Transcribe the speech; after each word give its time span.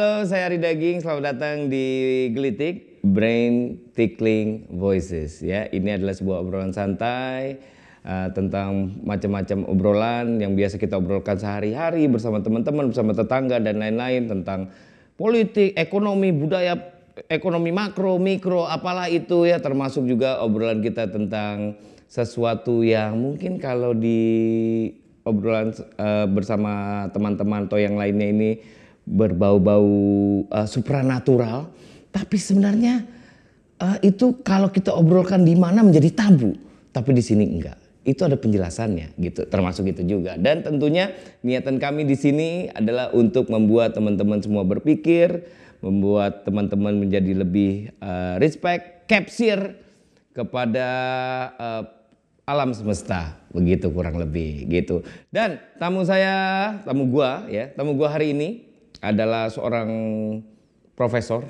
Halo, 0.00 0.24
saya 0.24 0.48
Ari 0.48 0.56
Daging. 0.56 1.04
Selamat 1.04 1.36
datang 1.36 1.68
di 1.68 1.84
Gelitik 2.32 3.04
Brain 3.04 3.76
Tickling 3.92 4.64
Voices. 4.72 5.44
Ya, 5.44 5.68
ini 5.76 5.92
adalah 5.92 6.16
sebuah 6.16 6.40
obrolan 6.40 6.72
santai 6.72 7.60
uh, 8.08 8.32
tentang 8.32 8.96
macam-macam 9.04 9.68
obrolan 9.68 10.40
yang 10.40 10.56
biasa 10.56 10.80
kita 10.80 10.96
obrolkan 10.96 11.36
sehari-hari 11.36 12.08
bersama 12.08 12.40
teman-teman, 12.40 12.88
bersama 12.88 13.12
tetangga 13.12 13.60
dan 13.60 13.76
lain-lain 13.76 14.24
tentang 14.24 14.72
politik, 15.20 15.76
ekonomi, 15.76 16.32
budaya, 16.32 16.80
ekonomi 17.28 17.68
makro, 17.68 18.16
mikro, 18.16 18.64
apalah 18.64 19.12
itu 19.12 19.52
ya, 19.52 19.60
termasuk 19.60 20.08
juga 20.08 20.40
obrolan 20.40 20.80
kita 20.80 21.12
tentang 21.12 21.76
sesuatu 22.08 22.80
yang 22.80 23.20
mungkin 23.20 23.60
kalau 23.60 23.92
di 23.92 24.16
obrolan 25.28 25.76
uh, 26.00 26.24
bersama 26.24 27.04
teman-teman 27.12 27.68
atau 27.68 27.76
yang 27.76 28.00
lainnya 28.00 28.32
ini 28.32 28.79
berbau-bau 29.10 29.90
uh, 30.46 30.68
supranatural, 30.70 31.66
tapi 32.14 32.38
sebenarnya 32.38 33.02
uh, 33.82 33.98
itu 34.06 34.38
kalau 34.46 34.70
kita 34.70 34.94
obrolkan 34.94 35.42
di 35.42 35.58
mana 35.58 35.82
menjadi 35.82 36.14
tabu, 36.14 36.54
tapi 36.94 37.10
di 37.10 37.22
sini 37.22 37.42
enggak. 37.42 37.78
Itu 38.00 38.24
ada 38.24 38.38
penjelasannya 38.38 39.18
gitu, 39.20 39.44
termasuk 39.50 39.92
itu 39.92 40.06
juga. 40.06 40.38
Dan 40.40 40.64
tentunya 40.64 41.12
niatan 41.44 41.76
kami 41.76 42.08
di 42.08 42.16
sini 42.16 42.70
adalah 42.72 43.12
untuk 43.12 43.52
membuat 43.52 43.92
teman-teman 43.92 44.40
semua 44.40 44.64
berpikir, 44.64 45.44
membuat 45.84 46.48
teman-teman 46.48 46.96
menjadi 46.96 47.44
lebih 47.44 47.92
uh, 48.00 48.40
respect, 48.40 49.04
capture 49.04 49.76
kepada 50.32 50.88
uh, 51.60 51.82
alam 52.48 52.72
semesta 52.72 53.36
begitu 53.52 53.92
kurang 53.92 54.16
lebih 54.16 54.64
gitu. 54.70 55.04
Dan 55.28 55.60
tamu 55.76 56.00
saya, 56.06 56.80
tamu 56.86 57.04
gua 57.10 57.44
ya, 57.52 57.68
tamu 57.74 57.94
gua 57.98 58.16
hari 58.16 58.32
ini 58.32 58.69
adalah 59.00 59.48
seorang 59.48 59.90
profesor. 60.94 61.44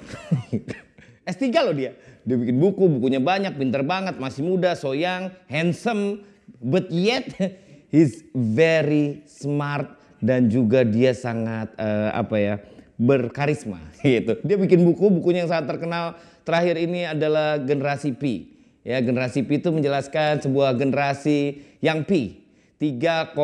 S3 1.31 1.47
loh 1.63 1.75
dia. 1.75 1.93
Dia 2.25 2.37
bikin 2.39 2.57
buku, 2.59 2.87
bukunya 2.87 3.21
banyak, 3.23 3.55
pinter 3.59 3.83
banget, 3.83 4.17
masih 4.19 4.43
muda, 4.47 4.75
so 4.75 4.95
young, 4.95 5.31
handsome, 5.51 6.23
but 6.63 6.87
yet 6.91 7.27
he's 7.95 8.23
very 8.33 9.23
smart 9.27 9.99
dan 10.21 10.47
juga 10.53 10.85
dia 10.85 11.17
sangat 11.17 11.73
uh, 11.81 12.13
apa 12.13 12.37
ya 12.37 12.55
berkarisma 13.01 13.81
gitu. 14.05 14.37
Dia 14.45 14.57
bikin 14.61 14.85
buku, 14.85 15.09
bukunya 15.09 15.45
yang 15.45 15.51
sangat 15.51 15.77
terkenal 15.77 16.15
terakhir 16.45 16.77
ini 16.77 17.09
adalah 17.09 17.57
generasi 17.61 18.13
Pi. 18.13 18.61
Ya, 18.81 19.01
generasi 19.01 19.45
Pi 19.45 19.61
itu 19.61 19.69
menjelaskan 19.73 20.41
sebuah 20.45 20.73
generasi 20.77 21.61
yang 21.85 22.05
Pi 22.05 22.41
3,14 22.81 23.37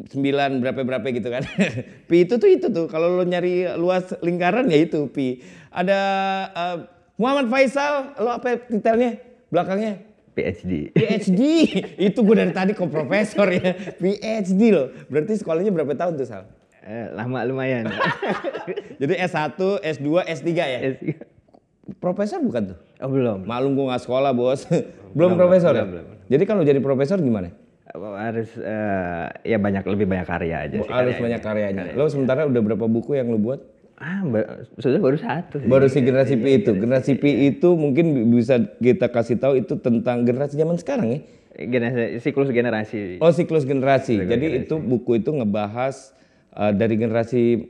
sembilan 0.00 0.58
berapa 0.58 0.80
berapa 0.82 1.06
gitu 1.12 1.28
kan. 1.28 1.42
pi 2.08 2.24
itu 2.24 2.34
tuh 2.40 2.48
itu 2.48 2.66
tuh 2.72 2.86
kalau 2.88 3.20
lo 3.20 3.24
nyari 3.24 3.68
luas 3.76 4.16
lingkaran 4.24 4.66
ya 4.72 4.78
itu 4.82 5.06
pi. 5.12 5.42
Ada 5.72 6.00
uh, 6.52 6.76
Muhammad 7.20 7.52
Faisal, 7.52 8.16
lo 8.18 8.30
apa 8.32 8.58
detailnya 8.66 9.20
belakangnya? 9.52 10.00
PhD. 10.32 10.96
PhD. 10.96 11.40
itu 12.08 12.18
gue 12.24 12.36
dari 12.36 12.52
tadi 12.56 12.72
kok 12.72 12.88
profesor 12.88 13.46
ya. 13.52 13.76
PhD 14.00 14.60
loh. 14.72 14.88
Berarti 15.12 15.36
sekolahnya 15.36 15.70
berapa 15.70 15.92
tahun 15.92 16.16
tuh 16.16 16.26
Sal? 16.26 16.48
Eh, 16.82 17.14
lama 17.14 17.46
lumayan. 17.46 17.86
Jadi 19.00 19.14
S1, 19.22 19.54
S2, 19.86 20.08
S3 20.26 20.48
ya? 20.50 20.78
S3. 20.96 21.14
Profesor 22.00 22.40
bukan 22.42 22.74
tuh? 22.74 22.78
Oh 22.98 23.10
belum. 23.12 23.44
Malum 23.44 23.76
gue 23.76 23.86
gak 23.92 24.02
sekolah 24.02 24.32
bos. 24.32 24.66
belum, 24.66 24.82
belum 25.14 25.30
profesor 25.36 25.76
belum, 25.76 25.84
ya? 25.84 25.90
Belum. 25.92 26.06
Jadi 26.32 26.44
kalau 26.48 26.62
jadi 26.64 26.80
profesor 26.80 27.20
gimana? 27.20 27.52
Harus 27.92 28.48
uh, 28.56 29.28
ya 29.44 29.60
banyak 29.60 29.84
lebih 29.84 30.08
banyak 30.08 30.24
karya 30.24 30.56
aja 30.68 30.76
sih. 30.80 30.92
Harus 30.92 31.16
banyak 31.20 31.40
karyanya. 31.44 31.82
Karya. 31.92 31.98
Lo 32.00 32.08
sementara 32.08 32.48
udah 32.48 32.60
berapa 32.64 32.86
buku 32.88 33.20
yang 33.20 33.28
lo 33.28 33.36
buat? 33.36 33.60
Ah, 34.00 34.24
sudah 34.80 34.98
baru 34.98 35.20
satu. 35.20 35.62
Sih. 35.62 35.68
Baru 35.68 35.86
si 35.86 36.00
generasi 36.02 36.34
P 36.40 36.46
itu. 36.64 36.72
Generasi 36.74 37.12
P 37.20 37.52
itu 37.54 37.68
mungkin 37.76 38.32
bisa 38.32 38.58
kita 38.80 39.12
kasih 39.12 39.38
tahu 39.38 39.60
itu 39.60 39.78
tentang 39.78 40.24
generasi 40.24 40.56
zaman 40.58 40.80
sekarang 40.80 41.06
ya. 41.12 41.20
Generasi 41.52 42.18
siklus 42.24 42.48
generasi. 42.48 43.20
Oh, 43.20 43.30
siklus 43.30 43.68
generasi. 43.68 44.18
Siklus 44.18 44.32
Jadi 44.32 44.46
generasi. 44.48 44.66
itu 44.66 44.74
buku 44.80 45.20
itu 45.20 45.30
ngebahas 45.30 46.16
uh, 46.56 46.72
dari 46.72 46.96
generasi 46.96 47.68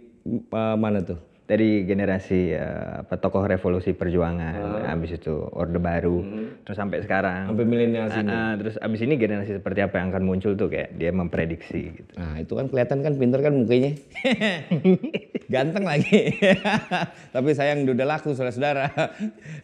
uh, 0.55 0.79
mana 0.79 1.03
tuh? 1.03 1.19
Dari 1.53 1.85
generasi 1.85 2.57
uh, 2.57 3.05
apa 3.05 3.21
tokoh 3.21 3.45
revolusi 3.45 3.93
perjuangan, 3.93 4.57
uh. 4.57 4.89
habis 4.89 5.21
itu 5.21 5.37
orde 5.53 5.77
baru, 5.77 6.25
hmm. 6.25 6.65
terus 6.65 6.81
sampai 6.81 7.05
sekarang. 7.05 7.53
Sampai 7.53 7.69
milenial 7.69 8.09
uh, 8.09 8.17
uh, 8.25 8.53
terus 8.57 8.81
habis 8.81 9.05
ini 9.05 9.21
generasi 9.21 9.61
seperti 9.61 9.85
apa 9.85 10.01
yang 10.01 10.09
akan 10.17 10.25
muncul 10.25 10.57
tuh 10.57 10.73
kayak 10.73 10.97
dia 10.97 11.13
memprediksi 11.13 11.93
gitu. 11.93 12.13
Nah, 12.17 12.41
itu 12.41 12.57
kan 12.57 12.73
kelihatan 12.73 13.05
kan 13.05 13.13
pinter 13.21 13.45
kan 13.45 13.53
mukanya. 13.53 13.93
Ganteng 15.53 15.85
lagi. 15.85 16.41
tapi 17.37 17.49
sayang 17.53 17.85
udah 17.85 18.07
laku 18.09 18.33
saudara-saudara. 18.33 18.89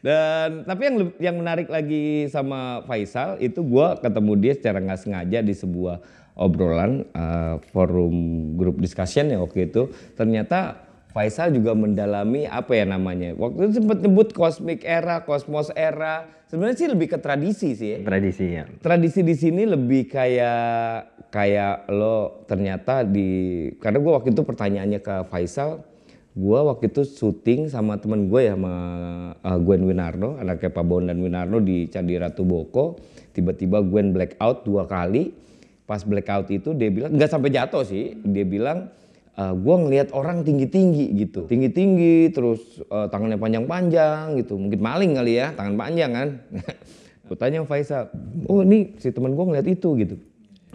Dan 0.04 0.68
tapi 0.68 0.82
yang 0.92 0.96
yang 1.16 1.36
menarik 1.40 1.72
lagi 1.72 2.28
sama 2.28 2.84
Faisal 2.84 3.40
itu 3.40 3.64
gua 3.64 3.96
ketemu 3.96 4.32
dia 4.36 4.52
secara 4.52 4.84
nggak 4.84 5.00
sengaja 5.00 5.40
di 5.40 5.56
sebuah 5.56 6.04
obrolan 6.36 7.08
uh, 7.16 7.56
forum 7.72 8.14
grup 8.60 8.76
discussion 8.76 9.32
ya 9.32 9.40
waktu 9.40 9.72
itu. 9.72 9.88
Ternyata 10.12 10.87
Faisal 11.08 11.56
juga 11.56 11.72
mendalami 11.72 12.44
apa 12.44 12.76
ya 12.76 12.84
namanya. 12.84 13.32
Waktu 13.32 13.72
itu 13.72 13.72
sempat 13.80 14.04
nyebut 14.04 14.36
cosmic 14.36 14.84
era, 14.84 15.24
cosmos 15.24 15.72
era. 15.72 16.28
Sebenarnya 16.52 16.76
sih 16.80 16.88
lebih 16.88 17.16
ke 17.16 17.18
tradisi 17.20 17.72
sih. 17.72 18.04
Tradisi 18.04 18.44
ya. 18.44 18.64
Tradisi 18.80 19.20
di 19.24 19.32
sini 19.32 19.64
lebih 19.64 20.08
kayak 20.08 21.16
kayak 21.32 21.88
lo 21.92 22.44
ternyata 22.48 23.04
di 23.04 23.68
karena 23.80 24.00
gue 24.00 24.12
waktu 24.12 24.28
itu 24.32 24.42
pertanyaannya 24.44 25.00
ke 25.00 25.14
Faisal, 25.28 25.84
gue 26.36 26.58
waktu 26.60 26.88
itu 26.88 27.04
syuting 27.04 27.68
sama 27.68 28.00
temen 28.00 28.32
gue 28.32 28.48
ya 28.48 28.56
sama 28.56 28.74
uh, 29.44 29.58
Gwen 29.60 29.84
Winarno, 29.84 30.40
anaknya 30.40 30.72
Pak 30.72 30.84
Bon 30.84 31.04
dan 31.04 31.20
Winarno 31.20 31.60
di 31.60 31.88
Candi 31.88 32.16
Ratu 32.16 32.44
Boko. 32.44 33.00
Tiba-tiba 33.32 33.80
Gwen 33.84 34.12
blackout 34.12 34.64
dua 34.64 34.84
kali. 34.84 35.32
Pas 35.88 36.04
blackout 36.04 36.52
itu 36.52 36.76
dia 36.76 36.92
bilang 36.92 37.16
nggak 37.16 37.32
sampai 37.32 37.48
jatuh 37.48 37.80
sih, 37.80 38.12
dia 38.20 38.44
bilang 38.44 38.92
uh, 39.38 39.42
eh, 39.46 39.54
gue 39.54 39.74
ngelihat 39.86 40.08
orang 40.10 40.42
tinggi-tinggi 40.42 41.14
gitu. 41.14 41.46
Tinggi-tinggi 41.46 42.34
terus 42.34 42.82
uh, 42.90 43.06
tangannya 43.06 43.38
panjang-panjang 43.38 44.34
gitu. 44.42 44.58
Mungkin 44.58 44.80
maling 44.82 45.14
kali 45.14 45.38
ya, 45.38 45.54
tangan 45.54 45.78
panjang 45.78 46.10
kan. 46.10 46.28
gue 47.28 47.36
tanya 47.36 47.60
Faisal, 47.68 48.08
oh 48.48 48.64
ini 48.64 48.96
si 48.96 49.12
teman 49.12 49.36
gue 49.36 49.44
ngeliat 49.44 49.68
itu 49.68 49.88
gitu. 50.00 50.16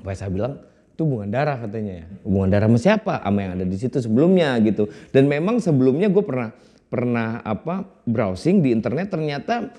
Faisal 0.06 0.30
bilang, 0.30 0.62
itu 0.94 1.02
hubungan 1.02 1.34
darah 1.34 1.58
katanya 1.58 2.06
ya. 2.06 2.06
Hubungan 2.24 2.50
darah 2.54 2.68
sama 2.70 2.80
siapa? 2.80 3.16
Sama 3.26 3.40
yang 3.42 3.52
ada 3.58 3.66
di 3.66 3.78
situ 3.78 3.98
sebelumnya 4.00 4.56
gitu. 4.62 4.88
Dan 5.10 5.26
memang 5.26 5.58
sebelumnya 5.58 6.08
gue 6.14 6.24
pernah 6.24 6.54
pernah 6.94 7.42
apa 7.42 7.90
browsing 8.06 8.62
di 8.62 8.70
internet 8.70 9.10
ternyata 9.10 9.74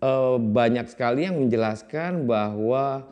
uh, 0.00 0.40
banyak 0.40 0.88
sekali 0.88 1.28
yang 1.28 1.36
menjelaskan 1.36 2.24
bahwa 2.24 3.04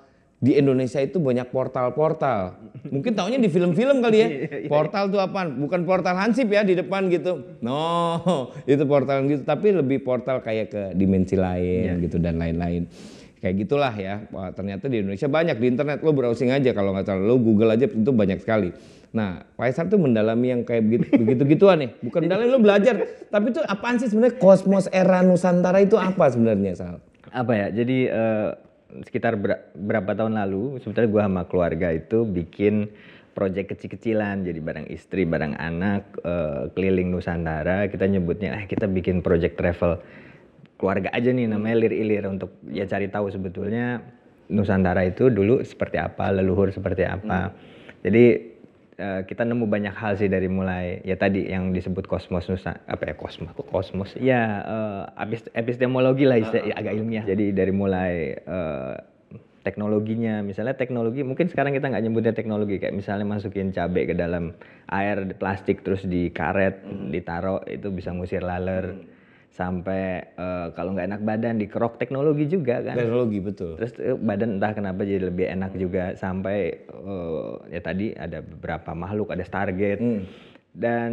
di 0.43 0.59
Indonesia 0.59 0.99
itu 0.99 1.23
banyak 1.23 1.55
portal-portal. 1.55 2.59
Mungkin 2.91 3.15
tahunya 3.15 3.39
di 3.39 3.47
film-film 3.47 4.03
kali 4.03 4.19
ya. 4.19 4.29
Iya, 4.33 4.67
iya. 4.67 4.69
Portal 4.69 5.07
itu 5.07 5.19
apa? 5.23 5.47
Bukan 5.47 5.87
portal 5.87 6.19
Hansip 6.19 6.51
ya 6.51 6.67
di 6.67 6.75
depan 6.75 7.07
gitu. 7.07 7.63
No, 7.63 8.19
itu 8.67 8.83
portal 8.83 9.23
gitu. 9.31 9.47
Tapi 9.47 9.71
lebih 9.71 10.03
portal 10.03 10.43
kayak 10.43 10.67
ke 10.75 10.83
dimensi 10.99 11.39
lain 11.39 11.95
yeah. 11.95 12.03
gitu 12.03 12.19
dan 12.19 12.43
lain-lain. 12.43 12.91
Kayak 13.39 13.55
gitulah 13.63 13.95
ya. 13.95 14.27
Wah, 14.35 14.51
ternyata 14.51 14.91
di 14.91 14.99
Indonesia 14.99 15.31
banyak 15.31 15.63
di 15.63 15.67
internet 15.71 16.03
lo 16.03 16.11
browsing 16.11 16.51
aja 16.51 16.75
kalau 16.75 16.91
nggak 16.91 17.07
salah 17.07 17.23
lo 17.23 17.39
Google 17.39 17.79
aja 17.79 17.87
itu 17.87 18.11
banyak 18.11 18.43
sekali. 18.43 18.75
Nah, 19.15 19.47
Faisal 19.55 19.87
tuh 19.87 20.01
mendalami 20.03 20.59
yang 20.59 20.63
kayak 20.67 20.83
begitu 20.83 21.07
begitu 21.23 21.43
gituan 21.55 21.87
nih. 21.87 21.91
Bukan 22.03 22.27
mendalami 22.27 22.51
lo 22.51 22.59
belajar, 22.59 22.99
tapi 23.31 23.55
itu 23.55 23.63
apaan 23.63 24.03
sih 24.03 24.11
sebenarnya 24.11 24.43
kosmos 24.43 24.91
era 24.91 25.23
Nusantara 25.23 25.79
itu 25.79 25.95
apa 25.95 26.35
sebenarnya 26.35 26.75
Sal? 26.75 26.99
Apa 27.31 27.53
ya? 27.55 27.67
Jadi 27.71 28.11
uh 28.11 28.72
sekitar 29.09 29.41
berapa 29.73 30.11
tahun 30.13 30.37
lalu 30.37 30.79
sebetulnya 30.85 31.09
gue 31.09 31.23
sama 31.25 31.43
keluarga 31.49 31.89
itu 31.91 32.29
bikin 32.29 32.93
proyek 33.33 33.73
kecil-kecilan. 33.73 34.45
Jadi 34.45 34.61
bareng 34.61 34.87
istri 34.93 35.25
bareng 35.25 35.57
anak 35.57 36.21
uh, 36.23 36.69
keliling 36.77 37.09
Nusantara. 37.09 37.89
Kita 37.89 38.05
nyebutnya 38.05 38.53
eh 38.61 38.65
kita 38.69 38.85
bikin 38.85 39.25
proyek 39.25 39.57
travel 39.57 40.05
keluarga 40.77 41.09
aja 41.17 41.33
nih 41.33 41.49
namanya 41.49 41.89
lir-ilir. 41.89 42.29
Untuk 42.29 42.61
ya 42.69 42.85
cari 42.85 43.09
tahu 43.09 43.33
sebetulnya 43.33 44.05
Nusantara 44.53 45.09
itu 45.09 45.33
dulu 45.33 45.65
seperti 45.65 45.97
apa 45.97 46.29
leluhur 46.29 46.69
seperti 46.69 47.09
apa. 47.09 47.49
Hmm. 47.49 47.57
jadi 48.05 48.52
uh, 49.03 49.21
kita 49.27 49.43
nemu 49.43 49.67
banyak 49.67 49.91
hal 49.91 50.15
sih 50.15 50.31
dari 50.31 50.47
mulai 50.47 51.03
ya 51.03 51.19
tadi 51.19 51.51
yang 51.51 51.75
disebut 51.75 52.07
kosmos 52.07 52.47
nusa 52.47 52.79
apa 52.87 53.03
ya 53.11 53.15
kosmos 53.19 53.51
kosmos. 53.75 54.15
Ya 54.23 54.63
uh, 54.63 55.03
epistemologi 55.59 56.23
lah 56.23 56.39
istilah, 56.39 56.71
uh, 56.71 56.79
agak 56.79 56.93
ilmiah. 56.95 57.25
Jadi 57.27 57.51
dari 57.51 57.75
mulai 57.75 58.39
uh, 58.47 58.95
teknologinya 59.67 60.43
misalnya 60.47 60.79
teknologi 60.79 61.23
mungkin 61.27 61.51
sekarang 61.51 61.75
kita 61.75 61.91
nggak 61.91 62.03
nyebutnya 62.03 62.35
teknologi 62.35 62.83
kayak 62.83 62.95
misalnya 62.95 63.27
masukin 63.27 63.71
cabai 63.75 64.11
ke 64.11 64.15
dalam 64.15 64.55
air 64.91 65.23
plastik 65.39 65.83
terus 65.83 66.03
di 66.07 66.31
karet 66.31 66.83
hmm. 66.83 67.11
ditaruh 67.11 67.67
itu 67.67 67.91
bisa 67.91 68.15
ngusir 68.15 68.47
laler. 68.47 68.95
Hmm 68.95 69.22
sampai 69.53 70.33
uh, 70.41 70.73
kalau 70.73 70.97
nggak 70.97 71.13
enak 71.13 71.23
badan 71.29 71.61
dikerok 71.61 72.01
teknologi 72.01 72.49
juga 72.49 72.81
kan 72.81 72.97
teknologi 72.97 73.37
betul 73.45 73.77
terus 73.77 73.93
uh, 74.01 74.17
badan 74.17 74.57
entah 74.57 74.73
kenapa 74.73 75.05
jadi 75.05 75.29
lebih 75.29 75.45
enak 75.45 75.77
juga 75.77 76.17
sampai 76.17 76.89
uh, 76.89 77.61
ya 77.69 77.85
tadi 77.85 78.17
ada 78.17 78.41
beberapa 78.41 78.97
makhluk 78.97 79.37
ada 79.37 79.45
Stargate 79.45 80.01
hmm. 80.01 80.23
dan 80.73 81.13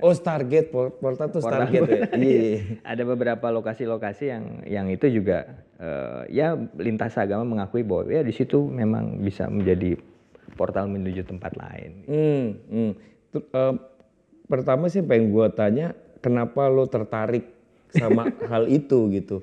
Oh 0.00 0.16
Stargate, 0.16 0.72
Por- 0.72 0.96
Porta 0.96 1.28
tuh 1.28 1.44
Stargate 1.44 1.92
ya? 1.92 2.02
Iya. 2.24 2.80
ada 2.88 3.02
beberapa 3.04 3.52
lokasi-lokasi 3.52 4.24
yang 4.32 4.44
yang 4.64 4.86
itu 4.88 5.20
juga 5.20 5.44
eh, 5.76 6.32
ya 6.32 6.56
lintas 6.80 7.20
agama 7.20 7.44
mengakui 7.44 7.84
bahwa 7.84 8.08
ya 8.08 8.24
di 8.24 8.32
situ 8.32 8.64
memang 8.64 9.20
bisa 9.20 9.44
menjadi 9.52 10.00
portal 10.56 10.88
menuju 10.88 11.20
tempat 11.28 11.52
lain. 11.52 11.92
Hmm, 12.08 12.46
hmm. 12.64 12.92
Ter- 13.28 13.48
eh, 13.52 13.74
pertama 14.48 14.88
sih 14.88 15.04
pengen 15.04 15.34
gua 15.34 15.52
tanya, 15.52 15.92
kenapa 16.24 16.72
lo 16.72 16.88
tertarik 16.88 17.53
sama 17.94 18.28
hal 18.50 18.66
itu 18.68 19.08
gitu? 19.14 19.40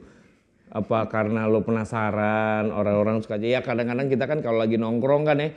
Apa 0.71 1.07
karena 1.11 1.47
lo 1.51 1.63
penasaran, 1.63 2.71
orang-orang 2.71 3.19
suka 3.19 3.35
aja. 3.35 3.59
Ya 3.59 3.61
kadang-kadang 3.63 4.07
kita 4.07 4.23
kan 4.27 4.39
kalau 4.39 4.63
lagi 4.63 4.79
nongkrong 4.79 5.27
kan 5.27 5.39
ya, 5.39 5.49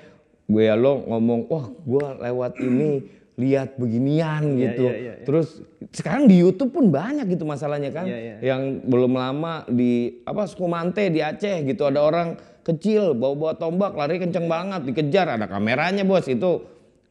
gue 0.50 0.62
ya 0.66 0.74
lo 0.74 1.06
ngomong, 1.06 1.46
wah 1.46 1.66
gua 1.86 2.18
lewat 2.18 2.58
ini 2.58 3.06
lihat 3.34 3.74
beginian 3.78 4.54
gitu. 4.58 4.86
iya, 4.86 4.94
iya, 4.94 5.14
iya. 5.18 5.24
Terus 5.26 5.58
sekarang 5.90 6.30
di 6.30 6.38
YouTube 6.38 6.70
pun 6.70 6.90
banyak 6.94 7.26
gitu 7.34 7.42
masalahnya 7.42 7.90
kan, 7.90 8.06
Iya, 8.06 8.18
iya. 8.18 8.36
yang 8.54 8.82
belum 8.86 9.18
lama 9.18 9.66
di 9.66 10.22
apa 10.22 10.46
Sukumante 10.46 11.10
di 11.10 11.18
Aceh 11.18 11.66
gitu 11.66 11.82
ada 11.82 11.98
orang 12.02 12.38
kecil 12.62 13.12
bawa-bawa 13.18 13.58
tombak 13.58 13.92
lari 13.98 14.22
kenceng 14.22 14.46
banget 14.46 14.86
dikejar 14.88 15.36
ada 15.36 15.50
kameranya 15.50 16.06
bos 16.06 16.24
itu 16.30 16.62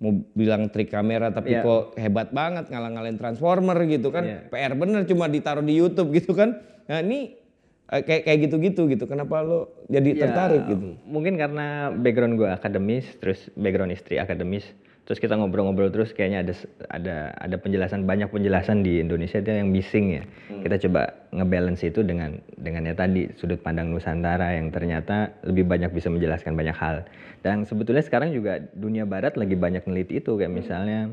mau 0.04 0.12
bilang 0.36 0.68
trik 0.68 0.92
kamera 0.92 1.32
tapi 1.32 1.56
Iya. 1.56 1.64
kok 1.64 1.96
hebat 1.96 2.36
banget 2.36 2.68
ngalang-ngalain 2.68 3.16
transformer 3.16 3.80
gitu 3.88 4.12
kan. 4.12 4.28
Iya. 4.28 4.40
PR 4.52 4.76
bener 4.76 5.08
cuma 5.08 5.32
ditaruh 5.32 5.64
di 5.64 5.80
YouTube 5.80 6.12
gitu 6.12 6.36
kan. 6.36 6.60
Nah 6.92 7.00
ini 7.00 7.40
eh, 7.88 8.04
kayak 8.04 8.28
kayak 8.28 8.40
gitu-gitu 8.52 8.92
gitu. 8.92 9.08
Kenapa 9.08 9.40
lo 9.40 9.72
jadi 9.88 10.12
Ya, 10.12 10.28
tertarik 10.28 10.68
gitu? 10.68 11.00
Mungkin 11.08 11.40
karena 11.40 11.88
background 11.96 12.36
gue 12.36 12.50
akademis, 12.52 13.08
terus 13.24 13.48
background 13.56 13.96
istri 13.96 14.20
akademis, 14.20 14.68
terus 15.04 15.20
kita 15.20 15.36
ngobrol-ngobrol 15.36 15.92
terus 15.92 16.16
kayaknya 16.16 16.48
ada 16.48 16.54
ada 16.88 17.16
ada 17.36 17.56
penjelasan 17.60 18.08
banyak 18.08 18.32
penjelasan 18.32 18.88
di 18.88 19.04
Indonesia 19.04 19.44
itu 19.44 19.52
yang 19.52 19.68
missing 19.68 20.16
ya. 20.16 20.24
Kita 20.64 20.80
coba 20.88 21.12
ngebalance 21.36 21.84
itu 21.84 22.08
dengan 22.08 22.40
dengan 22.56 22.88
ya 22.88 22.96
tadi 22.96 23.28
sudut 23.36 23.60
pandang 23.60 23.92
Nusantara 23.92 24.56
yang 24.56 24.72
ternyata 24.72 25.36
lebih 25.44 25.68
banyak 25.68 25.92
bisa 25.92 26.08
menjelaskan 26.08 26.56
banyak 26.56 26.76
hal. 26.80 27.04
Dan 27.44 27.68
sebetulnya 27.68 28.00
sekarang 28.00 28.32
juga 28.32 28.64
dunia 28.72 29.04
barat 29.04 29.36
lagi 29.36 29.60
banyak 29.60 29.84
neliti 29.84 30.24
itu 30.24 30.40
kayak 30.40 30.56
misalnya 30.56 31.12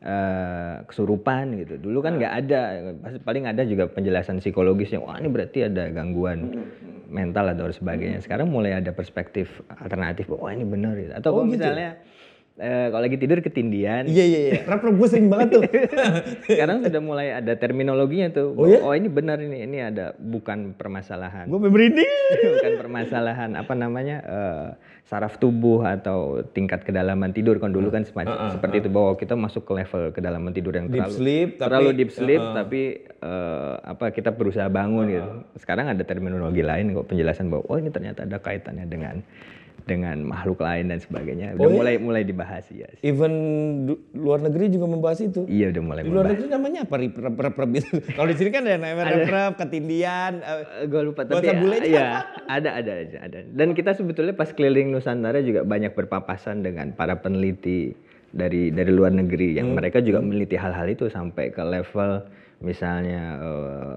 eh, 0.00 0.80
kesurupan 0.88 1.60
gitu. 1.60 1.76
Dulu 1.76 2.00
kan 2.00 2.16
nggak 2.16 2.34
ada, 2.48 2.60
paling 3.20 3.44
ada 3.44 3.68
juga 3.68 3.84
penjelasan 3.84 4.40
psikologisnya. 4.40 4.96
Wah 4.96 5.20
ini 5.20 5.28
berarti 5.28 5.68
ada 5.68 5.92
gangguan 5.92 6.64
mental 7.12 7.52
atau 7.52 7.68
sebagainya. 7.68 8.24
Sekarang 8.24 8.48
mulai 8.48 8.80
ada 8.80 8.96
perspektif 8.96 9.60
alternatif. 9.76 10.32
Wah 10.32 10.56
ini 10.56 10.64
benar. 10.64 10.96
Gitu. 10.96 11.12
Atau 11.12 11.36
kalau 11.36 11.44
misalnya 11.44 12.00
eh, 12.60 12.86
kalau 12.92 13.02
lagi 13.02 13.16
tidur 13.16 13.40
ketindian, 13.40 14.04
iya 14.04 14.24
iya 14.28 14.40
iya. 14.46 14.52
Rap 14.68 14.84
gue 14.84 15.08
sering 15.08 15.32
banget 15.32 15.48
tuh. 15.56 15.62
Sekarang 16.46 16.84
sudah 16.84 17.00
mulai 17.00 17.32
ada 17.32 17.56
terminologinya 17.56 18.28
tuh. 18.30 18.52
Oh, 18.52 18.68
ya? 18.68 18.84
oh 18.84 18.92
ini 18.92 19.08
benar 19.08 19.40
ini, 19.40 19.64
ini 19.64 19.80
ada 19.80 20.12
bukan 20.20 20.76
permasalahan. 20.76 21.48
Gue 21.48 21.58
merinding. 21.58 22.12
Bukan 22.60 22.72
permasalahan 22.76 23.56
apa 23.56 23.72
namanya 23.72 24.16
eh, 24.20 24.66
saraf 25.08 25.40
tubuh 25.40 25.80
atau 25.82 26.44
tingkat 26.52 26.84
kedalaman 26.84 27.32
tidur. 27.32 27.56
Kan 27.56 27.72
dulu 27.72 27.88
kan 27.88 28.04
semacam 28.04 28.52
seperti 28.52 28.84
itu 28.84 28.88
bahwa 28.92 29.16
kita 29.16 29.34
masuk 29.34 29.64
ke 29.64 29.72
level 29.80 30.02
kedalaman 30.12 30.52
tidur 30.52 30.76
yang 30.76 30.92
Deep 30.92 31.08
terlalu 31.08 31.16
sleep, 31.16 31.48
tapi- 31.56 31.64
terlalu 31.64 31.90
deep 31.96 32.10
sleep 32.12 32.42
tapi 32.52 32.82
eh, 33.08 33.74
apa 33.80 34.12
kita 34.12 34.30
berusaha 34.36 34.68
bangun 34.68 35.06
gitu. 35.08 35.30
Sekarang 35.56 35.88
ada 35.88 36.04
terminologi 36.04 36.60
lain 36.60 36.92
kok 36.92 37.08
penjelasan 37.08 37.48
bahwa 37.48 37.64
oh 37.66 37.76
ini 37.80 37.88
ternyata 37.88 38.28
ada 38.28 38.36
kaitannya 38.36 38.84
dengan 38.84 39.24
dengan 39.90 40.22
makhluk 40.22 40.62
lain 40.62 40.94
dan 40.94 41.02
sebagainya. 41.02 41.58
Udah 41.58 41.70
mulai 41.74 41.94
mulai 41.98 42.22
dibahas 42.22 42.62
ya. 42.70 42.86
even 43.02 43.32
luar 44.14 44.38
negeri 44.38 44.70
juga 44.70 44.86
membahas 44.86 45.18
itu. 45.26 45.42
Iya 45.50 45.74
udah 45.74 45.82
mulai 45.82 46.00
di 46.06 46.10
luar 46.14 46.30
membahas. 46.30 46.30
negeri 46.38 46.48
namanya 46.54 46.80
apa? 46.86 46.94
Rip 47.02 47.16
rep 47.18 47.36
rep 47.42 47.56
rep 47.58 47.70
gitu. 47.74 47.90
Kalau 48.16 48.28
di 48.30 48.36
sini 48.38 48.50
kan 48.54 48.62
ada 48.62 48.78
namanya 48.78 49.04
rep 49.10 49.26
rep 49.26 49.52
ketindian 49.58 50.32
eh, 50.38 50.86
gue 50.86 51.02
lupa 51.02 51.26
tapi 51.26 51.42
Bahasa 51.42 51.58
bule 51.58 51.76
ya, 51.82 52.22
ada 52.46 52.70
ada 52.78 52.92
ada 53.02 53.18
ada. 53.26 53.38
Dan 53.50 53.74
kita 53.74 53.98
sebetulnya 53.98 54.38
pas 54.38 54.54
keliling 54.54 54.94
Nusantara 54.94 55.42
juga 55.42 55.66
banyak 55.66 55.90
berpapasan 55.98 56.62
dengan 56.62 56.94
para 56.94 57.18
peneliti 57.18 57.90
dari 58.30 58.70
dari 58.70 58.92
luar 58.94 59.10
negeri. 59.10 59.58
Yang 59.58 59.68
mereka 59.74 59.98
juga 59.98 60.22
meneliti 60.22 60.54
hal-hal 60.54 60.86
itu 60.86 61.10
sampai 61.10 61.50
ke 61.50 61.62
level 61.66 62.22
misalnya 62.62 63.22
eh, 63.42 63.96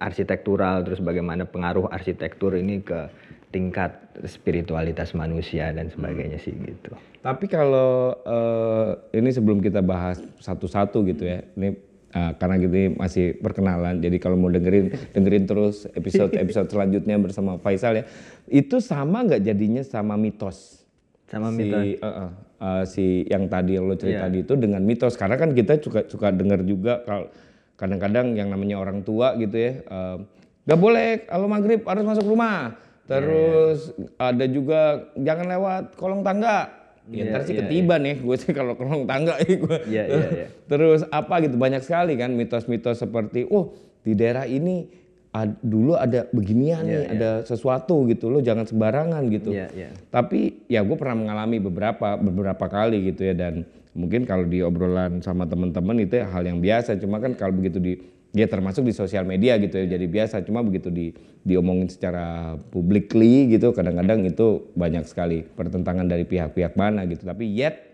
arsitektural 0.00 0.80
terus 0.82 1.04
bagaimana 1.04 1.44
pengaruh 1.44 1.92
arsitektur 1.92 2.56
ini 2.56 2.80
ke 2.80 3.12
tingkat 3.50 3.98
spiritualitas 4.30 5.10
manusia 5.12 5.74
dan 5.74 5.90
sebagainya 5.90 6.38
sih 6.38 6.54
gitu. 6.54 6.94
Tapi 7.20 7.50
kalau 7.50 8.14
eh, 8.22 9.18
ini 9.18 9.30
sebelum 9.34 9.58
kita 9.58 9.82
bahas 9.82 10.22
satu-satu 10.38 11.02
gitu 11.10 11.26
ya, 11.26 11.42
ini 11.58 11.74
eh, 12.14 12.32
karena 12.38 12.56
kita 12.62 12.94
masih 12.94 13.36
perkenalan, 13.42 13.98
jadi 13.98 14.16
kalau 14.22 14.38
mau 14.38 14.48
dengerin 14.48 14.94
dengerin 15.12 15.44
terus 15.50 15.90
episode-episode 15.92 16.70
selanjutnya 16.74 17.18
bersama 17.18 17.58
Faisal 17.58 18.00
ya, 18.00 18.04
itu 18.46 18.78
sama 18.78 19.26
nggak 19.26 19.42
jadinya 19.42 19.82
sama 19.82 20.14
mitos? 20.14 20.86
Sama 21.26 21.50
si, 21.50 21.58
mitos. 21.58 21.82
eh, 21.82 22.06
eh, 22.06 22.30
eh, 22.62 22.82
si 22.86 23.06
yang 23.26 23.50
tadi 23.50 23.82
lo 23.82 23.98
cerita 23.98 24.30
tadi 24.30 24.46
itu 24.46 24.54
dengan 24.54 24.80
mitos, 24.86 25.18
karena 25.18 25.34
kan 25.34 25.50
kita 25.50 25.82
suka 25.82 26.06
suka 26.06 26.30
dengar 26.30 26.62
juga 26.62 27.02
kalau 27.02 27.26
kadang-kadang 27.74 28.38
yang 28.38 28.46
namanya 28.46 28.78
orang 28.78 29.02
tua 29.02 29.34
gitu 29.34 29.58
ya, 29.58 29.82
eh, 29.82 30.16
nggak 30.70 30.80
boleh 30.80 31.08
kalau 31.26 31.50
maghrib 31.50 31.82
harus 31.82 32.06
masuk 32.06 32.30
rumah. 32.30 32.89
Terus 33.10 33.78
ada 34.14 34.44
juga 34.46 34.80
jangan 35.18 35.46
lewat 35.50 35.82
kolong 35.98 36.22
tangga. 36.22 36.70
Ya 37.10 37.26
Iya, 37.26 37.32
ntar 37.34 37.42
sih 37.42 37.58
iya, 37.58 37.66
ketiban 37.66 38.06
ya, 38.06 38.14
gue 38.22 38.36
sih 38.38 38.54
kalau 38.54 38.78
kolong 38.78 39.02
tangga 39.02 39.34
ya 39.42 39.54
gue. 39.58 39.78
Iya, 39.90 40.02
iya, 40.06 40.26
iya. 40.30 40.46
Terus 40.70 41.02
apa 41.10 41.42
gitu 41.42 41.58
banyak 41.58 41.82
sekali 41.82 42.14
kan 42.14 42.30
mitos-mitos 42.38 43.02
seperti, 43.02 43.50
oh 43.50 43.74
di 44.06 44.14
daerah 44.14 44.46
ini 44.46 44.86
ad- 45.34 45.58
dulu 45.58 45.98
ada 45.98 46.30
beginian 46.30 46.86
nih, 46.86 47.10
ada 47.10 47.30
sesuatu 47.42 48.06
gitu, 48.06 48.30
lo 48.30 48.38
jangan 48.38 48.62
sembarangan 48.62 49.26
gitu. 49.26 49.50
Iya, 49.50 49.66
iya. 49.74 49.90
Tapi 50.06 50.70
ya 50.70 50.86
gue 50.86 50.94
pernah 50.94 51.18
mengalami 51.18 51.58
beberapa 51.58 52.14
beberapa 52.14 52.70
kali 52.70 53.10
gitu 53.10 53.26
ya 53.26 53.34
dan 53.34 53.66
mungkin 53.90 54.22
kalau 54.22 54.46
di 54.46 54.62
obrolan 54.62 55.18
sama 55.18 55.50
teman-teman 55.50 55.98
itu 56.06 56.14
ya 56.22 56.30
hal 56.30 56.46
yang 56.46 56.62
biasa. 56.62 56.94
Cuma 57.02 57.18
kan 57.18 57.34
kalau 57.34 57.58
begitu 57.58 57.82
di 57.82 57.98
dia 58.30 58.46
termasuk 58.46 58.86
di 58.86 58.94
sosial 58.94 59.26
media 59.26 59.58
gitu 59.58 59.74
ya 59.78 59.98
jadi 59.98 60.06
biasa. 60.06 60.42
Cuma 60.46 60.62
begitu 60.62 60.88
di 60.90 61.10
diomongin 61.42 61.90
secara 61.90 62.54
publicly 62.70 63.50
gitu 63.50 63.74
kadang-kadang 63.74 64.22
itu 64.26 64.70
banyak 64.78 65.04
sekali 65.06 65.42
pertentangan 65.42 66.06
dari 66.06 66.22
pihak-pihak 66.22 66.78
mana 66.78 67.06
gitu. 67.10 67.26
Tapi 67.26 67.44
yet 67.50 67.90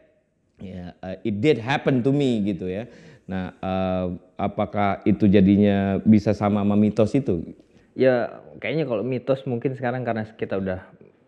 ya 0.61 0.97
uh, 1.05 1.17
it 1.25 1.41
did 1.41 1.61
happen 1.61 2.05
to 2.05 2.13
me 2.13 2.45
gitu 2.45 2.69
ya. 2.69 2.85
Nah 3.27 3.57
uh, 3.65 4.13
apakah 4.37 5.01
itu 5.09 5.25
jadinya 5.27 5.99
bisa 6.05 6.37
sama 6.37 6.61
sama 6.61 6.77
mitos 6.77 7.17
itu? 7.17 7.57
Ya 7.97 8.45
kayaknya 8.61 8.85
kalau 8.85 9.03
mitos 9.03 9.41
mungkin 9.49 9.73
sekarang 9.73 10.05
karena 10.05 10.29
kita 10.37 10.61
udah 10.61 10.85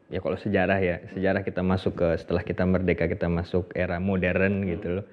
ya 0.09 0.21
kalau 0.21 0.37
sejarah 0.37 0.79
ya 0.81 0.97
sejarah 1.17 1.41
kita 1.45 1.61
masuk 1.65 1.97
ke 2.01 2.09
setelah 2.21 2.45
kita 2.45 2.65
merdeka 2.65 3.09
kita 3.09 3.29
masuk 3.29 3.73
era 3.73 3.97
modern 3.97 4.69
gitu 4.69 5.01
loh. 5.01 5.07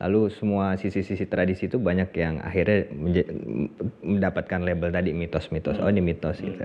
Lalu 0.00 0.32
semua 0.32 0.80
sisi-sisi 0.80 1.28
tradisi 1.28 1.68
itu 1.68 1.76
banyak 1.76 2.08
yang 2.16 2.40
akhirnya 2.40 2.88
mendapatkan 4.00 4.60
label 4.64 4.88
tadi 4.88 5.12
mitos-mitos. 5.12 5.76
Oh 5.76 5.92
ini 5.92 6.00
mitos 6.00 6.40
gitu. 6.40 6.56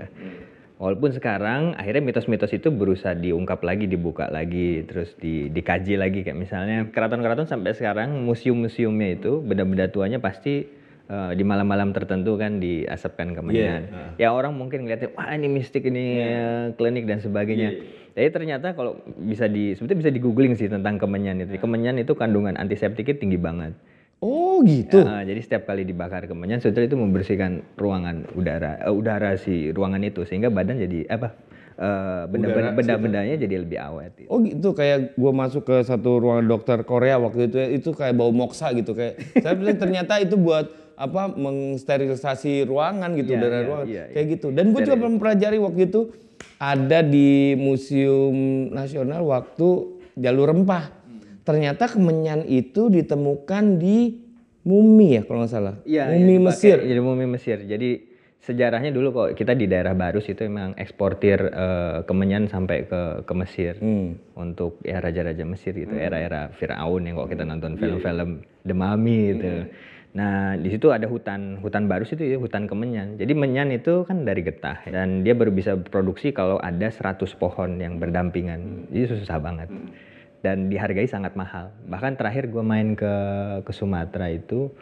Walaupun 0.76 1.12
sekarang 1.12 1.72
akhirnya 1.76 2.04
mitos-mitos 2.04 2.52
itu 2.52 2.68
berusaha 2.68 3.16
diungkap 3.16 3.64
lagi, 3.64 3.88
dibuka 3.88 4.28
lagi, 4.28 4.84
terus 4.84 5.16
di, 5.16 5.48
dikaji 5.48 5.96
lagi 5.96 6.20
kayak 6.20 6.36
misalnya 6.36 6.88
keraton-keraton 6.92 7.48
sampai 7.48 7.72
sekarang 7.72 8.24
museum-museumnya 8.24 9.20
itu 9.20 9.40
benda-benda 9.40 9.88
tuanya 9.88 10.20
pasti 10.20 10.68
eh, 11.08 11.32
di 11.32 11.44
malam-malam 11.44 11.96
tertentu 11.96 12.36
kan 12.40 12.60
diasapkan 12.60 13.32
ke 13.36 13.40
menyan. 13.40 13.88
Ya 14.20 14.32
orang 14.32 14.56
mungkin 14.56 14.84
ngeliatin 14.84 15.12
wah 15.16 15.32
ini 15.32 15.48
mistik 15.48 15.84
ini 15.88 16.04
eh, 16.24 16.64
klinik 16.76 17.04
dan 17.04 17.20
sebagainya. 17.20 17.72
Tapi 18.16 18.32
ternyata 18.32 18.72
kalau 18.72 18.96
bisa 19.20 19.44
di 19.44 19.76
sebetulnya 19.76 20.08
bisa 20.08 20.12
di 20.16 20.20
googling 20.24 20.56
sih 20.56 20.72
tentang 20.72 20.96
kemenyan 20.96 21.36
itu. 21.44 21.60
Kemenyan 21.60 22.00
itu 22.00 22.16
kandungan 22.16 22.56
antiseptiknya 22.56 23.20
tinggi 23.20 23.36
banget. 23.36 23.76
Oh 24.24 24.64
gitu. 24.64 25.04
Ah, 25.04 25.20
jadi 25.20 25.36
setiap 25.44 25.68
kali 25.68 25.84
dibakar 25.84 26.24
kemenyan 26.24 26.64
sebetulnya 26.64 26.88
itu 26.88 26.96
membersihkan 26.96 27.60
ruangan 27.76 28.24
udara 28.32 28.80
eh, 28.80 28.88
udara 28.88 29.36
si 29.36 29.68
ruangan 29.68 30.00
itu 30.00 30.24
sehingga 30.24 30.48
badan 30.48 30.80
jadi 30.80 31.04
apa 31.12 31.36
eh, 31.76 32.24
benda-benda 32.32 32.72
benda-bendanya 32.72 33.36
jadi 33.36 33.60
lebih 33.60 33.76
awet. 33.76 34.16
gitu. 34.16 34.32
Oh 34.32 34.40
gitu 34.40 34.72
kayak 34.72 35.12
gua 35.20 35.36
masuk 35.36 35.68
ke 35.68 35.76
satu 35.84 36.16
ruangan 36.16 36.48
dokter 36.48 36.80
Korea 36.88 37.20
waktu 37.20 37.52
itu 37.52 37.56
ya, 37.60 37.68
itu 37.68 37.92
kayak 37.92 38.16
bau 38.16 38.32
moksa 38.32 38.72
gitu 38.72 38.96
kayak 38.96 39.20
saya 39.44 39.52
bilang 39.52 39.76
ternyata 39.76 40.16
itu 40.24 40.40
buat 40.40 40.85
apa 40.96 41.28
mengsterilisasi 41.30 42.64
ruangan 42.64 43.12
gitu 43.14 43.32
Iya, 43.32 43.38
udara 43.38 43.54
iya, 43.54 43.66
ruangan 43.68 43.86
iya, 43.86 44.04
kayak 44.10 44.26
gitu. 44.32 44.46
Dan 44.50 44.72
gue 44.72 44.80
juga 44.82 44.96
mempelajari 44.98 45.58
waktu 45.60 45.80
itu 45.86 46.00
ada 46.56 47.00
di 47.00 47.52
museum 47.54 48.34
nasional 48.72 49.20
waktu 49.22 49.68
jalur 50.16 50.50
rempah. 50.50 50.88
Ternyata 51.44 51.86
kemenyan 51.86 52.42
itu 52.42 52.88
ditemukan 52.88 53.78
di 53.78 54.18
mumi 54.64 55.14
ya 55.14 55.22
kalau 55.22 55.44
nggak 55.44 55.52
salah. 55.52 55.74
Iya, 55.84 56.10
mumi 56.10 56.40
dipakai- 56.40 56.46
Mesir. 56.48 56.76
Jadi 56.82 57.00
mumi 57.00 57.26
Mesir. 57.28 57.58
Jadi 57.62 57.90
sejarahnya 58.36 58.90
dulu 58.90 59.08
kok 59.10 59.28
kita 59.34 59.52
di 59.52 59.66
daerah 59.66 59.90
Barus 59.92 60.26
itu 60.26 60.42
emang 60.42 60.74
eksportir 60.74 61.38
eh, 61.44 61.98
kemenyan 62.02 62.46
sampai 62.46 62.86
ke 62.86 63.00
ke 63.22 63.32
Mesir. 63.36 63.76
Hmm. 63.78 64.16
untuk 64.34 64.78
ya 64.80 65.00
raja-raja 65.00 65.42
Mesir 65.42 65.72
gitu 65.72 65.92
era-era 65.92 66.52
Firaun 66.52 67.04
yang 67.04 67.16
kok 67.16 67.30
kita 67.30 67.42
nonton 67.42 67.76
film-film 67.76 68.30
The 68.62 68.74
Mummy 68.74 69.20
gitu. 69.32 69.50
Nah 70.16 70.56
di 70.56 70.72
situ 70.72 70.88
ada 70.88 71.04
hutan 71.04 71.60
hutan 71.60 71.84
Barus 71.92 72.08
itu 72.16 72.24
ya 72.24 72.40
hutan 72.40 72.64
kemenyan. 72.64 73.20
Jadi 73.20 73.36
menyan 73.36 73.68
itu 73.68 74.08
kan 74.08 74.24
dari 74.24 74.40
getah 74.40 74.80
dan 74.88 75.20
dia 75.20 75.36
baru 75.36 75.52
bisa 75.52 75.76
produksi 75.76 76.32
kalau 76.32 76.56
ada 76.64 76.88
100 76.88 77.20
pohon 77.36 77.76
yang 77.76 78.00
berdampingan. 78.00 78.88
Jadi 78.88 79.04
susah 79.12 79.36
banget 79.36 79.68
dan 80.40 80.72
dihargai 80.72 81.04
sangat 81.04 81.36
mahal. 81.36 81.68
Bahkan 81.84 82.16
terakhir 82.16 82.48
gue 82.48 82.64
main 82.64 82.96
ke 82.96 83.14
ke 83.60 83.72
Sumatera 83.76 84.32
itu 84.32 84.72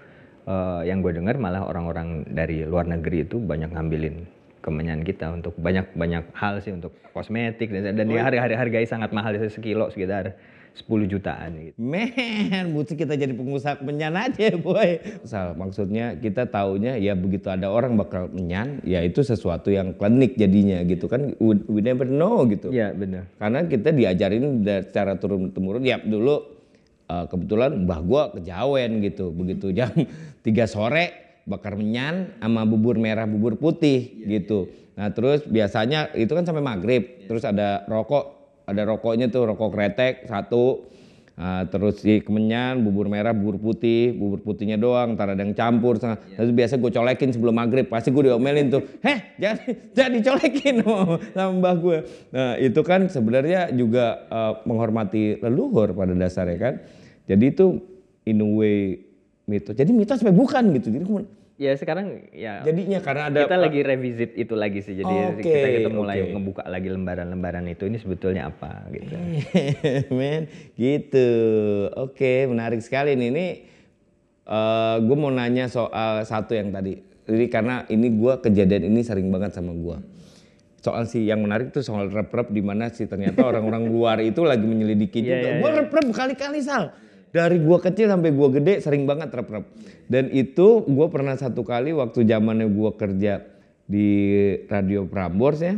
eh, 0.47 0.87
yang 0.87 1.03
gue 1.03 1.11
dengar 1.11 1.35
malah 1.43 1.67
orang-orang 1.67 2.23
dari 2.31 2.63
luar 2.63 2.87
negeri 2.87 3.27
itu 3.27 3.43
banyak 3.43 3.75
ngambilin 3.75 4.31
kemenyan 4.65 5.05
kita 5.05 5.29
untuk 5.29 5.53
banyak 5.61 5.93
banyak 5.93 6.25
hal 6.33 6.57
sih 6.65 6.73
untuk 6.73 6.97
kosmetik 7.13 7.69
dan 7.69 8.01
dan 8.01 8.07
dia 8.09 8.25
harga 8.25 8.57
hargai 8.57 8.89
sangat 8.89 9.13
mahal 9.13 9.37
sekilo 9.53 9.93
sekitar 9.93 10.41
10 10.75 11.07
jutaan 11.07 11.51
gitu. 11.71 11.77
Men, 11.79 12.75
butuh 12.75 12.99
kita 12.99 13.15
jadi 13.15 13.31
pengusaha 13.31 13.79
menyan 13.87 14.19
aja, 14.19 14.59
boy. 14.59 14.99
Sal, 15.23 15.55
maksudnya 15.55 16.19
kita 16.19 16.51
taunya 16.51 16.99
ya 16.99 17.15
begitu 17.15 17.47
ada 17.47 17.71
orang 17.71 17.95
bakal 17.95 18.27
menyan, 18.35 18.83
ya 18.83 18.99
itu 19.07 19.23
sesuatu 19.23 19.71
yang 19.71 19.95
klinik 19.95 20.35
jadinya 20.35 20.83
gitu 20.83 21.07
kan. 21.07 21.39
We, 21.39 21.63
we 21.71 21.79
never 21.79 22.05
know 22.05 22.43
gitu. 22.51 22.75
Iya 22.75 22.91
benar. 22.91 23.31
Karena 23.39 23.63
kita 23.71 23.95
diajarin 23.95 24.67
secara 24.67 25.15
turun 25.15 25.55
temurun. 25.55 25.87
Ya 25.87 26.03
dulu 26.03 26.43
eh, 27.07 27.25
kebetulan 27.31 27.87
mbah 27.87 28.01
gua 28.03 28.23
kejawen 28.35 28.99
gitu. 28.99 29.31
Begitu 29.31 29.71
jam 29.71 29.95
3 30.43 30.51
sore 30.67 31.39
bakar 31.47 31.77
menyan 31.79 32.35
sama 32.41 32.67
bubur 32.67 32.99
merah 32.99 33.31
bubur 33.31 33.55
putih 33.55 34.27
gitu. 34.27 34.75
Nah 34.99 35.11
terus 35.15 35.47
biasanya 35.47 36.11
itu 36.19 36.35
kan 36.35 36.43
sampai 36.43 36.65
maghrib. 36.65 37.27
Terus 37.31 37.47
ada 37.47 37.87
rokok, 37.87 38.44
ada 38.65 38.83
rokoknya 38.89 39.29
tuh 39.29 39.53
rokok 39.53 39.71
kretek 39.73 40.29
satu. 40.29 40.89
Nah, 41.35 41.67
terus 41.67 41.99
si 41.99 42.23
kemenyan, 42.23 42.87
bubur 42.87 43.11
merah, 43.11 43.35
bubur 43.35 43.59
putih, 43.59 44.15
bubur 44.15 44.39
putihnya 44.39 44.79
doang, 44.79 45.19
ntar 45.19 45.35
ada 45.35 45.43
yang 45.43 45.51
campur. 45.51 45.99
setengah. 45.99 46.23
Terus 46.39 46.51
biasa 46.55 46.79
gue 46.79 46.91
colekin 46.95 47.31
sebelum 47.35 47.59
maghrib, 47.59 47.91
pasti 47.91 48.15
gue 48.15 48.31
diomelin 48.31 48.71
tuh, 48.71 48.87
heh 49.07 49.35
jangan, 49.43 49.67
jangan 49.91 50.13
dicolekin 50.15 50.77
oh, 50.87 51.19
sama 51.35 51.51
mbah 51.59 51.75
gue. 51.75 51.99
Nah 52.31 52.55
itu 52.63 52.81
kan 52.87 53.11
sebenarnya 53.11 53.75
juga 53.75 54.31
eh, 54.31 54.53
menghormati 54.63 55.43
leluhur 55.43 55.91
pada 55.91 56.15
dasarnya 56.15 56.59
kan. 56.63 56.75
Jadi 57.27 57.45
itu 57.51 57.83
in 58.31 58.39
a 58.39 58.47
way 58.47 58.79
mitos. 59.51 59.75
Jadi 59.75 59.91
mitos 59.91 60.23
sampai 60.23 60.39
bukan 60.39 60.71
gitu. 60.79 60.95
Jadi 60.95 61.05
Ya 61.55 61.71
sekarang 61.79 62.27
ya 62.35 62.67
jadinya 62.67 62.99
karena 62.99 63.31
ada 63.31 63.47
kita 63.47 63.55
lagi 63.55 63.81
revisit 63.87 64.35
itu 64.35 64.59
lagi 64.59 64.83
sih. 64.83 64.99
Jadi 64.99 65.39
Oke, 65.39 65.47
kita 65.47 65.69
kita 65.71 65.91
mulai 65.95 66.27
oke. 66.27 66.35
ngebuka 66.35 66.63
lagi 66.67 66.89
lembaran-lembaran 66.91 67.63
itu 67.71 67.87
ini 67.87 68.03
sebetulnya 68.03 68.51
apa 68.51 68.91
gitu. 68.91 69.15
men 70.19 70.51
gitu 70.75 71.29
oke 71.95 72.51
menarik 72.51 72.83
sekali 72.83 73.15
nih 73.15 73.29
ini 73.31 73.47
gue 74.99 75.17
mau 75.17 75.31
nanya 75.31 75.71
soal 75.71 76.27
satu 76.27 76.59
yang 76.59 76.75
tadi 76.75 76.99
jadi 77.25 77.47
karena 77.47 77.87
ini 77.87 78.13
gue 78.13 78.35
kejadian 78.43 78.91
ini 78.91 79.01
sering 79.01 79.31
banget 79.31 79.55
sama 79.55 79.73
gue 79.73 79.97
soal 80.85 81.09
sih 81.09 81.25
yang 81.25 81.41
menarik 81.41 81.73
tuh 81.73 81.81
soal 81.81 82.13
rep-rep 82.13 82.53
di 82.53 82.61
mana 82.61 82.93
sih 82.93 83.09
ternyata 83.09 83.41
orang-orang 83.41 83.89
luar 83.89 84.21
itu 84.21 84.45
lagi 84.45 84.69
menyelidiki 84.69 85.25
Iya, 85.25 85.29
juga 85.33 85.49
iya, 85.49 85.61
gue 85.63 85.71
rep-rep 85.81 86.05
berkali-kali 86.13 86.61
sal 86.61 86.93
dari 87.35 87.59
gue 87.59 87.79
kecil 87.83 88.07
sampai 88.07 88.31
gue 88.31 88.49
gede 88.63 88.75
sering 88.79 89.11
banget 89.11 89.35
rep-rep 89.35 89.67
dan 90.07 90.31
itu 90.31 90.87
gue 90.87 91.07
pernah 91.11 91.35
satu 91.35 91.67
kali 91.67 91.91
waktu 91.91 92.23
zamannya 92.23 92.71
gue 92.71 92.91
kerja 92.95 93.43
di 93.91 94.09
radio 94.71 95.03
Prambors 95.11 95.59
ya 95.59 95.75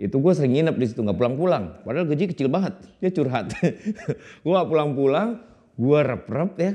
itu 0.00 0.16
gue 0.16 0.32
sering 0.32 0.56
nginep 0.56 0.76
di 0.80 0.86
situ 0.88 1.04
nggak 1.04 1.12
pulang-pulang. 1.20 1.84
Padahal 1.84 2.08
gaji 2.08 2.32
kecil 2.32 2.48
banget 2.48 2.72
dia 3.04 3.12
curhat. 3.12 3.52
Gue 4.40 4.52
nggak 4.56 4.68
pulang-pulang 4.72 5.44
gue 5.76 5.98
rep-rep 6.00 6.52
ya. 6.56 6.72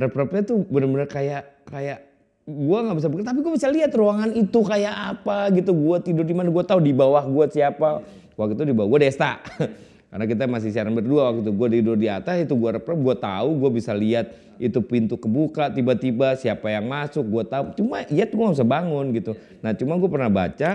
Rep-repnya 0.00 0.42
tuh 0.48 0.64
bener-bener 0.72 1.04
kayak 1.04 1.68
kayak 1.68 2.08
gue 2.48 2.78
nggak 2.88 2.96
bisa 2.96 3.08
bekerja 3.12 3.28
tapi 3.36 3.40
gue 3.44 3.52
bisa 3.52 3.68
lihat 3.68 3.92
ruangan 3.92 4.32
itu 4.32 4.64
kayak 4.64 4.96
apa 4.96 5.52
gitu. 5.52 5.76
Gue 5.76 6.00
tidur 6.00 6.24
di 6.24 6.32
mana 6.32 6.48
gue 6.48 6.64
tahu 6.64 6.80
di 6.80 6.96
bawah 6.96 7.28
gue 7.28 7.52
siapa. 7.52 8.00
Waktu 8.32 8.56
itu 8.56 8.64
di 8.64 8.72
bawah 8.72 8.96
gue 8.96 9.00
Desta 9.12 9.44
karena 10.14 10.30
kita 10.30 10.46
masih 10.46 10.70
siaran 10.70 10.94
berdua 10.94 11.26
waktu 11.26 11.42
itu 11.42 11.52
gue 11.52 11.68
tidur 11.72 11.96
di 11.98 12.06
atas 12.06 12.38
itu 12.38 12.54
gue 12.54 12.70
rep-rep 12.72 12.94
gue 12.96 13.16
tahu 13.18 13.48
gue 13.58 13.70
bisa 13.74 13.90
lihat 13.90 14.30
itu 14.54 14.78
pintu 14.78 15.18
kebuka 15.18 15.68
tiba-tiba 15.68 16.38
siapa 16.38 16.70
yang 16.70 16.86
masuk 16.86 17.26
gue 17.26 17.42
tahu 17.44 17.74
cuma 17.74 18.06
ya 18.06 18.22
tuh 18.22 18.38
gue 18.38 18.44
nggak 18.44 18.56
bisa 18.56 18.68
bangun 18.68 19.06
gitu 19.10 19.32
nah 19.58 19.74
cuma 19.74 19.98
gue 19.98 20.06
pernah 20.06 20.30
baca 20.30 20.70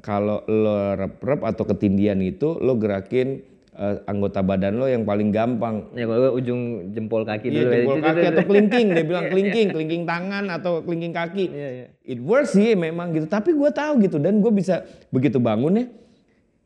kalau 0.00 0.40
lo 0.46 0.72
rep-rep 0.96 1.44
atau 1.44 1.68
ketindian 1.68 2.16
itu 2.18 2.56
lo 2.56 2.72
gerakin 2.74 3.44
eh, 3.72 3.96
anggota 4.08 4.40
badan 4.40 4.80
lo 4.80 4.88
yang 4.88 5.04
paling 5.04 5.28
gampang 5.28 5.92
Ya 5.92 6.08
kalau 6.08 6.32
ujung 6.32 6.60
jempol 6.90 7.28
kaki 7.28 7.48
Iya, 7.48 7.52
dulu. 7.52 7.60
ya. 7.60 7.76
jempol 7.76 7.92
Itu- 7.94 8.06
kaki 8.08 8.24
atau 8.26 8.44
kelingking, 8.46 8.86
dia 8.88 9.04
bilang 9.04 9.24
kelingking, 9.32 9.66
kelingking 9.68 10.02
tangan 10.04 10.44
atau 10.48 10.80
kelingking 10.80 11.12
kaki. 11.12 11.44
Iya, 11.46 11.68
iya. 11.74 11.86
It 12.02 12.20
works 12.20 12.52
sih 12.52 12.72
memang 12.72 13.12
gitu, 13.12 13.28
tapi 13.28 13.52
gue 13.52 13.68
tahu 13.70 14.00
gitu 14.00 14.16
dan 14.16 14.40
gue 14.40 14.48
bisa 14.48 14.80
begitu 15.08 15.36
bangun 15.36 15.72
ya, 15.74 15.84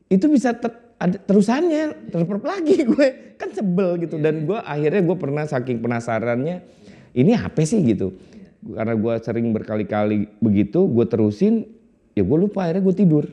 itu 0.07 0.25
bisa 0.27 0.55
ter- 0.55 0.86
ada 0.97 1.17
terusannya, 1.21 2.09
terperp 2.09 2.43
lagi 2.43 2.83
gue. 2.91 3.37
Kan 3.37 3.53
sebel 3.53 4.01
gitu. 4.01 4.17
Dan 4.17 4.49
gue 4.49 4.57
akhirnya 4.57 5.01
gue 5.05 5.17
pernah 5.17 5.45
saking 5.45 5.77
penasarannya, 5.81 6.65
ini 7.13 7.31
apa 7.37 7.61
sih 7.61 7.81
gitu, 7.85 8.17
karena 8.65 8.97
gue 8.97 9.13
sering 9.21 9.53
berkali-kali 9.53 10.27
begitu, 10.41 10.89
gue 10.89 11.05
terusin, 11.05 11.69
ya 12.17 12.25
gue 12.25 12.37
lupa 12.37 12.65
akhirnya 12.65 12.83
gue 12.83 12.95
tidur. 12.97 13.25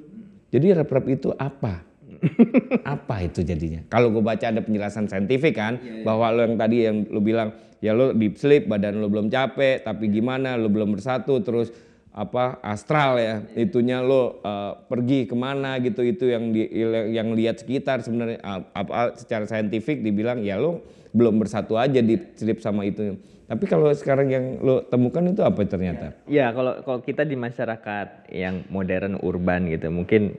Jadi 0.52 0.66
rep-rep 0.76 1.06
itu 1.10 1.32
apa? 1.34 1.82
apa 2.94 3.14
itu 3.24 3.44
jadinya? 3.44 3.84
Kalau 3.88 4.12
gue 4.12 4.22
baca 4.24 4.44
ada 4.48 4.60
penjelasan 4.60 5.08
saintifik 5.08 5.56
kan, 5.56 5.80
bahwa 6.04 6.30
lo 6.32 6.40
yang 6.44 6.56
tadi 6.56 6.76
yang 6.84 6.96
lo 7.08 7.20
bilang 7.20 7.52
ya 7.80 7.92
lo 7.92 8.12
deep 8.12 8.36
sleep, 8.36 8.68
badan 8.68 9.00
lo 9.00 9.08
belum 9.08 9.32
capek, 9.32 9.84
tapi 9.84 10.08
gimana? 10.12 10.56
Lo 10.56 10.68
belum 10.68 10.96
bersatu, 10.96 11.40
terus 11.40 11.72
apa 12.14 12.62
astral 12.62 13.18
ya, 13.18 13.42
itunya 13.58 13.98
lo 13.98 14.38
uh, 14.46 14.78
pergi 14.86 15.26
ke 15.26 15.34
mana 15.34 15.82
gitu 15.82 16.06
itu 16.06 16.30
yang 16.30 16.54
di, 16.54 16.62
yang 17.10 17.34
lihat 17.34 17.58
sekitar 17.58 18.06
sebenarnya 18.06 18.38
uh, 18.38 18.62
apa 18.70 19.18
secara 19.18 19.50
saintifik 19.50 19.98
dibilang 19.98 20.38
ya 20.46 20.54
lo 20.54 20.86
belum 21.10 21.42
bersatu 21.42 21.74
aja 21.74 21.98
di 21.98 22.14
sleep 22.38 22.62
sama 22.62 22.86
itu. 22.86 23.18
Tapi 23.50 23.66
kalau 23.66 23.90
sekarang 23.90 24.30
yang 24.30 24.44
lo 24.62 24.86
temukan 24.86 25.26
itu 25.26 25.42
apa 25.42 25.66
ternyata? 25.66 26.14
Ya 26.30 26.54
kalau 26.54 26.86
kalau 26.86 27.02
kita 27.02 27.26
di 27.26 27.34
masyarakat 27.34 28.30
yang 28.30 28.62
modern 28.70 29.18
urban 29.18 29.66
gitu 29.66 29.90
mungkin 29.90 30.38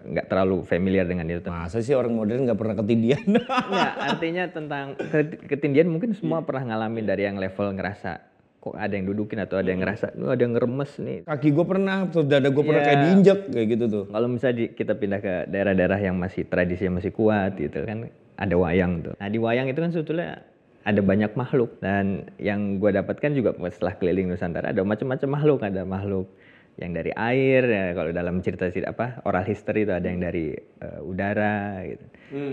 nggak 0.00 0.24
terlalu 0.32 0.64
familiar 0.64 1.04
dengan 1.04 1.28
itu. 1.28 1.44
Masa 1.52 1.84
sih 1.84 1.92
orang 1.92 2.16
modern 2.16 2.48
nggak 2.48 2.56
pernah 2.56 2.76
ketindian? 2.80 3.44
Nggak, 3.44 3.92
artinya 4.08 4.44
tentang 4.48 4.96
ket- 4.96 5.44
ketindian 5.44 5.92
mungkin 5.92 6.16
semua 6.16 6.40
pernah 6.40 6.72
ngalamin 6.72 7.04
dari 7.04 7.28
yang 7.28 7.36
level 7.36 7.76
ngerasa 7.76 8.29
kok 8.60 8.76
ada 8.76 8.92
yang 8.92 9.08
dudukin 9.08 9.40
atau 9.40 9.56
ada 9.56 9.66
yang 9.66 9.80
ngerasa 9.80 10.12
"Duh, 10.12 10.30
ada 10.30 10.38
yang 10.38 10.52
ngeremes 10.52 10.92
nih. 10.96 11.18
Kaki 11.24 11.48
gue 11.50 11.64
pernah, 11.64 12.04
terus 12.06 12.28
dada 12.28 12.44
gue 12.46 12.60
pernah 12.60 12.78
Iya. 12.78 12.86
kayak 12.86 13.00
diinjek 13.02 13.38
kayak 13.50 13.66
gitu 13.70 13.84
tuh. 13.86 14.04
Kalau 14.06 14.28
misalnya 14.28 14.56
di- 14.58 14.72
kita 14.74 14.92
pindah 14.94 15.18
ke 15.18 15.34
daerah-daerah 15.48 15.98
yang 15.98 16.14
masih 16.14 16.44
tradisinya 16.44 17.00
masih 17.00 17.10
kuat 17.10 17.56
gitu 17.56 17.82
kan 17.82 18.06
ada 18.36 18.54
wayang 18.54 19.00
tuh. 19.00 19.16
Nah 19.16 19.26
di 19.26 19.36
wayang 19.36 19.66
itu 19.66 19.78
kan 19.78 19.90
sebetulnya 19.90 20.44
ada 20.80 21.00
banyak 21.00 21.32
makhluk 21.34 21.76
dan 21.78 22.04
yang 22.36 22.76
gue 22.76 22.90
dapatkan 22.90 23.30
juga 23.32 23.52
setelah 23.66 23.94
keliling 23.94 24.28
Nusantara 24.28 24.72
ada 24.72 24.80
macam-macam 24.80 25.28
makhluk 25.30 25.60
ada 25.60 25.84
makhluk 25.84 26.24
yang 26.80 26.96
dari 26.96 27.12
air 27.12 27.62
ya 27.68 27.84
kalau 27.92 28.10
dalam 28.10 28.40
cerita 28.40 28.72
cerita 28.72 28.96
apa 28.96 29.20
oral 29.28 29.44
history 29.44 29.84
itu 29.84 29.92
ada 29.92 30.08
yang 30.08 30.20
dari 30.24 30.56
eh, 30.56 31.00
udara 31.04 31.84
gitu 31.84 32.06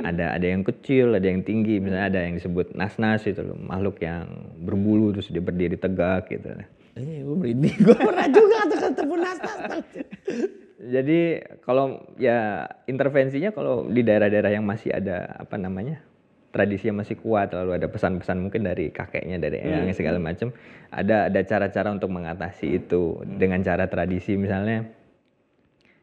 ada 0.04 0.36
ada 0.36 0.48
yang 0.48 0.68
kecil 0.68 1.16
ada 1.16 1.28
yang 1.28 1.42
tinggi 1.48 1.80
misalnya 1.80 2.12
ada 2.12 2.20
yang 2.28 2.36
disebut 2.36 2.76
nas-nas 2.76 3.24
itu 3.24 3.40
loh 3.40 3.56
makhluk 3.56 4.04
yang 4.04 4.28
berbulu 4.62 5.16
terus 5.16 5.32
dia 5.32 5.42
berdiri 5.42 5.80
tegak 5.80 6.28
gitu 6.30 6.52
Eh, 6.98 7.22
gue 7.22 7.36
merinding. 7.38 7.78
Gue 7.86 7.94
pernah 7.94 8.26
juga 8.26 8.58
tuh 8.66 8.80
ketemu 8.90 9.16
nastas. 9.22 9.86
Jadi 10.78 11.20
kalau 11.62 12.02
ya 12.18 12.66
intervensinya 12.90 13.54
kalau 13.54 13.86
di 13.86 14.02
daerah-daerah 14.02 14.54
yang 14.54 14.66
masih 14.66 14.94
ada 14.94 15.30
apa 15.38 15.58
namanya 15.58 16.02
tradisi 16.58 16.90
yang 16.90 16.98
masih 16.98 17.14
kuat 17.16 17.54
lalu 17.54 17.78
ada 17.78 17.86
pesan-pesan 17.86 18.42
mungkin 18.42 18.66
dari 18.66 18.90
kakeknya 18.90 19.38
dari 19.38 19.62
eyangnya 19.62 19.94
segala 19.94 20.18
macam 20.18 20.50
ada 20.90 21.30
ada 21.30 21.42
cara-cara 21.44 21.94
untuk 21.94 22.10
mengatasi 22.10 22.82
itu 22.82 23.02
dengan 23.38 23.62
cara 23.62 23.86
tradisi 23.86 24.34
misalnya 24.34 24.90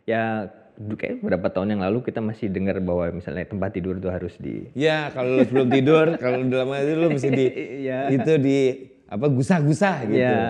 ya 0.05 0.47
kayak 0.75 1.19
beberapa 1.19 1.49
tahun 1.49 1.75
yang 1.75 1.83
lalu 1.83 2.03
kita 2.03 2.19
masih 2.19 2.47
dengar 2.49 2.79
bahwa 2.79 3.07
misalnya 3.11 3.43
tempat 3.43 3.71
tidur 3.73 3.95
itu 3.95 4.07
harus 4.07 4.35
di 4.37 4.71
Ya 4.75 5.11
kalau 5.11 5.39
lu 5.39 5.43
sebelum 5.43 5.69
tidur, 5.69 6.07
kalau 6.23 6.43
dalam 6.45 6.71
itu 6.71 6.93
lu 6.95 7.07
mesti 7.11 7.29
di 7.31 7.47
Iya. 7.87 7.99
itu 8.11 8.33
di 8.39 8.59
apa 9.05 9.27
gusah-gusah 9.29 9.97
gitu. 10.09 10.19
Ya. 10.19 10.43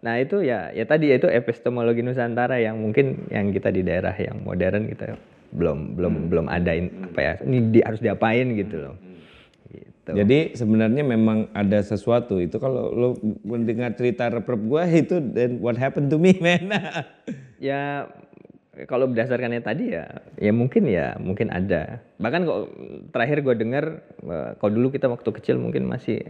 Nah 0.00 0.14
itu 0.16 0.40
ya 0.40 0.72
ya 0.72 0.84
tadi 0.84 1.12
yaitu 1.12 1.28
epistemologi 1.28 2.00
Nusantara 2.00 2.56
yang 2.56 2.80
mungkin 2.80 3.28
yang 3.28 3.52
kita 3.52 3.68
di 3.68 3.84
daerah 3.84 4.16
yang 4.16 4.40
modern 4.40 4.88
kita 4.88 5.20
belum 5.50 5.98
belum 5.98 6.14
belum 6.30 6.46
ada 6.46 6.72
in- 6.72 7.10
apa 7.10 7.20
ya 7.20 7.32
ini 7.44 7.58
di- 7.68 7.84
harus 7.84 8.00
diapain 8.00 8.46
gitu 8.56 8.76
loh. 8.80 8.94
Gitu. 8.96 9.09
Gitu. 10.12 10.20
Jadi 10.26 10.38
sebenarnya 10.58 11.02
memang 11.06 11.48
ada 11.54 11.78
sesuatu 11.80 12.42
itu 12.42 12.58
kalau 12.58 12.90
lo 12.90 13.08
mendengar 13.46 13.94
cerita 13.94 14.28
reprep 14.28 14.60
gue 14.60 14.82
itu 15.06 15.16
then 15.32 15.62
what 15.62 15.78
happened 15.78 16.10
to 16.10 16.18
me 16.18 16.34
man. 16.42 16.68
ya 17.62 18.10
kalau 18.88 19.10
berdasarkannya 19.10 19.60
tadi 19.60 19.92
ya 19.92 20.08
ya 20.40 20.52
mungkin 20.56 20.88
ya 20.88 21.12
mungkin 21.20 21.52
ada 21.52 22.00
bahkan 22.16 22.48
kok 22.48 22.72
terakhir 23.12 23.44
gue 23.44 23.54
dengar 23.60 23.84
eh, 24.24 24.50
kalau 24.56 24.72
dulu 24.72 24.88
kita 24.88 25.10
waktu 25.12 25.28
kecil 25.36 25.60
mungkin 25.60 25.84
masih 25.84 26.24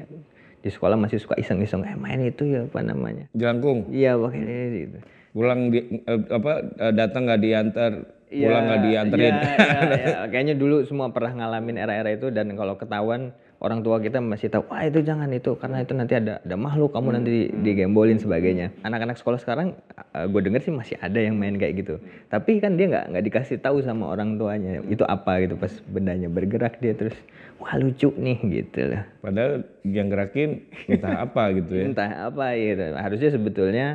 di 0.60 0.68
sekolah 0.68 0.98
masih 0.98 1.22
suka 1.22 1.38
iseng-iseng 1.38 1.86
eh 1.86 1.94
main 1.94 2.18
itu 2.20 2.44
ya 2.44 2.66
apa 2.66 2.82
namanya 2.82 3.30
Jelangkung 3.38 3.86
iya 3.94 4.18
pakai 4.18 4.42
ini 4.42 4.78
gitu 4.88 4.98
pulang 5.30 5.70
di, 5.70 5.78
eh, 6.02 6.20
apa 6.26 6.52
eh, 6.74 6.92
datang 6.94 7.30
nggak 7.30 7.42
diantar 7.42 7.92
pulang 8.30 8.62
nggak 8.70 8.82
dianterin. 8.86 9.34
Iya, 9.34 9.42
iya, 9.42 9.80
iya. 9.98 10.18
Kayaknya 10.30 10.54
dulu 10.54 10.86
semua 10.86 11.10
pernah 11.10 11.34
ngalamin 11.34 11.76
era-era 11.82 12.10
itu 12.14 12.30
dan 12.30 12.54
kalau 12.54 12.78
ketahuan 12.78 13.34
orang 13.60 13.84
tua 13.84 14.00
kita 14.00 14.24
masih 14.24 14.48
tahu, 14.48 14.64
wah 14.72 14.82
itu 14.88 15.04
jangan 15.04 15.28
itu 15.30 15.52
karena 15.60 15.84
itu 15.84 15.92
nanti 15.92 16.16
ada 16.16 16.40
ada 16.40 16.56
makhluk 16.56 16.96
kamu 16.96 17.08
nanti 17.20 17.52
digembolin 17.60 18.16
sebagainya. 18.16 18.72
Anak-anak 18.80 19.20
sekolah 19.20 19.36
sekarang, 19.36 19.76
gue 20.16 20.40
denger 20.40 20.60
sih 20.64 20.72
masih 20.72 20.96
ada 20.96 21.20
yang 21.20 21.36
main 21.36 21.60
kayak 21.60 21.84
gitu. 21.84 22.00
Tapi 22.32 22.58
kan 22.64 22.80
dia 22.80 22.88
nggak 22.88 23.12
nggak 23.12 23.24
dikasih 23.28 23.60
tahu 23.60 23.84
sama 23.84 24.16
orang 24.16 24.40
tuanya 24.40 24.80
itu 24.88 25.04
apa 25.04 25.44
gitu 25.44 25.60
pas 25.60 25.72
bendanya 25.92 26.32
bergerak 26.32 26.80
dia 26.80 26.96
terus, 26.96 27.16
wah 27.60 27.76
lucu 27.76 28.08
nih 28.16 28.40
gitu 28.48 28.96
lah. 28.96 29.04
Padahal 29.20 29.52
yang 29.84 30.08
gerakin 30.08 30.64
entah 30.88 31.28
apa 31.28 31.42
gitu 31.52 31.72
ya. 31.76 31.84
Entah 31.92 32.10
apa 32.32 32.46
gitu. 32.56 32.84
Harusnya 32.96 33.30
sebetulnya 33.30 33.86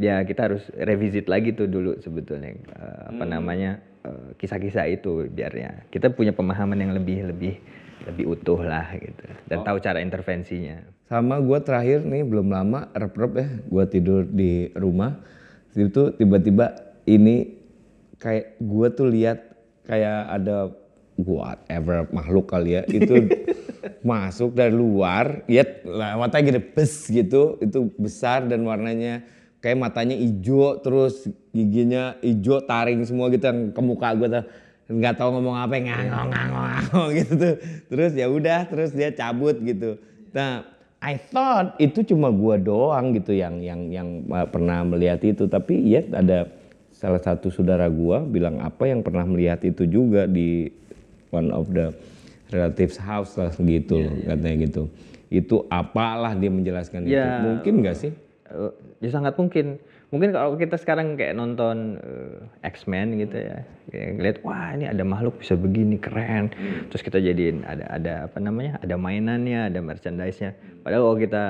ya 0.00 0.24
kita 0.26 0.50
harus 0.50 0.64
revisit 0.74 1.30
lagi 1.30 1.54
tuh 1.54 1.70
dulu 1.70 2.02
sebetulnya 2.02 2.56
uh, 2.74 3.14
apa 3.14 3.24
namanya 3.28 3.78
uh, 4.02 4.34
kisah-kisah 4.34 4.90
itu 4.90 5.30
biar 5.30 5.52
ya 5.54 5.70
kita 5.94 6.10
punya 6.10 6.34
pemahaman 6.34 6.82
yang 6.82 6.92
lebih 6.98 7.30
lebih 7.30 7.54
lebih 8.04 8.36
utuh 8.36 8.60
lah 8.60 8.92
gitu. 8.96 9.24
Dan 9.48 9.64
tahu 9.64 9.80
cara 9.80 9.98
intervensinya. 10.00 10.84
Sama 11.08 11.40
gue 11.40 11.58
terakhir 11.60 12.04
nih 12.04 12.24
belum 12.24 12.48
lama 12.48 12.88
rep-rep 12.96 13.32
ya, 13.36 13.48
gue 13.64 13.84
tidur 13.88 14.22
di 14.24 14.72
rumah, 14.72 15.20
itu 15.76 16.16
tiba-tiba 16.16 16.96
ini 17.04 17.60
kayak 18.16 18.56
gue 18.60 18.86
tuh 18.94 19.08
lihat 19.12 19.38
kayak 19.84 20.20
ada 20.32 20.72
whatever 21.20 22.08
makhluk 22.08 22.48
kali 22.48 22.80
ya 22.80 22.82
itu 22.88 23.28
masuk 24.08 24.56
dari 24.56 24.72
luar, 24.72 25.44
ya 25.44 25.64
matanya 26.16 26.56
gede 26.56 26.62
bes 26.72 27.08
gitu, 27.08 27.60
itu 27.60 27.92
besar 28.00 28.48
dan 28.48 28.64
warnanya 28.64 29.24
kayak 29.64 29.80
matanya 29.80 30.16
hijau 30.16 30.76
terus 30.84 31.24
giginya 31.52 32.20
hijau 32.20 32.60
taring 32.68 33.00
semua 33.08 33.32
gitu 33.32 33.48
yang 33.48 33.72
ke 33.72 33.80
muka 33.80 34.12
gue 34.12 34.28
tuh 34.28 34.44
nggak 34.84 35.16
tahu 35.16 35.40
ngomong 35.40 35.56
apa 35.56 35.80
ngangong 35.80 36.28
ngangong 36.28 36.66
ngangong 36.68 37.08
gitu 37.20 37.32
tuh. 37.40 37.54
Terus 37.88 38.12
ya 38.12 38.26
udah 38.28 38.60
terus 38.68 38.90
dia 38.92 39.08
cabut 39.16 39.56
gitu. 39.64 39.96
Nah 40.36 40.68
I 41.04 41.20
thought 41.20 41.76
itu 41.80 42.04
cuma 42.04 42.32
gua 42.32 42.56
doang 42.60 43.16
gitu 43.16 43.32
yang 43.36 43.60
yang 43.64 43.88
yang 43.88 44.08
pernah 44.48 44.84
melihat 44.84 45.20
itu. 45.24 45.48
Tapi 45.48 45.88
ya 45.88 46.04
ada 46.12 46.48
salah 46.92 47.20
satu 47.20 47.48
saudara 47.48 47.88
gua 47.88 48.24
bilang 48.24 48.60
apa 48.60 48.88
yang 48.88 49.00
pernah 49.00 49.24
melihat 49.24 49.64
itu 49.64 49.88
juga 49.88 50.28
di 50.28 50.68
one 51.32 51.48
of 51.48 51.72
the 51.72 51.92
relatives 52.52 53.00
house 53.00 53.34
lah 53.40 53.50
gitu 53.56 54.04
yeah, 54.04 54.12
yeah. 54.12 54.26
katanya 54.36 54.56
gitu. 54.68 54.82
Itu 55.32 55.56
apalah 55.72 56.36
dia 56.36 56.52
menjelaskan 56.52 57.08
yeah. 57.08 57.16
itu 57.16 57.36
mungkin 57.40 57.74
nggak 57.80 57.96
sih? 57.96 58.12
Uh, 58.52 58.70
ya 59.00 59.08
sangat 59.08 59.32
mungkin 59.40 59.80
mungkin 60.14 60.30
kalau 60.30 60.54
kita 60.54 60.78
sekarang 60.78 61.18
kayak 61.18 61.34
nonton 61.34 61.98
uh, 61.98 62.38
X-Men 62.62 63.18
gitu 63.18 63.34
ya 63.34 63.66
kayak 63.90 64.10
ngeliat 64.14 64.38
wah 64.46 64.70
ini 64.70 64.86
ada 64.86 65.02
makhluk 65.02 65.42
bisa 65.42 65.58
begini 65.58 65.98
keren. 65.98 66.54
Terus 66.86 67.02
kita 67.02 67.18
jadiin 67.18 67.66
ada 67.66 67.90
ada 67.90 68.14
apa 68.30 68.38
namanya 68.38 68.78
ada 68.78 68.94
mainannya 68.94 69.74
ada 69.74 69.82
merchandise-nya. 69.82 70.54
Padahal 70.86 71.02
kalau 71.10 71.18
kita 71.18 71.44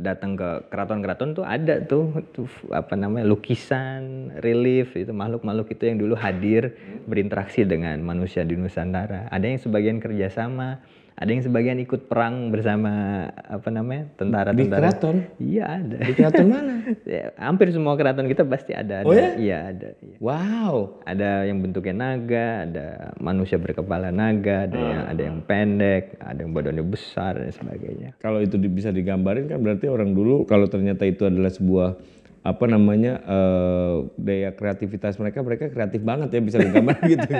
datang 0.00 0.32
ke 0.40 0.48
keraton-keraton 0.72 1.36
tuh 1.36 1.44
ada 1.44 1.84
tuh, 1.84 2.24
tuh 2.32 2.48
apa 2.72 2.96
namanya 2.96 3.28
lukisan 3.28 4.32
relief 4.40 4.96
itu 4.96 5.12
makhluk-makhluk 5.12 5.68
itu 5.68 5.92
yang 5.92 6.00
dulu 6.00 6.16
hadir 6.16 6.72
berinteraksi 7.04 7.68
dengan 7.68 8.00
manusia 8.00 8.40
di 8.40 8.56
Nusantara. 8.56 9.28
Ada 9.28 9.44
yang 9.44 9.60
sebagian 9.60 9.98
kerjasama 10.00 10.80
ada 11.18 11.34
yang 11.34 11.42
sebagian 11.42 11.82
ikut 11.82 12.06
perang 12.06 12.54
bersama 12.54 13.26
apa 13.34 13.68
namanya 13.74 14.06
tentara-tentara. 14.14 14.62
Di 14.62 14.70
keraton? 14.70 15.16
Iya 15.42 15.64
ada. 15.66 15.96
Di 15.98 16.12
keraton 16.14 16.46
mana? 16.46 16.74
ya, 17.18 17.34
hampir 17.42 17.74
semua 17.74 17.98
keraton 17.98 18.30
kita 18.30 18.46
pasti 18.46 18.70
ada. 18.70 19.02
ada. 19.02 19.08
Oh 19.10 19.10
ya? 19.10 19.34
Iya 19.34 19.58
ada. 19.74 19.88
Iya. 19.98 20.16
Wow. 20.22 21.02
Ada 21.02 21.50
yang 21.50 21.58
bentuknya 21.58 21.94
naga, 21.98 22.70
ada 22.70 22.86
manusia 23.18 23.58
berkepala 23.58 24.14
naga, 24.14 24.70
ada 24.70 24.78
hmm. 24.78 24.90
yang 24.94 25.02
ada 25.10 25.22
yang 25.26 25.38
pendek, 25.42 26.04
ada 26.22 26.38
yang 26.38 26.54
badannya 26.54 26.86
besar 26.86 27.34
dan 27.34 27.50
sebagainya. 27.50 28.14
Kalau 28.22 28.38
itu 28.38 28.54
bisa 28.70 28.94
digambarin 28.94 29.50
kan 29.50 29.58
berarti 29.58 29.90
orang 29.90 30.14
dulu 30.14 30.46
kalau 30.46 30.70
ternyata 30.70 31.02
itu 31.02 31.26
adalah 31.26 31.50
sebuah 31.50 31.98
apa 32.46 32.64
namanya 32.70 33.20
uh, 33.26 34.06
daya 34.14 34.54
kreativitas 34.54 35.18
mereka 35.18 35.42
mereka 35.42 35.68
kreatif 35.68 36.00
banget 36.00 36.32
ya 36.32 36.40
bisa 36.40 36.56
digambar 36.62 36.96
gitu 37.12 37.32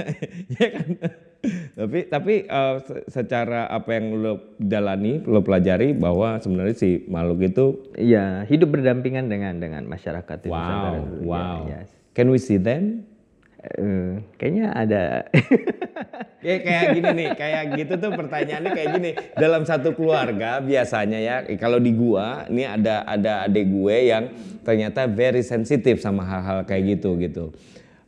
ya 0.58 0.68
kan 0.74 0.88
tapi 1.78 2.04
tapi 2.12 2.34
uh, 2.44 2.84
secara 3.08 3.64
apa 3.72 3.96
yang 3.96 4.12
lo 4.20 4.56
jalani 4.60 5.24
lo 5.24 5.40
pelajari 5.40 5.96
bahwa 5.96 6.36
sebenarnya 6.36 6.76
si 6.76 7.08
makhluk 7.08 7.40
itu 7.48 7.66
iya 7.96 8.44
hidup 8.44 8.76
berdampingan 8.76 9.32
dengan 9.32 9.56
dengan 9.56 9.88
masyarakat 9.88 10.44
wow 10.52 11.00
wow 11.24 11.64
ya, 11.64 11.80
yes. 11.84 11.88
can 12.12 12.28
we 12.28 12.36
see 12.36 12.60
them 12.60 13.08
Uh, 13.60 14.24
kayaknya 14.40 14.72
ada. 14.72 15.04
ya 16.48 16.56
kayak 16.64 16.96
gini 16.96 17.10
nih, 17.12 17.28
kayak 17.36 17.62
gitu 17.76 17.94
tuh 18.00 18.10
pertanyaannya 18.16 18.72
kayak 18.72 18.90
gini. 18.96 19.10
Dalam 19.36 19.68
satu 19.68 19.92
keluarga 19.92 20.64
biasanya 20.64 21.20
ya, 21.20 21.36
kalau 21.60 21.76
di 21.76 21.92
gua, 21.92 22.48
ini 22.48 22.64
ada 22.64 23.04
ada 23.04 23.44
adik 23.44 23.68
gue 23.68 23.96
yang 24.08 24.32
ternyata 24.64 25.04
very 25.04 25.44
sensitif 25.44 26.00
sama 26.00 26.24
hal-hal 26.24 26.64
kayak 26.64 26.96
gitu 26.96 27.20
gitu. 27.20 27.52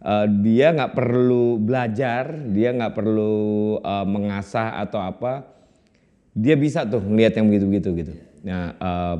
Uh, 0.02 0.26
dia 0.42 0.74
nggak 0.74 0.98
perlu 0.98 1.62
belajar, 1.62 2.34
dia 2.50 2.74
nggak 2.74 2.90
perlu 2.90 3.78
uh, 3.78 4.02
mengasah 4.02 4.82
atau 4.82 4.98
apa, 4.98 5.46
dia 6.34 6.58
bisa 6.58 6.82
tuh 6.82 6.98
ngeliat 6.98 7.38
yang 7.38 7.46
begitu-begitu 7.46 7.88
gitu. 8.02 8.12
Nah, 8.42 8.74
uh, 8.82 9.16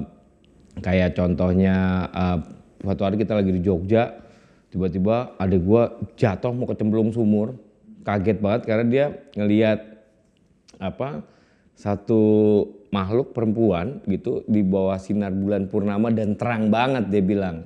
kayak 0.82 1.14
contohnya 1.14 2.10
uh, 2.10 2.38
suatu 2.82 3.06
hari 3.06 3.14
kita 3.22 3.38
lagi 3.38 3.54
di 3.54 3.62
Jogja, 3.62 4.10
tiba-tiba 4.74 5.38
ada 5.38 5.54
gue 5.54 5.82
jatuh 6.18 6.50
mau 6.50 6.66
kecemplung 6.66 7.14
sumur 7.14 7.54
kaget 8.02 8.38
banget 8.42 8.62
karena 8.66 8.84
dia 8.88 9.04
ngelihat 9.38 9.78
apa 10.82 11.22
satu 11.78 12.22
makhluk 12.90 13.32
perempuan 13.32 14.02
gitu 14.10 14.44
di 14.50 14.60
bawah 14.60 14.98
sinar 14.98 15.32
bulan 15.32 15.70
purnama 15.70 16.12
dan 16.12 16.34
terang 16.36 16.68
banget 16.68 17.08
dia 17.08 17.22
bilang 17.22 17.64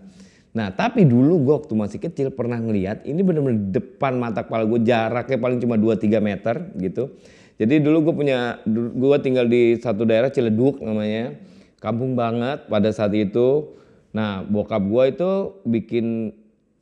nah 0.57 0.73
tapi 0.73 1.05
dulu 1.05 1.45
gue 1.45 1.55
waktu 1.61 1.75
masih 1.77 2.01
kecil 2.01 2.33
pernah 2.33 2.57
ngelihat 2.57 3.05
ini 3.05 3.21
benar-benar 3.21 3.61
depan 3.69 4.17
mata 4.17 4.41
kepala 4.41 4.65
gue 4.65 4.81
jaraknya 4.81 5.37
paling 5.37 5.61
cuma 5.61 5.77
2-3 5.77 6.17
meter 6.25 6.55
gitu. 6.81 7.13
Jadi 7.57 7.81
dulu 7.81 8.13
gue 8.13 8.15
punya 8.25 8.61
gue 8.69 9.19
tinggal 9.25 9.49
di 9.49 9.81
satu 9.81 10.05
daerah 10.05 10.29
Ciledug 10.29 10.81
namanya. 10.85 11.37
Kampung 11.81 12.13
banget 12.17 12.69
pada 12.69 12.89
saat 12.93 13.17
itu. 13.17 13.73
Nah 14.13 14.45
bokap 14.45 14.85
gue 14.85 15.05
itu 15.13 15.31
bikin 15.65 16.37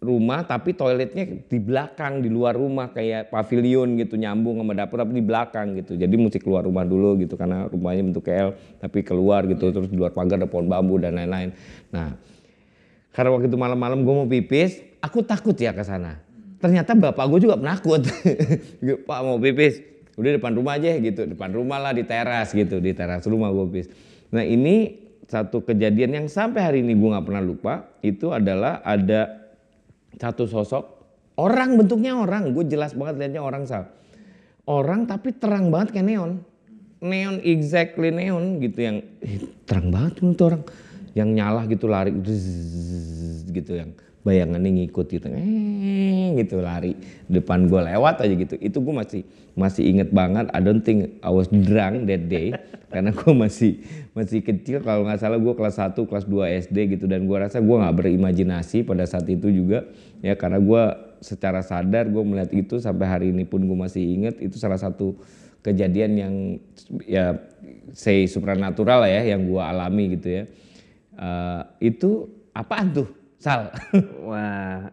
rumah 0.05 0.45
tapi 0.45 0.77
toiletnya 0.77 1.25
di 1.49 1.59
belakang 1.63 2.21
di 2.21 2.29
luar 2.29 2.53
rumah 2.59 2.93
kayak 2.93 3.33
pavilion 3.33 3.97
gitu 3.97 4.21
nyambung 4.21 4.61
sama 4.61 4.77
dapur 4.77 5.01
tapi 5.01 5.15
di 5.17 5.25
belakang 5.25 5.79
gitu. 5.79 5.95
Jadi 5.95 6.15
mesti 6.19 6.39
keluar 6.43 6.67
rumah 6.67 6.83
dulu 6.83 7.17
gitu 7.23 7.39
karena 7.39 7.71
rumahnya 7.71 8.03
bentuk 8.11 8.27
KL 8.27 8.55
tapi 8.83 9.01
keluar 9.07 9.47
gitu 9.47 9.71
terus 9.71 9.89
di 9.89 9.97
luar 9.97 10.13
pagar 10.13 10.43
ada 10.43 10.51
pohon 10.51 10.67
bambu 10.67 10.99
dan 10.99 11.17
lain-lain. 11.17 11.55
Nah 11.95 12.19
karena 13.15 13.31
waktu 13.31 13.47
itu 13.47 13.55
malam-malam 13.55 14.03
gue 14.03 14.15
mau 14.15 14.27
pipis 14.27 14.83
aku 14.99 15.23
takut 15.23 15.55
ya 15.55 15.71
ke 15.71 15.87
sana. 15.87 16.19
Ternyata 16.59 16.97
bapak 16.97 17.25
gue 17.29 17.45
juga 17.45 17.61
penakut. 17.61 18.09
Pak 19.09 19.19
mau 19.21 19.37
pipis? 19.37 19.85
Udah 20.17 20.41
depan 20.41 20.57
rumah 20.57 20.81
aja 20.81 20.97
gitu. 20.97 21.29
Depan 21.29 21.53
rumah 21.53 21.77
lah 21.77 21.93
di 21.93 22.09
teras 22.09 22.57
gitu. 22.57 22.81
Di 22.81 22.97
teras 22.97 23.29
rumah 23.29 23.53
gue 23.53 23.69
pipis. 23.69 23.87
Nah 24.33 24.43
ini 24.43 25.05
satu 25.29 25.61
kejadian 25.61 26.25
yang 26.25 26.27
sampai 26.27 26.61
hari 26.65 26.79
ini 26.81 26.97
gue 26.97 27.09
nggak 27.13 27.27
pernah 27.29 27.45
lupa. 27.45 27.87
Itu 28.01 28.33
adalah 28.33 28.81
ada 28.81 29.45
satu 30.17 30.49
sosok 30.49 30.85
orang 31.37 31.77
bentuknya 31.77 32.17
orang. 32.17 32.57
Gue 32.57 32.65
jelas 32.65 32.97
banget 32.97 33.21
lihatnya 33.21 33.45
orang 33.45 33.69
sal. 33.69 33.93
Orang 34.65 35.05
tapi 35.05 35.37
terang 35.37 35.69
banget 35.69 36.01
kayak 36.01 36.09
neon. 36.09 36.41
Neon 37.05 37.45
exactly 37.45 38.09
neon 38.09 38.65
gitu 38.65 38.81
yang 38.81 38.97
terang 39.69 39.93
banget 39.93 40.17
tuh 40.17 40.49
orang 40.49 40.65
yang 41.15 41.31
nyala 41.31 41.65
gitu 41.71 41.87
lari 41.87 42.11
gitu 43.55 43.73
yang 43.75 43.95
bayangannya 44.25 44.83
ngikut 44.83 45.07
gitu. 45.13 45.29
Eh 45.31 46.33
gitu 46.41 46.59
lari 46.65 46.97
depan 47.29 47.69
gue 47.69 47.81
lewat 47.95 48.25
aja 48.25 48.35
gitu. 48.35 48.57
Itu 48.59 48.81
gue 48.81 48.95
masih 48.97 49.23
masih 49.55 49.85
inget 49.85 50.11
banget. 50.11 50.49
I 50.51 50.61
don't 50.65 50.83
think 50.83 51.21
I 51.21 51.31
was 51.31 51.47
drunk 51.53 52.09
that 52.11 52.27
day 52.27 52.57
karena 52.93 53.13
gue 53.13 53.33
masih 53.37 53.85
masih 54.17 54.41
kecil. 54.41 54.81
Kalau 54.83 55.05
nggak 55.07 55.21
salah 55.21 55.39
gue 55.39 55.55
kelas 55.55 55.77
1 55.79 55.95
kelas 56.09 56.25
2 56.27 56.61
SD 56.67 56.77
gitu. 56.99 57.05
Dan 57.05 57.29
gue 57.29 57.37
rasa 57.37 57.61
gue 57.61 57.77
nggak 57.77 57.95
berimajinasi 57.95 58.83
pada 58.83 59.05
saat 59.05 59.29
itu 59.29 59.53
juga 59.53 59.85
ya. 60.25 60.35
Karena 60.35 60.59
gue 60.59 60.83
secara 61.21 61.61
sadar 61.61 62.09
gue 62.09 62.25
melihat 62.25 62.51
itu 62.51 62.81
sampai 62.81 63.07
hari 63.07 63.27
ini 63.31 63.45
pun 63.47 63.63
gue 63.63 63.79
masih 63.79 64.03
inget 64.03 64.41
itu 64.45 64.61
salah 64.61 64.77
satu 64.77 65.17
kejadian 65.65 66.13
yang 66.21 66.35
ya 67.09 67.41
say 67.97 68.29
supranatural 68.29 69.01
lah 69.05 69.09
ya 69.09 69.37
yang 69.37 69.45
gue 69.45 69.63
alami 69.63 70.17
gitu 70.17 70.29
ya. 70.33 70.45
Eh, 71.15 71.63
itu 71.91 72.27
apaan 72.51 72.91
tuh 72.91 73.09
Sal? 73.39 73.71
Wah, 74.29 74.89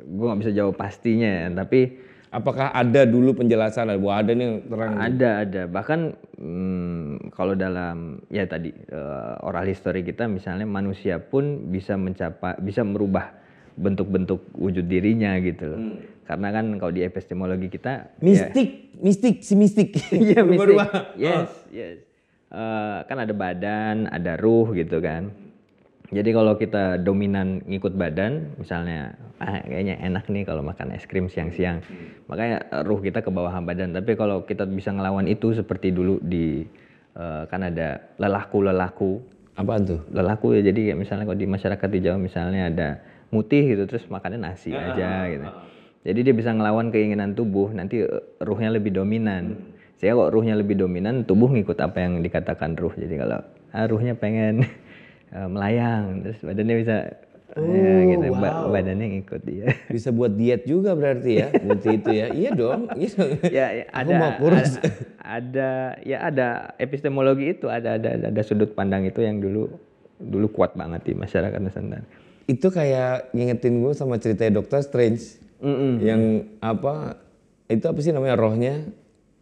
gue 0.00 0.24
nggak 0.26 0.40
bisa 0.40 0.52
jawab 0.54 0.74
pastinya 0.74 1.28
ya, 1.28 1.48
tapi 1.52 2.10
Apakah 2.30 2.70
ada 2.70 3.02
dulu 3.02 3.42
penjelasan 3.42 3.90
bahwa 3.98 4.14
ada 4.22 4.30
nih 4.30 4.62
terang? 4.70 4.94
ada 4.94 5.30
ada. 5.42 5.62
Bahkan 5.66 6.00
hmm, 6.38 7.34
kalau 7.34 7.58
dalam 7.58 8.22
ya 8.30 8.46
tadi 8.46 8.70
eh, 8.70 9.34
oral 9.42 9.66
history 9.66 10.06
kita 10.06 10.30
misalnya 10.30 10.62
manusia 10.62 11.18
pun 11.18 11.66
bisa 11.74 11.98
mencapai 11.98 12.62
bisa 12.62 12.86
merubah 12.86 13.34
bentuk-bentuk 13.74 14.46
wujud 14.54 14.86
dirinya 14.86 15.34
gitu 15.42 15.74
loh. 15.74 15.80
Karena 16.22 16.54
kan 16.54 16.78
kalau 16.78 16.94
di 16.94 17.02
epistemologi 17.02 17.66
kita 17.66 17.90
ya- 17.90 18.22
Mistik, 18.22 18.94
mistik, 19.02 19.34
si 19.42 19.58
mistik. 19.58 19.98
Iya, 20.14 20.46
mistik. 20.50 20.78
Yes, 21.18 21.50
yes. 21.74 21.98
Eh, 22.50 22.98
kan 23.06 23.14
ada 23.14 23.30
badan, 23.30 24.10
ada 24.10 24.34
ruh 24.34 24.74
gitu 24.74 24.98
kan. 24.98 25.30
Jadi 26.10 26.34
kalau 26.34 26.58
kita 26.58 26.98
dominan 26.98 27.62
ngikut 27.70 27.94
badan, 27.94 28.58
misalnya, 28.58 29.14
ah 29.38 29.62
kayaknya 29.62 30.02
enak 30.02 30.26
nih 30.26 30.42
kalau 30.42 30.58
makan 30.66 30.90
es 30.90 31.06
krim 31.06 31.30
siang-siang. 31.30 31.78
Makanya 32.26 32.82
ruh 32.82 32.98
kita 32.98 33.22
ke 33.22 33.30
bawah 33.30 33.54
badan. 33.62 33.94
Tapi 33.94 34.18
kalau 34.18 34.42
kita 34.42 34.66
bisa 34.66 34.90
ngelawan 34.90 35.30
itu 35.30 35.54
seperti 35.54 35.94
dulu 35.94 36.18
di 36.18 36.66
eh, 37.14 37.42
kan 37.46 37.62
ada 37.62 38.02
lelaku-lelaku. 38.18 39.22
Apaan 39.54 39.86
tuh? 39.86 40.02
Lelaku 40.10 40.58
ya 40.58 40.66
jadi 40.66 40.90
kayak 40.90 40.98
misalnya 40.98 41.30
kalau 41.30 41.38
di 41.38 41.46
masyarakat 41.46 41.88
di 41.94 41.98
Jawa 42.02 42.18
misalnya 42.18 42.66
ada 42.66 42.88
mutih 43.30 43.62
gitu 43.62 43.86
terus 43.86 44.10
makannya 44.10 44.42
nasi 44.42 44.74
aja 44.74 45.30
gitu. 45.30 45.46
Jadi 46.02 46.18
dia 46.26 46.34
bisa 46.34 46.50
ngelawan 46.50 46.90
keinginan 46.90 47.38
tubuh, 47.38 47.70
nanti 47.70 48.02
ruhnya 48.42 48.74
lebih 48.74 48.90
dominan. 48.90 49.69
Saya 50.00 50.16
kok 50.16 50.32
ruhnya 50.32 50.56
lebih 50.56 50.80
dominan, 50.80 51.28
tubuh 51.28 51.52
ngikut 51.52 51.76
apa 51.76 52.00
yang 52.00 52.24
dikatakan 52.24 52.72
ruh. 52.72 52.96
Jadi 52.96 53.20
kalau 53.20 53.44
ah, 53.76 53.84
ruhnya 53.84 54.16
pengen 54.16 54.64
eh, 55.36 55.48
melayang, 55.52 56.24
terus 56.24 56.40
badannya 56.40 56.76
bisa 56.80 56.96
ya 57.50 57.94
gitu, 58.08 58.26
ba- 58.32 58.64
badannya 58.72 59.20
ngikut 59.20 59.42
dia. 59.44 59.74
Bisa 59.94 60.14
buat 60.14 60.32
diet 60.38 60.64
juga 60.64 60.94
berarti 60.94 61.42
ya, 61.42 61.48
multi 61.66 61.98
itu 61.98 62.10
ya. 62.14 62.26
Iya 62.30 62.50
dong. 62.54 62.80
Iya 63.02 63.10
dong. 63.12 63.30
ya, 63.50 63.66
ya, 63.74 63.84
ada, 63.90 64.14
mau 64.16 64.30
kurus. 64.38 64.78
ada 64.78 64.88
ada 65.20 65.68
ya 66.00 66.18
ada 66.24 66.48
epistemologi 66.78 67.58
itu, 67.58 67.66
ada 67.66 67.98
ada 67.98 68.30
ada 68.30 68.42
sudut 68.46 68.72
pandang 68.72 69.02
itu 69.04 69.20
yang 69.20 69.42
dulu 69.42 69.66
dulu 70.16 70.46
kuat 70.48 70.78
banget 70.78 71.10
di 71.10 71.12
masyarakat 71.12 71.58
Nusantara. 71.60 72.06
itu 72.46 72.66
kayak 72.66 73.30
ngingetin 73.30 73.78
gue 73.78 73.92
sama 73.94 74.16
ceritanya 74.18 74.62
Doctor 74.62 74.80
Strange. 74.82 75.38
Mm-mm. 75.60 76.02
Yang 76.02 76.22
apa? 76.58 77.18
Itu 77.66 77.86
apa 77.86 77.98
sih 78.02 78.10
namanya 78.10 78.34
rohnya? 78.34 78.90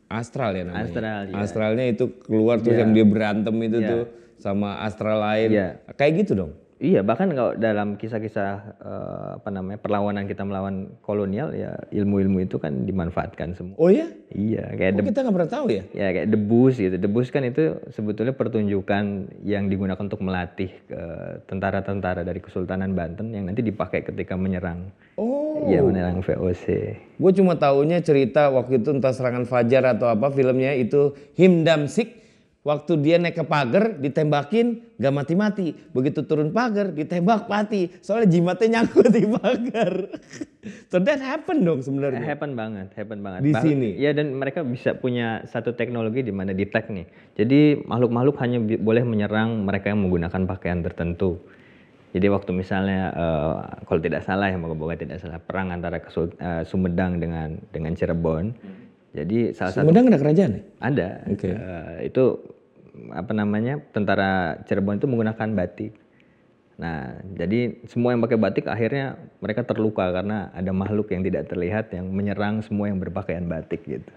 Astral 0.08 0.56
ya 0.56 0.64
namanya. 0.64 0.84
Astral, 0.84 1.20
iya. 1.24 1.34
Astralnya 1.36 1.86
itu 1.86 2.04
keluar 2.20 2.58
terus 2.58 2.76
yang 2.76 2.92
dia 2.92 3.04
berantem 3.04 3.52
itu 3.60 3.78
Iya. 3.78 3.88
tuh 3.88 4.02
sama 4.36 4.80
astral 4.80 5.20
lain. 5.20 5.48
Iya. 5.52 5.68
Kayak 5.94 6.12
gitu 6.24 6.32
dong. 6.34 6.52
Iya, 6.78 7.02
bahkan 7.02 7.26
kalau 7.34 7.58
dalam 7.58 7.98
kisah-kisah 7.98 8.50
eh, 8.78 9.28
apa 9.34 9.50
namanya 9.50 9.82
perlawanan 9.82 10.24
kita 10.24 10.46
melawan 10.46 10.94
kolonial 11.02 11.50
ya 11.50 11.74
ilmu-ilmu 11.90 12.38
itu 12.40 12.54
kan 12.56 12.86
dimanfaatkan 12.86 13.58
semua. 13.58 13.74
Oh 13.74 13.90
ya? 13.90 14.06
Iya, 14.30 14.78
kayak 14.78 14.94
de- 14.94 15.02
kita 15.04 15.26
nggak 15.26 15.34
pernah 15.34 15.50
tahu 15.50 15.66
ya? 15.68 15.82
ya 15.90 16.08
kayak 16.14 16.30
debus 16.30 16.78
gitu. 16.78 16.94
Debus 16.94 17.28
kan 17.28 17.42
itu 17.42 17.82
sebetulnya 17.90 18.30
pertunjukan 18.30 19.04
yang 19.42 19.66
digunakan 19.66 19.98
untuk 19.98 20.22
melatih 20.22 20.70
eh, 20.86 21.42
tentara-tentara 21.44 22.22
dari 22.22 22.38
Kesultanan 22.38 22.94
Banten 22.94 23.34
yang 23.34 23.50
nanti 23.50 23.60
dipakai 23.60 24.06
ketika 24.06 24.38
menyerang. 24.38 24.94
Oh. 25.18 25.47
Iya, 25.66 25.80
menyerang 25.82 26.22
VOC. 26.22 26.66
Gue 27.18 27.32
cuma 27.34 27.58
taunya 27.58 27.98
cerita 27.98 28.52
waktu 28.52 28.78
itu 28.78 28.94
entah 28.94 29.10
serangan 29.10 29.48
Fajar 29.48 29.98
atau 29.98 30.06
apa 30.06 30.30
filmnya 30.30 30.76
itu 30.78 31.16
Him 31.34 31.66
Damsik 31.66 32.18
waktu 32.68 32.92
dia 33.00 33.16
naik 33.16 33.38
ke 33.40 33.44
pagar 33.48 33.96
ditembakin 33.96 34.98
gak 35.00 35.14
mati-mati 35.14 35.72
begitu 35.94 36.26
turun 36.26 36.52
pagar 36.52 36.92
ditembak 36.92 37.48
mati 37.48 37.88
soalnya 38.04 38.28
jimatnya 38.28 38.82
nyangkut 38.82 39.08
di 39.08 39.24
pagar 39.24 39.92
so 40.92 41.00
that 41.00 41.16
happen 41.22 41.64
dong 41.64 41.80
sebenarnya 41.80 42.20
Happen 42.28 42.52
banget, 42.58 42.92
happen 42.92 43.24
banget. 43.24 43.40
Di 43.40 43.52
Bah- 43.56 43.64
sini? 43.64 43.96
Ya 43.96 44.12
dan 44.12 44.36
mereka 44.36 44.60
bisa 44.66 44.92
punya 44.92 45.46
satu 45.48 45.72
teknologi 45.72 46.20
di 46.20 46.34
mana 46.34 46.52
detect 46.52 46.92
nih. 46.92 47.06
Jadi 47.40 47.88
makhluk-makhluk 47.88 48.36
hanya 48.44 48.58
boleh 48.60 49.00
menyerang 49.06 49.64
mereka 49.64 49.88
yang 49.94 50.04
menggunakan 50.04 50.44
pakaian 50.44 50.84
tertentu. 50.84 51.40
Jadi 52.08 52.26
waktu 52.32 52.50
misalnya 52.56 53.12
eh, 53.12 53.54
kalau 53.84 54.00
tidak 54.00 54.24
salah 54.24 54.48
ya 54.48 54.56
moga-moga 54.56 54.96
tidak 54.96 55.20
salah 55.20 55.36
perang 55.36 55.68
antara 55.76 56.00
Kesul- 56.00 56.36
eh, 56.40 56.64
Sumedang 56.64 57.20
dengan 57.20 57.60
dengan 57.68 57.92
Cirebon. 57.92 58.56
Jadi 59.12 59.52
salah 59.52 59.72
satu 59.76 59.84
Sumedang 59.88 60.08
ada 60.08 60.18
kerajaan 60.20 60.50
ya? 60.56 60.62
ada 60.80 61.08
Oke. 61.28 61.52
eh, 61.52 62.08
itu 62.08 62.24
apa 63.12 63.32
namanya 63.36 63.78
tentara 63.92 64.56
Cirebon 64.64 64.96
itu 64.96 65.06
menggunakan 65.06 65.48
batik. 65.52 65.92
Nah, 66.78 67.18
jadi 67.34 67.74
semua 67.90 68.14
yang 68.14 68.22
pakai 68.22 68.38
batik 68.38 68.70
akhirnya 68.70 69.18
mereka 69.42 69.66
terluka 69.66 70.14
karena 70.14 70.54
ada 70.54 70.70
makhluk 70.70 71.10
yang 71.10 71.26
tidak 71.26 71.50
terlihat 71.50 71.90
yang 71.90 72.06
menyerang 72.06 72.62
semua 72.62 72.86
yang 72.86 73.02
berpakaian 73.02 73.44
batik 73.50 73.82
gitu. 73.82 74.12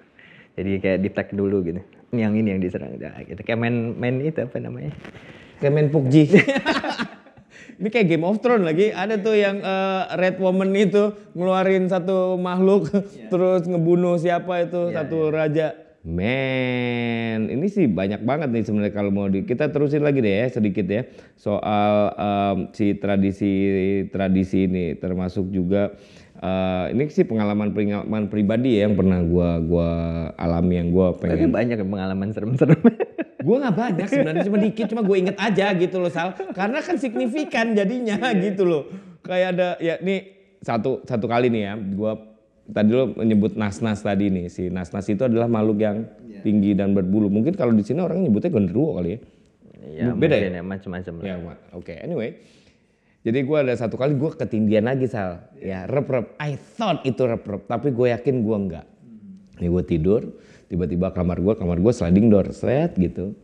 Jadi 0.55 0.77
kayak 0.77 0.99
di 1.01 1.09
tag 1.09 1.27
dulu 1.33 1.65
gitu. 1.65 1.81
Ini 2.13 2.19
yang 2.21 2.33
ini 2.37 2.53
yang 2.55 2.61
diserang. 2.61 2.95
Nah, 3.01 3.17
gitu. 3.25 3.41
Kayak 3.41 3.59
main 3.65 3.75
main 3.97 4.15
itu 4.21 4.39
apa 4.45 4.61
namanya? 4.61 4.93
Kemen 5.57 5.89
Pukji 5.89 6.29
ini 7.81 7.89
kayak 7.89 8.07
Game 8.13 8.25
of 8.29 8.37
Thrones 8.45 8.61
lagi. 8.61 8.93
Ada 8.93 9.17
tuh 9.17 9.33
yang 9.33 9.57
eh, 9.57 10.03
Red 10.21 10.37
Woman 10.37 10.69
itu 10.77 11.17
ngeluarin 11.33 11.89
satu 11.89 12.37
makhluk 12.37 12.93
terus 13.33 13.65
ngebunuh 13.65 14.21
siapa 14.21 14.69
itu 14.69 14.93
satu 14.93 15.33
raja. 15.33 15.73
Men, 16.01 17.45
ini 17.45 17.69
sih 17.69 17.85
banyak 17.85 18.25
banget 18.25 18.49
nih 18.49 18.65
sebenarnya 18.65 18.89
kalau 18.89 19.13
mau 19.13 19.29
di, 19.29 19.45
kita 19.45 19.69
terusin 19.69 20.01
lagi 20.01 20.17
deh 20.17 20.33
ya 20.33 20.49
sedikit 20.49 20.85
ya. 20.89 21.05
Soal 21.37 21.93
em, 22.17 22.57
si 22.73 22.97
tradisi 22.97 23.53
tradisi 24.09 24.65
ini 24.65 24.97
termasuk 24.97 25.53
juga 25.53 25.93
eh, 26.41 26.85
ini 26.97 27.03
sih 27.13 27.23
pengalaman 27.23 27.71
pengalaman 27.71 28.27
pribadi 28.27 28.81
ya 28.81 28.89
yang 28.89 28.97
pernah 28.97 29.21
gua 29.21 29.61
gua 29.61 29.89
alami 30.35 30.81
yang 30.81 30.89
gua 30.89 31.13
pengen 31.15 31.37
Tapi 31.37 31.47
banyak 31.47 31.77
yang 31.77 31.91
pengalaman 31.93 32.29
serem-serem. 32.33 32.81
Gue 33.41 33.57
nggak 33.57 33.73
banyak 33.73 34.05
sebenarnya 34.05 34.45
cuma 34.45 34.61
dikit 34.61 34.85
cuma 34.93 35.01
gue 35.01 35.17
inget 35.17 35.37
aja 35.41 35.73
gitu 35.73 35.97
loh 35.97 36.13
Sal. 36.13 36.37
Karena 36.53 36.77
kan 36.77 37.01
signifikan 37.01 37.73
jadinya 37.73 38.21
gitu 38.37 38.69
loh. 38.69 38.85
Kayak 39.25 39.57
ada 39.57 39.67
ya 39.81 39.97
nih 39.97 40.29
satu 40.61 41.01
satu 41.09 41.25
kali 41.25 41.49
nih 41.49 41.61
ya 41.65 41.73
gue 41.73 42.11
tadi 42.69 42.93
lo 42.93 43.17
menyebut 43.17 43.57
nas-nas 43.57 44.05
tadi 44.05 44.29
nih 44.29 44.45
si 44.45 44.69
nas-nas 44.69 45.09
itu 45.09 45.25
adalah 45.25 45.49
makhluk 45.49 45.81
yang 45.81 46.05
tinggi 46.45 46.77
dan 46.77 46.93
berbulu. 46.93 47.33
Mungkin 47.33 47.57
kalau 47.57 47.73
di 47.73 47.81
sini 47.81 47.97
orang 48.05 48.21
nyebutnya 48.21 48.53
gondoruo 48.53 49.01
kali 49.01 49.17
ya. 49.17 49.19
Ya, 49.81 50.13
Beda 50.13 50.37
mungkin 50.37 50.57
ya 50.61 50.63
macam-macam 50.63 51.13
ya 51.25 51.35
oke. 51.73 51.93
Anyway 51.97 52.37
jadi 53.21 53.45
gue 53.45 53.57
ada 53.57 53.73
satu 53.77 54.01
kali 54.01 54.17
gue 54.17 54.33
ketindian 54.33 54.89
lagi 54.89 55.05
Sal. 55.05 55.45
Ya 55.61 55.85
rep 55.85 56.09
rep. 56.09 56.33
I 56.41 56.57
thought 56.57 57.05
itu 57.05 57.21
rep 57.21 57.45
rep. 57.45 57.69
Tapi 57.69 57.93
gue 57.93 58.07
yakin 58.09 58.41
gue 58.41 58.57
enggak. 58.57 58.85
Ini 59.61 59.69
gue 59.69 59.83
tidur 59.85 60.21
tiba-tiba 60.65 61.13
kamar 61.13 61.37
gue 61.37 61.53
kamar 61.53 61.77
gue 61.77 61.93
sliding 61.93 62.33
door 62.33 62.49
seret 62.49 62.97
gitu. 62.97 63.37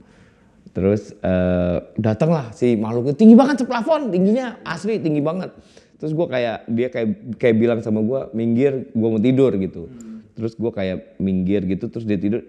Terus 0.74 1.14
eh, 1.22 1.78
datanglah 1.94 2.50
si 2.58 2.74
makhluk 2.74 3.14
tinggi 3.14 3.38
banget 3.38 3.62
seplafon 3.62 4.10
tingginya 4.10 4.58
asli 4.66 4.98
tinggi 4.98 5.22
banget. 5.22 5.54
Terus 6.02 6.14
gue 6.14 6.26
kayak 6.26 6.58
dia 6.74 6.88
kayak 6.90 7.38
kayak 7.38 7.56
bilang 7.62 7.80
sama 7.86 8.02
gue 8.02 8.34
minggir 8.34 8.90
gue 8.90 9.08
mau 9.14 9.22
tidur 9.22 9.54
gitu 9.62 10.07
terus 10.38 10.54
gue 10.54 10.70
kayak 10.70 11.18
minggir 11.18 11.66
gitu 11.66 11.90
terus 11.90 12.06
dia 12.06 12.22
tidur. 12.22 12.46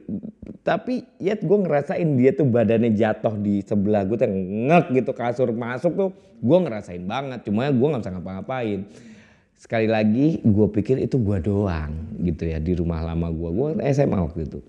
Tapi 0.61 1.09
ya 1.17 1.33
gue 1.41 1.59
ngerasain 1.65 2.05
dia 2.21 2.37
tuh 2.37 2.45
badannya 2.45 2.93
jatuh 2.93 3.33
di 3.41 3.65
sebelah 3.65 4.05
gue 4.05 4.21
tuh 4.21 4.29
ngek 4.29 4.93
gitu 4.93 5.17
kasur 5.17 5.49
masuk 5.57 5.93
tuh. 5.97 6.11
Gue 6.45 6.59
ngerasain 6.61 7.01
banget 7.09 7.49
cuma 7.49 7.73
gue 7.73 7.87
nggak 7.89 8.03
bisa 8.05 8.13
ngapa-ngapain. 8.13 8.85
Sekali 9.57 9.89
lagi 9.89 10.45
gue 10.45 10.67
pikir 10.69 11.01
itu 11.01 11.17
gue 11.17 11.41
doang 11.41 12.21
gitu 12.21 12.45
ya 12.45 12.61
di 12.61 12.77
rumah 12.77 13.01
lama 13.01 13.33
gue 13.33 13.49
gue 13.49 13.69
SMA 13.97 14.21
waktu 14.21 14.45
itu. 14.45 14.61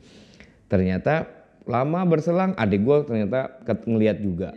Ternyata 0.71 1.27
lama 1.67 1.99
berselang 2.07 2.55
adik 2.55 2.87
gue 2.87 2.97
ternyata 3.03 3.59
ngeliat 3.83 4.17
juga. 4.23 4.55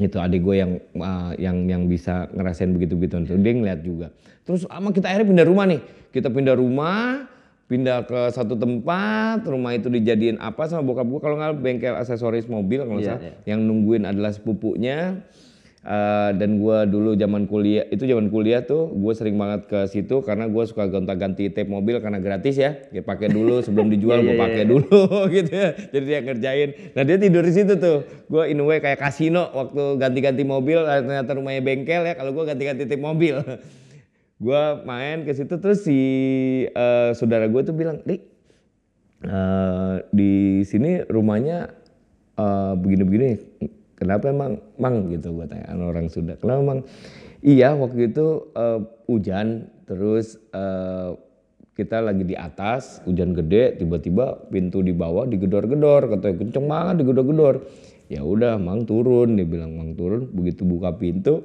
Itu 0.00 0.16
adik 0.16 0.40
gue 0.40 0.56
yang 0.56 0.72
uh, 0.96 1.36
yang 1.36 1.68
yang 1.68 1.82
bisa 1.86 2.32
ngerasain 2.32 2.72
begitu 2.72 2.96
begitu 2.96 3.20
tuh. 3.28 3.36
Dia 3.36 3.52
ngeliat 3.52 3.80
juga. 3.84 4.08
Terus 4.48 4.64
ama 4.72 4.88
kita 4.96 5.12
akhirnya 5.12 5.28
pindah 5.28 5.46
rumah 5.46 5.68
nih. 5.68 5.80
Kita 6.08 6.32
pindah 6.32 6.56
rumah 6.56 7.28
pindah 7.74 8.06
ke 8.06 8.30
satu 8.30 8.54
tempat 8.54 9.42
rumah 9.42 9.74
itu 9.74 9.90
dijadiin 9.90 10.38
apa 10.38 10.70
sama 10.70 10.86
bokap 10.86 11.02
gue 11.04 11.18
kalau 11.18 11.34
nggak 11.34 11.58
bengkel 11.58 11.98
aksesoris 11.98 12.46
mobil 12.46 12.86
kalau 12.86 12.96
nggak 12.96 13.04
Iya, 13.04 13.12
salah. 13.12 13.26
iya. 13.26 13.34
yang 13.50 13.66
nungguin 13.66 14.06
adalah 14.06 14.30
sepupunya 14.30 15.26
Eh, 15.84 16.30
dan 16.40 16.56
gue 16.56 16.78
dulu 16.88 17.12
zaman 17.12 17.44
kuliah 17.44 17.84
itu 17.92 18.08
zaman 18.08 18.32
kuliah 18.32 18.64
tuh 18.64 18.88
gue 18.88 19.12
sering 19.12 19.36
banget 19.36 19.68
ke 19.68 19.84
situ 19.84 20.24
karena 20.24 20.48
gue 20.48 20.64
suka 20.64 20.88
gonta-ganti 20.88 21.52
tape 21.52 21.68
mobil 21.68 22.00
karena 22.00 22.16
gratis 22.16 22.56
ya. 22.56 22.80
Ya 22.88 23.04
pakai 23.04 23.28
dulu 23.28 23.60
sebelum 23.68 23.92
dijual 23.92 24.24
gue 24.24 24.32
pakai 24.32 24.64
dulu 24.64 25.04
gitu 25.36 25.52
ya. 25.52 25.76
Jadi 25.76 26.04
dia 26.08 26.20
ngerjain. 26.24 26.68
Nah 26.96 27.04
dia 27.04 27.20
tidur 27.20 27.44
di 27.44 27.52
situ 27.52 27.76
tuh. 27.76 28.00
Gue 28.32 28.48
in 28.48 28.56
a 28.56 28.64
way 28.64 28.80
kayak 28.80 28.96
kasino 28.96 29.44
waktu 29.52 30.00
ganti-ganti 30.00 30.40
mobil 30.40 30.80
eh, 30.80 31.04
ternyata 31.04 31.36
rumahnya 31.36 31.60
bengkel 31.60 32.00
ya. 32.00 32.16
Kalau 32.16 32.32
gue 32.32 32.44
ganti-ganti 32.48 32.88
tape 32.88 33.04
mobil 33.04 33.36
gue 34.38 34.62
main 34.82 35.22
ke 35.22 35.30
situ 35.30 35.54
terus 35.62 35.86
si 35.86 35.98
eh, 36.66 37.10
saudara 37.14 37.46
gue 37.46 37.62
tuh 37.62 37.74
bilang, 37.74 38.02
"Dik, 38.02 38.22
eh, 39.24 39.96
di 40.10 40.62
sini 40.66 41.06
rumahnya 41.06 41.70
eh, 42.34 42.72
begini-begini. 42.74 43.30
Kenapa 43.94 44.34
emang, 44.34 44.58
Mang?" 44.76 45.06
gitu 45.14 45.30
gue 45.38 45.46
tanya 45.46 45.70
orang 45.78 46.10
Sunda. 46.10 46.34
Kenapa 46.34 46.62
Mang? 46.66 46.80
Iya, 47.44 47.78
waktu 47.78 48.10
itu 48.10 48.50
eh, 48.58 48.80
hujan 49.06 49.70
terus 49.86 50.40
eh, 50.50 51.10
kita 51.74 51.98
lagi 51.98 52.22
di 52.22 52.38
atas, 52.38 53.02
hujan 53.02 53.34
gede, 53.34 53.82
tiba-tiba 53.82 54.46
pintu 54.46 54.78
di 54.78 54.94
bawah 54.94 55.26
digedor-gedor, 55.26 56.06
katanya 56.06 56.34
kenceng 56.38 56.66
banget 56.70 56.94
digedor-gedor. 57.02 57.66
Ya 58.06 58.22
udah, 58.22 58.62
Mang 58.62 58.86
turun, 58.86 59.34
dia 59.34 59.46
bilang 59.48 59.74
Mang 59.74 59.98
turun, 59.98 60.30
begitu 60.30 60.62
buka 60.62 60.94
pintu 60.94 61.42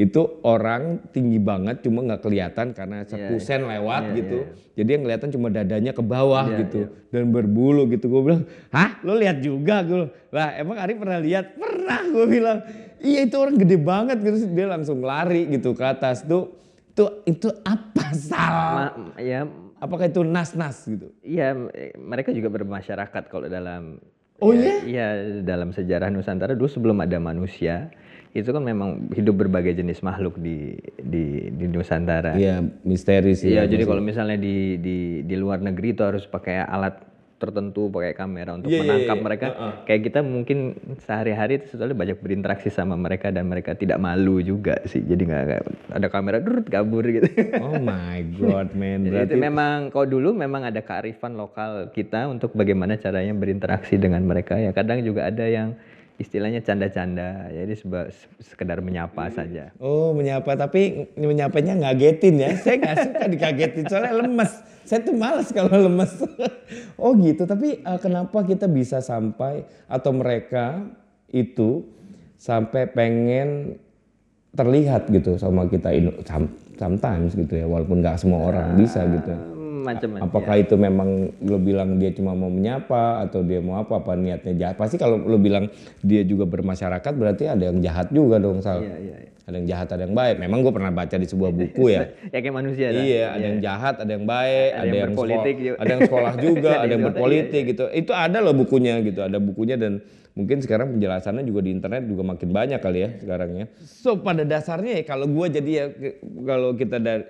itu 0.00 0.40
orang 0.48 1.12
tinggi 1.12 1.36
banget 1.36 1.84
cuma 1.84 2.00
nggak 2.00 2.24
kelihatan 2.24 2.72
karena 2.72 3.04
sekusen 3.04 3.68
lewat 3.68 4.16
gitu. 4.16 4.48
Jadi 4.80 4.88
yang 4.96 5.02
kelihatan 5.04 5.28
cuma 5.28 5.52
dadanya 5.52 5.92
ke 5.92 6.00
bawah 6.00 6.48
gitu 6.56 6.88
dan 7.12 7.28
berbulu 7.28 7.84
gitu. 7.92 8.08
Gue 8.08 8.22
bilang, 8.32 8.42
"Hah? 8.72 8.96
Lo 9.04 9.12
lihat 9.12 9.44
juga?" 9.44 9.84
Gue 9.84 10.08
lah 10.32 10.56
emang 10.56 10.80
Ari 10.80 10.96
pernah 10.96 11.20
lihat? 11.20 11.52
Pernah 11.52 12.00
gue 12.08 12.24
bilang. 12.24 12.58
Iya 12.96 13.28
itu 13.28 13.36
orang 13.36 13.60
gede 13.60 13.76
banget 13.76 14.16
gitu. 14.24 14.36
Dia 14.56 14.72
langsung 14.72 15.04
lari 15.04 15.44
gitu 15.52 15.76
ke 15.76 15.84
atas 15.84 16.24
tuh. 16.24 16.56
Itu 16.96 17.20
itu 17.28 17.52
apa 17.60 18.16
salah? 18.16 18.96
Ma- 18.96 19.20
ya 19.20 19.44
Apakah 19.80 20.12
itu 20.12 20.20
nas-nas 20.20 20.84
gitu? 20.84 21.08
Iya, 21.24 21.56
mereka 21.96 22.36
juga 22.36 22.52
bermasyarakat 22.52 23.32
kalau 23.32 23.48
dalam 23.48 23.96
Oh 24.40 24.52
ya, 24.56 24.84
Iya, 24.84 25.06
dalam 25.44 25.72
sejarah 25.72 26.08
Nusantara 26.08 26.56
dulu 26.56 26.68
sebelum 26.68 26.96
ada 27.00 27.20
manusia, 27.20 27.92
itu 28.30 28.46
kan 28.46 28.62
memang 28.62 29.10
hidup 29.10 29.34
berbagai 29.36 29.74
jenis 29.74 30.00
makhluk 30.00 30.38
di 30.38 30.78
di 30.96 31.50
di 31.50 31.64
Nusantara. 31.66 32.38
Iya, 32.38 32.62
misteri 32.86 33.34
sih. 33.34 33.50
Iya, 33.50 33.66
jadi 33.66 33.82
kalau 33.82 33.98
misalnya 33.98 34.38
di 34.38 34.78
di 34.78 34.96
di 35.26 35.34
luar 35.34 35.58
negeri 35.58 35.92
itu 35.92 36.06
harus 36.06 36.22
pakai 36.24 36.62
alat 36.62 37.10
tertentu, 37.40 37.88
pakai 37.88 38.12
kamera 38.12 38.52
untuk 38.52 38.68
Iya, 38.68 38.76
iya, 38.76 38.82
menangkap 38.84 39.16
iya. 39.16 39.24
mereka. 39.24 39.46
Kayak 39.82 40.02
kita 40.06 40.20
mungkin 40.20 40.58
sehari-hari 41.00 41.58
itu 41.58 41.72
sebetulnya 41.72 41.96
banyak 41.96 42.18
berinteraksi 42.20 42.68
sama 42.68 42.94
mereka 42.94 43.32
dan 43.32 43.48
mereka 43.48 43.72
tidak 43.72 43.96
malu 43.96 44.38
juga 44.38 44.76
sih. 44.84 45.00
Jadi 45.00 45.24
nggak 45.24 45.42
nggak- 45.42 45.66
ada 45.90 46.06
kamera 46.06 46.38
durut 46.38 46.68
kabur 46.68 47.02
gitu. 47.02 47.26
Oh 47.58 47.80
my 47.80 48.20
god, 48.36 48.70
man. 48.78 49.02
Jadi 49.02 49.10
Berarti 49.10 49.34
itu 49.34 49.40
memang 49.40 49.88
kalau 49.88 50.06
dulu 50.06 50.36
memang 50.36 50.68
ada 50.68 50.78
kearifan 50.78 51.34
lokal 51.34 51.88
kita 51.90 52.28
untuk 52.28 52.52
bagaimana 52.52 52.94
caranya 52.94 53.32
berinteraksi 53.32 53.96
dengan 53.96 54.20
mereka 54.22 54.54
ya. 54.54 54.70
Kadang 54.70 55.00
juga 55.00 55.26
ada 55.26 55.48
yang 55.48 55.74
istilahnya 56.20 56.60
canda-canda. 56.60 57.48
Jadi 57.48 57.72
seba- 57.72 58.12
sekedar 58.44 58.84
menyapa 58.84 59.32
saja. 59.32 59.72
Oh 59.80 60.12
menyapa 60.12 60.52
tapi 60.60 61.08
menyapanya 61.16 61.80
ngagetin 61.80 62.36
ya. 62.36 62.52
Saya 62.60 62.76
nggak 62.76 62.96
suka 63.08 63.22
dikagetin 63.32 63.84
soalnya 63.88 64.20
lemes. 64.20 64.52
Saya 64.84 65.00
tuh 65.00 65.16
males 65.16 65.48
kalau 65.48 65.72
lemes. 65.72 66.12
oh 67.00 67.16
gitu. 67.16 67.48
Tapi 67.48 67.80
eh, 67.80 67.98
kenapa 68.04 68.44
kita 68.44 68.68
bisa 68.68 69.00
sampai 69.00 69.64
atau 69.88 70.12
mereka 70.12 70.84
itu 71.32 71.88
sampai 72.36 72.84
pengen 72.92 73.80
terlihat 74.52 75.08
gitu 75.08 75.40
sama 75.40 75.64
kita 75.72 75.88
sometimes 76.76 77.32
gitu 77.32 77.56
ya. 77.56 77.64
Walaupun 77.64 78.04
nggak 78.04 78.20
semua 78.20 78.44
orang 78.52 78.76
bisa 78.76 79.08
gitu. 79.08 79.59
Hmm, 79.80 79.88
Macam-macam. 79.88 80.24
Apakah 80.28 80.54
itu 80.60 80.74
memang 80.76 81.08
lo 81.40 81.56
bilang 81.56 81.96
dia 81.96 82.12
cuma 82.12 82.36
mau 82.36 82.52
menyapa 82.52 83.24
atau 83.24 83.40
dia 83.40 83.64
mau 83.64 83.80
apa 83.80 83.96
apa 83.96 84.12
niatnya 84.12 84.52
jahat? 84.54 84.76
Pasti 84.76 85.00
kalau 85.00 85.16
lo 85.16 85.40
bilang 85.40 85.72
dia 86.04 86.20
juga 86.22 86.44
bermasyarakat 86.44 87.12
berarti 87.16 87.48
ada 87.48 87.72
yang 87.72 87.80
jahat 87.80 88.12
juga 88.12 88.36
dong 88.36 88.60
Sal. 88.60 88.84
Iya, 88.84 88.96
iya, 89.00 89.16
iya. 89.24 89.29
Ada 89.50 89.56
yang 89.58 89.68
jahat 89.68 89.88
ada 89.90 90.02
yang 90.06 90.14
baik. 90.14 90.36
Memang 90.38 90.58
gue 90.62 90.72
pernah 90.72 90.92
baca 90.94 91.16
di 91.18 91.26
sebuah 91.26 91.50
buku 91.50 91.84
ya. 91.90 92.02
Ya 92.32 92.38
kayak 92.38 92.54
manusia 92.54 92.86
lah. 92.94 93.02
iya, 93.02 93.24
ada 93.34 93.46
yang 93.50 93.58
jahat, 93.58 93.94
ada 93.98 94.12
yang 94.14 94.22
baik, 94.24 94.70
ada, 94.70 94.86
yang 94.86 94.94
yang, 94.94 95.06
berpolitik 95.10 95.54
sekolah, 95.58 95.66
juga. 95.66 95.76
ada 95.82 95.90
yang 95.90 96.02
sekolah 96.06 96.32
juga, 96.38 96.70
Ada 96.78 96.80
ada 96.80 96.92
yang 96.94 97.04
berpolitik 97.10 97.62
gitu. 97.74 97.84
Itu 97.90 98.12
ada 98.14 98.38
loh 98.38 98.54
bukunya 98.54 98.94
gitu, 99.02 99.20
ada 99.26 99.38
bukunya 99.42 99.74
dan 99.74 99.98
mungkin 100.30 100.62
sekarang 100.62 100.94
penjelasannya 100.94 101.42
juga 101.42 101.60
di 101.66 101.74
internet 101.74 102.06
juga 102.06 102.22
makin 102.22 102.54
banyak 102.54 102.78
kali 102.78 102.98
ya 103.02 103.10
sekarang 103.18 103.50
ya. 103.58 103.66
So 103.82 104.14
pada 104.22 104.46
dasarnya 104.46 105.02
ya 105.02 105.04
kalau 105.04 105.26
gue 105.26 105.46
jadi 105.50 105.70
ya 105.70 105.84
kalau 106.46 106.70
kita 106.78 106.96
da- 107.02 107.26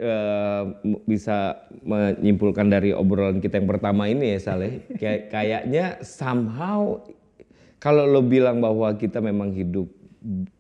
m- 0.85 1.01
bisa 1.09 1.65
menyimpulkan 1.81 2.69
dari 2.69 2.93
obrolan 2.93 3.41
kita 3.41 3.57
yang 3.57 3.67
pertama 3.67 4.05
ini 4.07 4.37
ya 4.37 4.53
Saleh, 4.53 4.85
kayak 5.01 5.33
kayaknya 5.33 5.97
somehow 6.05 7.01
kalau 7.81 8.05
lo 8.05 8.21
bilang 8.21 8.61
bahwa 8.61 8.93
kita 8.93 9.25
memang 9.25 9.57
hidup 9.57 9.89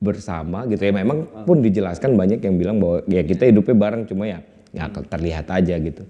bersama 0.01 0.64
gitu 0.66 0.81
ya. 0.81 0.92
Memang 0.92 1.44
pun 1.44 1.61
dijelaskan 1.61 2.16
banyak 2.16 2.40
yang 2.40 2.57
bilang 2.57 2.77
bahwa 2.81 3.05
ya 3.07 3.20
kita 3.20 3.49
hidupnya 3.49 3.77
bareng 3.77 4.03
cuma 4.09 4.25
ya 4.29 4.40
nggak 4.73 5.09
terlihat 5.12 5.46
aja 5.53 5.77
gitu. 5.77 6.03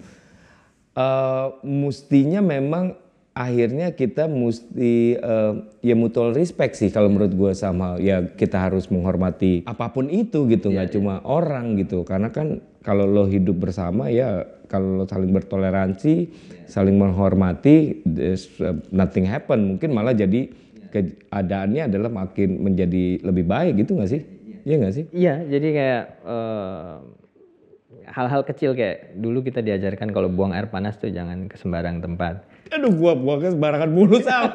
Eh 0.95 1.47
mustinya 1.67 2.43
memang 2.43 2.95
akhirnya 3.31 3.95
kita 3.95 4.27
mesti 4.27 5.17
eh, 5.17 5.53
ya 5.87 5.95
mutual 5.95 6.35
respect 6.35 6.77
sih 6.77 6.91
kalau 6.91 7.09
menurut 7.09 7.33
gue 7.33 7.53
sama 7.55 7.97
ya 8.03 8.27
kita 8.27 8.59
harus 8.59 8.91
menghormati 8.91 9.63
apa 9.65 9.87
pun 9.95 10.11
itu 10.11 10.51
gitu 10.51 10.71
nggak 10.71 10.95
cuma 10.95 11.23
orang 11.27 11.79
gitu. 11.79 12.03
Karena 12.03 12.31
kan 12.31 12.63
kalau 12.83 13.07
lo 13.07 13.27
hidup 13.27 13.71
bersama 13.71 14.11
ya 14.11 14.47
kalau 14.71 15.03
lo 15.03 15.05
saling 15.07 15.31
bertoleransi 15.35 16.15
saling 16.71 16.95
menghormati 16.95 18.07
uh, 18.07 18.79
nothing 18.95 19.27
happen. 19.27 19.75
Mungkin 19.75 19.91
malah 19.91 20.15
jadi 20.15 20.51
keadaannya 20.91 21.87
adalah 21.87 22.11
makin 22.11 22.61
menjadi 22.61 23.23
lebih 23.23 23.45
baik 23.47 23.81
gitu 23.81 23.97
nggak 23.97 24.11
sih 24.11 24.23
Iya 24.61 24.75
nggak 24.77 24.95
sih 24.95 25.05
Iya, 25.09 25.35
jadi 25.49 25.69
kayak 25.73 26.03
eh, 26.29 26.97
hal-hal 28.11 28.43
kecil 28.43 28.75
kayak 28.75 29.17
dulu 29.17 29.41
kita 29.41 29.63
diajarkan 29.63 30.11
kalau 30.11 30.29
buang 30.29 30.53
air 30.53 30.67
panas 30.69 30.99
tuh 30.99 31.11
jangan 31.11 31.47
ke 31.47 31.57
sembarang 31.57 32.03
tempat. 32.03 32.43
aduh 32.71 32.95
gua 32.95 33.19
buangnya 33.19 33.51
sembarangan 33.51 33.91
mulu 33.91 34.23
sama 34.23 34.55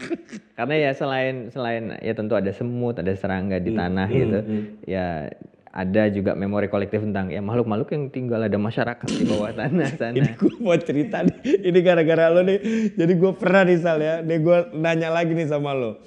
Karena 0.58 0.74
ya 0.78 0.90
selain 0.94 1.50
selain 1.50 1.98
ya 1.98 2.14
tentu 2.14 2.38
ada 2.38 2.54
semut, 2.54 2.94
ada 2.94 3.10
serangga 3.18 3.58
di 3.58 3.74
tanah 3.74 4.06
gitu. 4.06 4.38
Ya 4.86 5.34
ada 5.74 6.06
juga 6.06 6.38
memori 6.38 6.70
kolektif 6.70 7.02
tentang 7.02 7.34
ya 7.34 7.42
makhluk-makhluk 7.42 7.90
yang 7.90 8.06
tinggal 8.06 8.38
ada 8.38 8.54
masyarakat 8.54 9.08
di 9.10 9.26
bawah 9.26 9.50
tanah 9.50 9.90
sana. 9.98 10.14
Ini 10.14 10.38
gue 10.38 10.54
mau 10.62 10.78
cerita 10.78 11.26
nih, 11.26 11.66
ini 11.66 11.78
gara-gara 11.82 12.30
lo 12.30 12.46
nih. 12.46 12.58
Jadi 12.94 13.12
gue 13.18 13.32
pernah 13.34 13.66
nih 13.66 13.78
Sal 13.82 13.98
ya, 13.98 14.22
nih 14.22 14.38
gue 14.38 14.58
nanya 14.78 15.10
lagi 15.10 15.34
nih 15.34 15.50
sama 15.50 15.74
lo. 15.74 15.98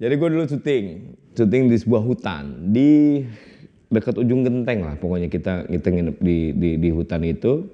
Jadi 0.00 0.14
gue 0.16 0.28
dulu 0.32 0.44
syuting, 0.48 0.84
syuting 1.36 1.62
di 1.68 1.76
sebuah 1.76 2.02
hutan 2.08 2.72
di 2.72 3.20
dekat 3.92 4.16
ujung 4.16 4.48
genteng 4.48 4.88
lah. 4.88 4.96
Pokoknya 4.96 5.28
kita 5.28 5.68
kita 5.68 5.88
nginep 5.92 6.16
di 6.16 6.56
di, 6.56 6.70
di 6.80 6.88
hutan 6.88 7.20
itu. 7.20 7.68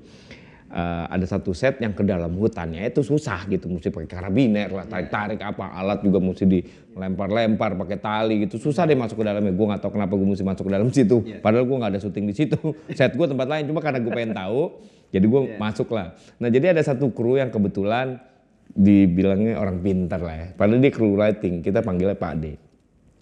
Eh, 0.73 1.05
ada 1.05 1.29
satu 1.29 1.53
set 1.53 1.85
yang 1.85 1.93
ke 1.93 2.01
dalam 2.01 2.33
hutannya 2.33 2.89
itu 2.89 3.05
susah 3.05 3.45
gitu, 3.45 3.69
mesti 3.69 3.93
pakai 3.93 4.09
karabiner 4.09 4.73
lah, 4.73 4.89
tarik-tarik 4.89 5.37
apa, 5.45 5.69
alat 5.69 6.01
juga 6.01 6.17
mesti 6.17 6.49
dilempar-lempar 6.49 7.77
pakai 7.77 8.01
tali 8.01 8.49
gitu, 8.49 8.57
susah 8.57 8.89
deh 8.89 8.97
masuk 8.97 9.21
ke 9.21 9.25
dalamnya. 9.29 9.53
Gue 9.53 9.69
nggak 9.69 9.85
tahu 9.85 10.01
kenapa 10.01 10.17
gue 10.17 10.25
mesti 10.33 10.41
masuk 10.41 10.65
ke 10.65 10.73
dalam 10.73 10.89
situ, 10.97 11.21
padahal 11.45 11.69
gue 11.69 11.77
nggak 11.77 11.93
ada 11.93 12.01
syuting 12.01 12.25
di 12.25 12.33
situ. 12.33 12.57
Set 12.97 13.13
gue 13.13 13.27
tempat 13.29 13.53
lain, 13.53 13.69
cuma 13.69 13.85
karena 13.85 14.01
gue 14.01 14.13
pengen 14.17 14.33
tahu, 14.33 14.81
jadi 15.13 15.27
gue 15.29 15.41
masuk 15.61 15.93
lah. 15.93 16.17
Nah 16.41 16.49
jadi 16.49 16.73
ada 16.73 16.81
satu 16.81 17.13
kru 17.13 17.37
yang 17.37 17.53
kebetulan 17.53 18.17
dibilangnya 18.73 19.61
orang 19.61 19.77
pintar 19.77 20.25
lah 20.25 20.37
ya, 20.41 20.47
padahal 20.57 20.81
dia 20.81 20.89
kru 20.89 21.21
lighting, 21.21 21.61
kita 21.61 21.85
panggilnya 21.85 22.17
Pak 22.17 22.35
D. 22.41 22.57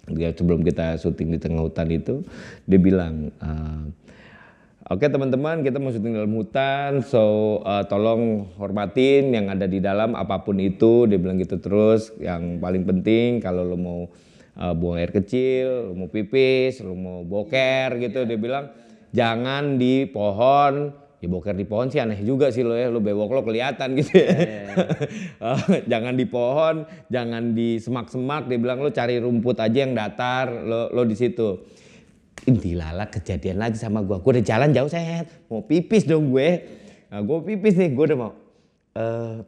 Dia 0.06 0.30
sebelum 0.38 0.62
kita 0.62 1.02
syuting 1.02 1.34
di 1.34 1.38
tengah 1.42 1.66
hutan 1.66 1.90
itu, 1.90 2.22
dia 2.62 2.78
bilang. 2.78 3.34
eh, 3.42 4.06
Oke 4.90 5.06
teman-teman 5.06 5.62
kita 5.62 5.78
mau 5.78 5.94
syuting 5.94 6.18
dalam 6.18 6.34
hutan, 6.34 6.98
so 7.06 7.62
uh, 7.62 7.86
tolong 7.86 8.50
hormatin 8.58 9.30
yang 9.30 9.46
ada 9.46 9.70
di 9.70 9.78
dalam 9.78 10.18
apa 10.18 10.42
pun 10.42 10.58
itu. 10.58 11.06
Dia 11.06 11.14
bilang 11.14 11.38
gitu 11.38 11.62
terus. 11.62 12.10
Yang 12.18 12.58
paling 12.58 12.82
penting 12.82 13.38
kalau 13.38 13.62
lo 13.62 13.78
mau 13.78 14.10
uh, 14.58 14.74
buang 14.74 14.98
air 14.98 15.14
kecil, 15.14 15.86
lo 15.86 15.92
mau 15.94 16.10
pipis, 16.10 16.82
lo 16.82 16.98
mau 16.98 17.22
boker 17.22 18.02
gitu, 18.02 18.26
dia 18.26 18.34
bilang 18.34 18.74
jangan 19.14 19.78
di 19.78 20.10
pohon. 20.10 20.90
Ya 21.22 21.30
boker 21.30 21.54
di 21.54 21.70
pohon 21.70 21.86
sih 21.86 22.02
aneh 22.02 22.18
juga 22.26 22.50
sih 22.50 22.66
lo 22.66 22.74
ya, 22.74 22.90
lo 22.90 22.98
bewok 22.98 23.30
lo 23.30 23.46
kelihatan 23.46 23.94
gitu 23.94 24.10
ya. 24.10 24.26
Eh, 24.26 25.86
jangan 25.94 26.18
di 26.18 26.26
pohon, 26.26 26.82
jangan 27.06 27.54
di 27.54 27.78
semak-semak. 27.78 28.50
Dia 28.50 28.58
bilang 28.58 28.82
lo 28.82 28.90
cari 28.90 29.22
rumput 29.22 29.54
aja 29.54 29.86
yang 29.86 29.94
datar, 29.94 30.50
lo 30.50 30.90
lo 30.90 31.06
di 31.06 31.14
situ. 31.14 31.78
Intilala 32.48 33.08
kejadian 33.08 33.60
lagi 33.60 33.76
sama 33.76 34.00
gua. 34.00 34.22
Gua 34.22 34.38
udah 34.38 34.44
jalan 34.44 34.72
jauh 34.72 34.88
saya 34.88 35.26
mau 35.50 35.64
pipis 35.64 36.08
dong 36.08 36.32
gue. 36.32 36.48
Nah, 37.10 37.20
gua 37.20 37.42
pipis 37.42 37.74
nih, 37.76 37.90
gua 37.92 38.04
udah 38.08 38.18
mau. 38.18 38.32
eh 38.90 39.38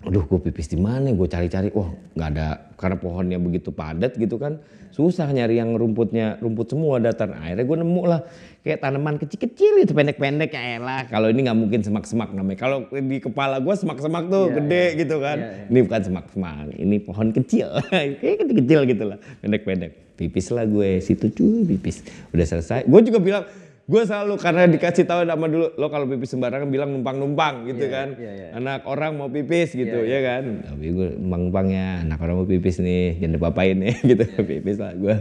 aduh, 0.00 0.24
gue 0.24 0.40
pipis 0.48 0.72
di 0.72 0.80
mana? 0.80 1.12
Gue 1.12 1.28
cari-cari, 1.28 1.68
wah 1.76 1.92
nggak 2.16 2.28
ada 2.32 2.72
karena 2.80 2.96
pohonnya 2.96 3.36
begitu 3.36 3.68
padat 3.68 4.16
gitu 4.16 4.40
kan. 4.40 4.56
Susah 4.90 5.28
nyari 5.30 5.60
yang 5.60 5.76
rumputnya, 5.76 6.40
rumput 6.40 6.72
semua 6.72 6.98
datar. 6.98 7.30
Akhirnya 7.36 7.64
gue 7.68 7.76
nemu 7.84 8.02
lah 8.08 8.20
kayak 8.64 8.80
tanaman 8.80 9.20
kecil-kecil 9.20 9.84
itu 9.86 9.92
pendek-pendek 9.92 10.50
ya 10.50 10.80
elah. 10.80 11.04
Kalau 11.06 11.28
ini 11.28 11.46
nggak 11.46 11.58
mungkin 11.58 11.80
semak-semak 11.84 12.32
namanya. 12.32 12.58
Kalau 12.58 12.88
di 12.90 13.18
kepala 13.20 13.60
gua 13.60 13.76
semak-semak 13.76 14.28
tuh 14.32 14.50
gede 14.50 14.84
gitu 15.04 15.20
kan. 15.20 15.68
Ini 15.68 15.78
bukan 15.84 16.00
semak-semak, 16.00 16.74
ini 16.74 16.96
pohon 17.00 17.28
kecil. 17.36 17.68
kayak 18.20 18.36
kecil-kecil 18.44 18.80
gitu 18.88 19.04
lah, 19.04 19.18
pendek-pendek. 19.44 20.09
Pipis 20.20 20.52
lah 20.52 20.68
gue 20.68 21.00
situ 21.00 21.32
cuy, 21.32 21.64
pipis. 21.64 22.04
Udah 22.28 22.44
selesai. 22.44 22.84
Gue 22.84 23.00
juga 23.00 23.16
bilang, 23.18 23.44
gue 23.88 24.02
selalu 24.04 24.36
karena 24.36 24.68
dikasih 24.68 25.02
tahu 25.02 25.24
nama 25.24 25.40
dulu 25.42 25.72
lo 25.74 25.88
kalau 25.88 26.04
pipis 26.04 26.30
sembarangan 26.30 26.68
bilang 26.68 26.92
numpang-numpang 26.92 27.64
gitu 27.66 27.88
Iya, 27.88 27.90
kan. 27.90 28.08
iya, 28.14 28.30
iya. 28.30 28.48
Anak 28.52 28.84
orang 28.84 29.16
mau 29.16 29.26
pipis 29.26 29.72
gitu 29.72 30.04
Iya, 30.04 30.12
ya 30.12 30.18
kan. 30.22 30.42
Tapi 30.62 30.86
gue 30.92 31.08
numpang-numpang 31.16 31.66
ya 31.68 32.04
anak 32.04 32.20
orang 32.20 32.36
mau 32.36 32.46
pipis 32.46 32.78
nih 32.78 33.16
jangan 33.16 33.32
dipapain 33.34 33.74
nih 33.74 33.96
gitu 34.12 34.22
pipis 34.38 34.76
lah 34.76 34.92
gue. 34.92 35.14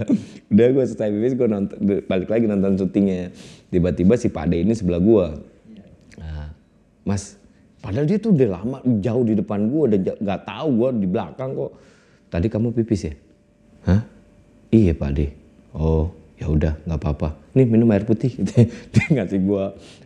Udah 0.49 0.67
gue 0.69 0.83
selesai 0.85 1.09
pipis 1.09 1.33
gue 1.33 1.47
nonton 1.47 1.77
balik 2.05 2.27
lagi 2.27 2.45
nonton 2.45 2.75
syutingnya. 2.75 3.31
Tiba-tiba 3.71 4.13
si 4.13 4.27
Pade 4.27 4.59
ini 4.59 4.75
sebelah 4.75 4.99
gue. 4.99 5.25
Nah, 6.19 6.51
mas, 7.01 7.39
padahal 7.79 8.03
dia 8.03 8.19
tuh 8.19 8.35
udah 8.35 8.49
lama 8.53 8.77
jauh 8.99 9.23
di 9.23 9.33
depan 9.33 9.65
gue, 9.65 9.81
udah 9.87 9.99
nggak 10.19 10.41
tahu 10.43 10.67
gue 10.75 10.89
di 10.99 11.07
belakang 11.07 11.55
kok. 11.55 11.71
Tadi 12.27 12.45
kamu 12.45 12.75
pipis 12.75 13.01
ya? 13.01 13.13
Hah? 13.87 14.01
Iya 14.69 14.93
Pak 14.93 15.11
De. 15.17 15.33
Oh 15.73 16.13
ya 16.37 16.47
udah 16.47 16.73
nggak 16.85 16.99
apa-apa. 17.01 17.35
Nih 17.57 17.65
minum 17.65 17.89
air 17.89 18.05
putih. 18.05 18.29
Gitu. 18.29 18.69
dia 18.93 19.05
ngasih 19.09 19.41
gue 19.41 19.63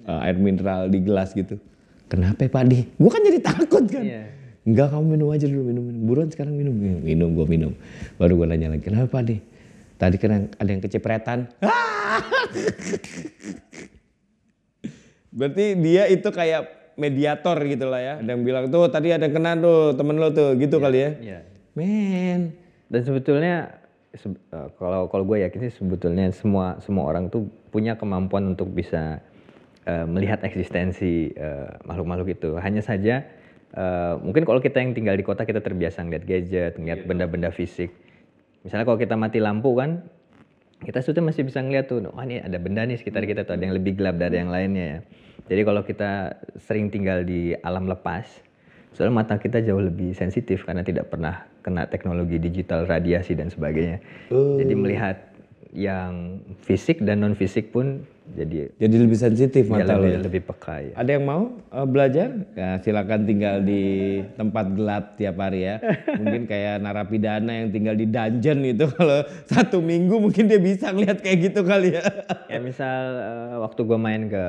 uh, 0.07 0.25
air 0.25 0.39
mineral 0.39 0.87
di 0.87 1.03
gelas 1.03 1.35
gitu. 1.35 1.59
Kenapa 2.07 2.47
Pak 2.47 2.63
De? 2.71 2.87
Gue 2.95 3.09
kan 3.11 3.21
jadi 3.21 3.39
takut 3.43 3.83
kan. 3.87 4.03
Iya. 4.03 4.23
Enggak 4.63 4.95
kamu 4.95 5.19
minum 5.19 5.27
aja 5.35 5.43
dulu 5.43 5.63
minum, 5.67 5.83
minum. 5.83 6.01
Buruan 6.07 6.31
sekarang 6.31 6.55
minum. 6.55 6.71
Minum 6.79 7.35
gue 7.35 7.45
minum. 7.47 7.75
Baru 8.15 8.39
gue 8.39 8.47
nanya 8.47 8.71
lagi 8.71 8.87
kenapa 8.87 9.19
Pak? 9.19 9.35
Tadi 9.99 10.15
kan 10.19 10.47
ada 10.55 10.69
yang 10.71 10.81
kecipretan. 10.81 11.51
Berarti 15.37 15.73
dia 15.81 16.05
itu 16.07 16.29
kayak 16.29 16.95
mediator 16.95 17.57
gitu 17.65 17.89
lah 17.89 17.99
ya. 17.99 18.13
Ada 18.21 18.29
yang 18.37 18.43
bilang 18.45 18.69
tuh 18.69 18.85
tadi 18.87 19.09
ada 19.11 19.25
yang 19.25 19.35
kena 19.35 19.57
tuh 19.57 19.97
temen 19.97 20.15
lo 20.21 20.29
tuh 20.31 20.55
gitu 20.55 20.77
kali 20.79 20.97
ya. 21.01 21.09
Iya. 21.17 21.39
Men. 21.73 22.53
Dan 22.87 23.01
sebetulnya 23.01 23.82
eh, 24.13 24.67
kalau 24.77 25.09
kalau 25.09 25.23
gue 25.25 25.41
yakin 25.41 25.69
sih 25.69 25.73
sebetulnya 25.81 26.29
semua 26.29 26.77
semua 26.79 27.09
orang 27.09 27.33
tuh 27.33 27.49
punya 27.73 27.97
kemampuan 27.97 28.53
untuk 28.53 28.69
bisa 28.71 29.19
eh, 29.89 30.05
melihat 30.05 30.45
eksistensi 30.45 31.33
eh, 31.33 31.69
makhluk-makhluk 31.83 32.29
itu. 32.37 32.49
Hanya 32.61 32.85
saja 32.85 33.25
eh, 33.73 34.13
mungkin 34.21 34.45
kalau 34.45 34.61
kita 34.61 34.79
yang 34.79 34.93
tinggal 34.93 35.17
di 35.17 35.25
kota 35.25 35.43
kita 35.43 35.59
terbiasa 35.59 36.05
ngeliat 36.05 36.25
gadget, 36.29 36.73
ngeliat 36.77 37.09
benda-benda 37.09 37.49
fisik. 37.49 37.89
Misalnya 38.63 38.85
kalau 38.87 38.99
kita 39.01 39.17
mati 39.19 39.43
lampu 39.43 39.75
kan 39.75 40.05
kita 40.83 40.99
sebetulnya 40.99 41.31
masih 41.31 41.43
bisa 41.47 41.59
ngeliat 41.63 41.87
tuh, 41.87 42.03
wah 42.11 42.27
ini 42.27 42.43
ada 42.43 42.59
benda 42.59 42.83
nih 42.83 42.99
sekitar 42.99 43.23
kita 43.23 43.47
tuh 43.47 43.55
ada 43.55 43.63
yang 43.63 43.75
lebih 43.75 43.95
gelap 43.95 44.19
dari 44.19 44.43
yang 44.43 44.51
lainnya 44.51 44.85
ya. 44.85 44.99
Jadi 45.47 45.61
kalau 45.63 45.81
kita 45.83 46.39
sering 46.59 46.91
tinggal 46.91 47.23
di 47.23 47.55
alam 47.63 47.87
lepas, 47.87 48.27
soalnya 48.95 49.23
mata 49.23 49.35
kita 49.39 49.63
jauh 49.63 49.79
lebih 49.79 50.11
sensitif 50.15 50.67
karena 50.67 50.83
tidak 50.83 51.07
pernah 51.11 51.47
kena 51.63 51.87
teknologi 51.87 52.37
digital, 52.37 52.83
radiasi 52.83 53.33
dan 53.33 53.47
sebagainya. 53.47 54.03
Jadi 54.29 54.73
melihat 54.75 55.17
yang 55.73 56.37
fisik 56.61 57.01
dan 57.01 57.25
non 57.25 57.33
fisik 57.33 57.73
pun 57.73 58.05
jadi 58.23 58.71
Jadi 58.79 58.95
lebih 59.03 59.19
sensitif 59.19 59.67
mata 59.67 59.99
lebih, 59.99 60.15
ya. 60.15 60.19
lebih 60.23 60.41
peka 60.47 60.75
ya. 60.79 60.93
Ada 60.95 61.09
yang 61.19 61.25
mau 61.27 61.59
uh, 61.75 61.83
belajar? 61.83 62.31
Ya, 62.55 62.79
silakan 62.79 63.27
tinggal 63.27 63.59
di 63.59 64.23
tempat 64.39 64.71
gelap 64.79 65.19
tiap 65.19 65.35
hari 65.43 65.67
ya. 65.67 65.83
Mungkin 66.23 66.47
kayak 66.47 66.79
narapidana 66.79 67.51
yang 67.51 67.75
tinggal 67.75 67.99
di 67.99 68.07
dungeon 68.07 68.63
itu 68.63 68.87
kalau 68.95 69.27
satu 69.43 69.83
minggu 69.83 70.23
mungkin 70.23 70.47
dia 70.47 70.55
bisa 70.55 70.95
ngeliat 70.95 71.19
kayak 71.19 71.51
gitu 71.51 71.67
kali 71.67 71.99
ya. 71.99 72.03
Ya 72.53 72.61
misal 72.61 73.01
eh, 73.17 73.55
waktu 73.65 73.81
gue 73.81 73.99
main 73.99 74.29
ke 74.29 74.45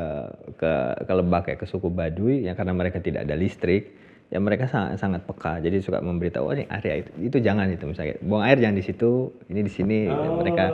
ke 0.60 0.72
ke 1.08 1.12
Lebak 1.16 1.44
ya 1.50 1.56
ke 1.56 1.66
suku 1.66 1.88
Baduy 1.88 2.44
ya 2.44 2.52
karena 2.52 2.76
mereka 2.76 3.00
tidak 3.00 3.24
ada 3.24 3.32
listrik 3.32 3.96
ya 4.32 4.38
mereka 4.40 4.68
sangat 4.68 5.00
sangat 5.00 5.20
peka. 5.28 5.60
Jadi 5.60 5.80
suka 5.84 6.00
memberitahu 6.00 6.44
oh 6.48 6.54
ini 6.54 6.64
area 6.68 7.04
itu 7.04 7.10
itu 7.20 7.36
jangan 7.40 7.68
itu 7.68 7.84
misalnya 7.84 8.16
buang 8.24 8.44
air 8.44 8.56
jangan 8.60 8.76
di 8.76 8.84
situ 8.84 9.32
ini 9.50 9.60
di 9.64 9.72
sini. 9.72 9.98
Mereka 10.08 10.64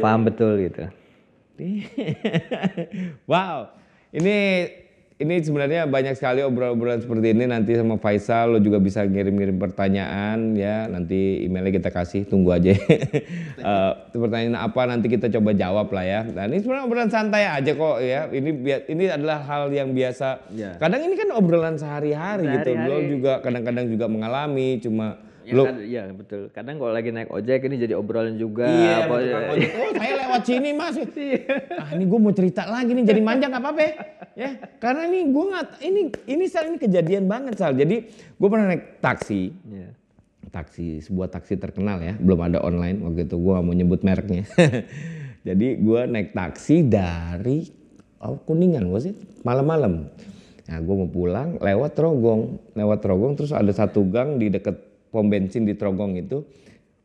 paham 0.00 0.26
betul 0.28 0.68
gitu. 0.68 0.84
Wow, 3.30 3.76
ini 4.16 4.64
ini 5.20 5.36
sebenarnya 5.44 5.84
banyak 5.84 6.16
sekali 6.16 6.40
obrolan-obrolan 6.40 7.04
seperti 7.04 7.36
ini. 7.36 7.44
Nanti 7.44 7.76
sama 7.76 8.00
Faisal 8.00 8.56
lo 8.56 8.58
juga 8.58 8.80
bisa 8.80 9.04
ngirim-ngirim 9.04 9.60
pertanyaan 9.60 10.56
ya. 10.56 10.88
Nanti 10.88 11.44
emailnya 11.44 11.76
kita 11.76 11.92
kasih 11.92 12.24
tunggu 12.24 12.56
aja. 12.56 12.72
Eh, 13.60 13.92
pertanyaan 14.16 14.56
apa 14.56 14.88
nanti 14.88 15.12
kita 15.12 15.28
coba 15.28 15.52
jawab 15.52 15.92
lah 15.92 16.00
ya. 16.00 16.20
Nah 16.24 16.48
ini 16.48 16.64
sebenarnya 16.64 16.84
obrolan 16.88 17.12
santai 17.12 17.44
aja 17.44 17.76
kok 17.76 18.00
ya. 18.00 18.24
Ini 18.32 18.50
ini 18.88 19.04
adalah 19.04 19.44
hal 19.44 19.68
yang 19.68 19.92
biasa. 19.92 20.48
Ya. 20.56 20.80
kadang 20.80 21.04
ini 21.04 21.12
kan 21.12 21.28
obrolan 21.36 21.76
sehari-hari 21.76 22.48
gitu. 22.48 22.72
Lo 22.72 23.04
juga 23.04 23.44
kadang-kadang 23.44 23.84
juga 23.92 24.08
mengalami 24.08 24.80
cuma 24.80 25.20
ya, 25.42 25.52
lo 25.52 25.62
kad- 25.64 25.82
ya 25.82 26.02
betul 26.10 26.42
kadang 26.50 26.76
kalau 26.76 26.90
lagi 26.90 27.08
naik 27.08 27.28
ojek 27.28 27.64
ini 27.64 27.76
jadi 27.78 27.94
obrolan 27.94 28.34
juga 28.34 28.66
Iya, 28.66 28.94
apa- 29.04 29.16
ojek. 29.16 29.70
Oh, 29.70 29.90
saya 29.94 30.14
lewat 30.18 30.42
sini 30.44 30.70
mas. 30.72 30.96
ah, 31.80 31.88
ini 31.92 32.04
gue 32.04 32.18
mau 32.18 32.30
cerita 32.30 32.62
lagi 32.64 32.90
nih, 32.90 33.04
jadi 33.04 33.20
manja 33.20 33.46
nggak 33.46 33.58
apa-apa 33.58 33.80
ya. 33.80 33.92
ya. 34.34 34.50
Karena 34.76 35.02
ini 35.06 35.20
gue 35.26 35.44
nggak, 35.46 35.66
ini 35.80 36.00
ini 36.26 36.44
sal 36.46 36.66
ini 36.66 36.76
kejadian 36.76 37.24
banget 37.24 37.54
sal. 37.54 37.72
Jadi 37.72 37.96
gue 38.10 38.48
pernah 38.48 38.66
naik 38.68 38.98
taksi, 38.98 39.50
Iya. 39.50 39.88
taksi 40.48 40.98
sebuah 41.00 41.30
taksi 41.30 41.54
terkenal 41.54 42.00
ya, 42.00 42.14
belum 42.14 42.40
ada 42.42 42.58
online 42.58 42.98
waktu 43.00 43.24
itu 43.24 43.36
gue 43.36 43.52
gak 43.52 43.62
mau 43.62 43.72
nyebut 43.72 44.00
mereknya. 44.00 44.42
jadi 45.46 45.66
gue 45.76 46.00
naik 46.06 46.32
taksi 46.32 46.82
dari 46.82 47.70
oh, 48.18 48.36
kuningan 48.40 48.84
gue 48.84 49.00
sih 49.00 49.14
malam-malam. 49.40 50.10
Nah 50.66 50.78
gue 50.78 50.94
mau 50.96 51.06
pulang 51.06 51.58
lewat 51.58 51.94
Trogong, 51.94 52.42
lewat 52.74 52.98
Trogong 53.00 53.34
terus 53.34 53.50
ada 53.50 53.70
satu 53.70 54.02
gang 54.04 54.38
di 54.38 54.50
deket 54.50 54.89
pom 55.10 55.26
bensin 55.26 55.66
di 55.66 55.74
Trogong 55.74 56.16
itu. 56.16 56.46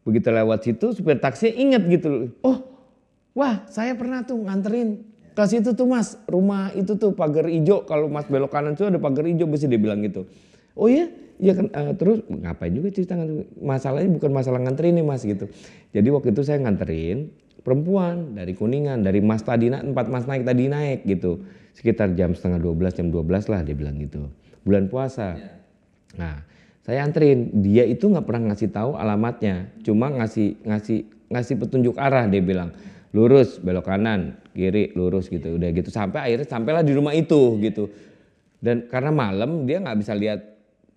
Begitu 0.06 0.30
lewat 0.30 0.62
situ 0.62 0.94
supir 0.94 1.18
taksi 1.18 1.50
inget 1.50 1.82
gitu, 1.90 2.30
oh 2.46 2.62
wah 3.34 3.66
saya 3.66 3.98
pernah 3.98 4.22
tuh 4.22 4.38
nganterin 4.38 5.02
ke 5.36 5.44
situ 5.50 5.74
tuh 5.74 5.90
mas 5.90 6.16
rumah 6.30 6.72
itu 6.78 6.96
tuh 6.96 7.12
pagar 7.12 7.50
hijau 7.50 7.84
kalau 7.84 8.08
mas 8.08 8.30
belok 8.30 8.54
kanan 8.54 8.78
tuh 8.78 8.88
ada 8.88 9.02
pagar 9.02 9.26
hijau 9.26 9.50
bisa 9.50 9.66
dia 9.66 9.82
bilang 9.82 10.06
gitu. 10.06 10.30
Oh 10.78 10.86
iya, 10.88 11.10
iya 11.42 11.58
kan 11.58 11.68
eh, 11.74 11.94
terus 11.98 12.22
ngapain 12.30 12.72
juga 12.72 12.94
cerita 12.94 13.18
nganterin? 13.18 13.50
masalahnya 13.60 14.10
bukan 14.14 14.32
masalah 14.32 14.60
nganterin 14.62 14.94
nih 15.02 15.06
mas 15.06 15.26
gitu. 15.26 15.50
Jadi 15.92 16.08
waktu 16.14 16.32
itu 16.32 16.42
saya 16.46 16.62
nganterin 16.64 17.34
perempuan 17.66 18.38
dari 18.38 18.54
Kuningan 18.54 19.02
dari 19.02 19.26
Mas 19.26 19.42
tadi 19.42 19.74
na- 19.74 19.82
tempat 19.82 20.06
Mas 20.06 20.30
naik 20.30 20.46
tadi 20.46 20.70
naik 20.70 21.02
gitu 21.10 21.42
sekitar 21.74 22.14
jam 22.14 22.38
setengah 22.38 22.62
12 22.62 22.94
jam 22.94 23.08
12 23.10 23.52
lah 23.52 23.60
dia 23.66 23.74
bilang 23.74 23.98
gitu 23.98 24.30
bulan 24.62 24.86
puasa. 24.86 25.36
Nah 26.16 26.46
saya 26.86 27.02
anterin. 27.02 27.50
Dia 27.66 27.82
itu 27.82 28.06
nggak 28.06 28.30
pernah 28.30 28.54
ngasih 28.54 28.70
tahu 28.70 28.94
alamatnya. 28.94 29.74
Cuma 29.82 30.14
ngasih 30.14 30.62
ngasih 30.62 31.00
ngasih 31.34 31.56
petunjuk 31.58 31.98
arah 31.98 32.30
dia 32.30 32.46
bilang. 32.46 32.70
Lurus 33.10 33.58
belok 33.58 33.90
kanan 33.90 34.38
kiri 34.54 34.94
lurus 34.94 35.34
gitu. 35.34 35.58
Udah 35.58 35.74
gitu. 35.74 35.90
Sampai 35.90 36.30
akhirnya 36.30 36.46
sampailah 36.46 36.86
di 36.86 36.94
rumah 36.94 37.18
itu 37.18 37.58
gitu. 37.58 37.90
Dan 38.62 38.86
karena 38.86 39.10
malam 39.10 39.66
dia 39.66 39.82
nggak 39.82 39.98
bisa 39.98 40.14
lihat 40.14 40.46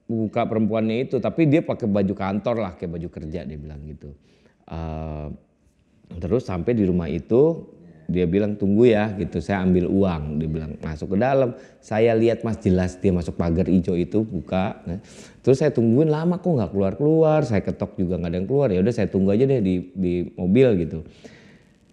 buka 0.04 0.44
perempuannya 0.44 1.08
itu. 1.08 1.16
Tapi 1.24 1.48
dia 1.48 1.64
pakai 1.64 1.88
baju 1.88 2.12
kantor 2.12 2.56
lah 2.60 2.72
kayak 2.76 2.92
baju 3.00 3.08
kerja 3.08 3.48
dia 3.48 3.56
bilang 3.56 3.80
gitu. 3.88 4.12
Eh, 4.68 5.26
terus 6.20 6.44
sampai 6.44 6.76
di 6.76 6.84
rumah 6.84 7.08
itu 7.08 7.64
dia 8.08 8.24
bilang 8.24 8.56
tunggu 8.56 8.88
ya 8.88 9.12
gitu. 9.20 9.36
Saya 9.44 9.60
ambil 9.68 9.84
uang 9.84 10.40
dia 10.40 10.48
bilang 10.48 10.72
masuk 10.80 11.12
ke 11.12 11.16
dalam. 11.20 11.52
Saya 11.84 12.16
lihat 12.16 12.40
mas 12.40 12.56
jelas 12.56 12.96
dia 12.96 13.12
masuk 13.12 13.36
pagar 13.36 13.68
hijau 13.68 13.92
itu 13.92 14.24
buka. 14.24 14.80
Nah, 14.88 14.98
terus 15.44 15.60
saya 15.60 15.68
tungguin 15.68 16.08
lama 16.08 16.40
kok 16.40 16.48
nggak 16.48 16.72
keluar 16.72 16.92
keluar 16.96 17.40
saya 17.44 17.60
ketok 17.60 18.00
juga 18.00 18.16
nggak 18.16 18.32
ada 18.32 18.38
yang 18.40 18.48
keluar. 18.48 18.68
Ya 18.72 18.80
udah 18.80 18.94
saya 18.96 19.12
tunggu 19.12 19.36
aja 19.36 19.44
deh 19.44 19.60
di 19.60 19.92
di 19.92 20.12
mobil 20.40 20.88
gitu. 20.88 21.04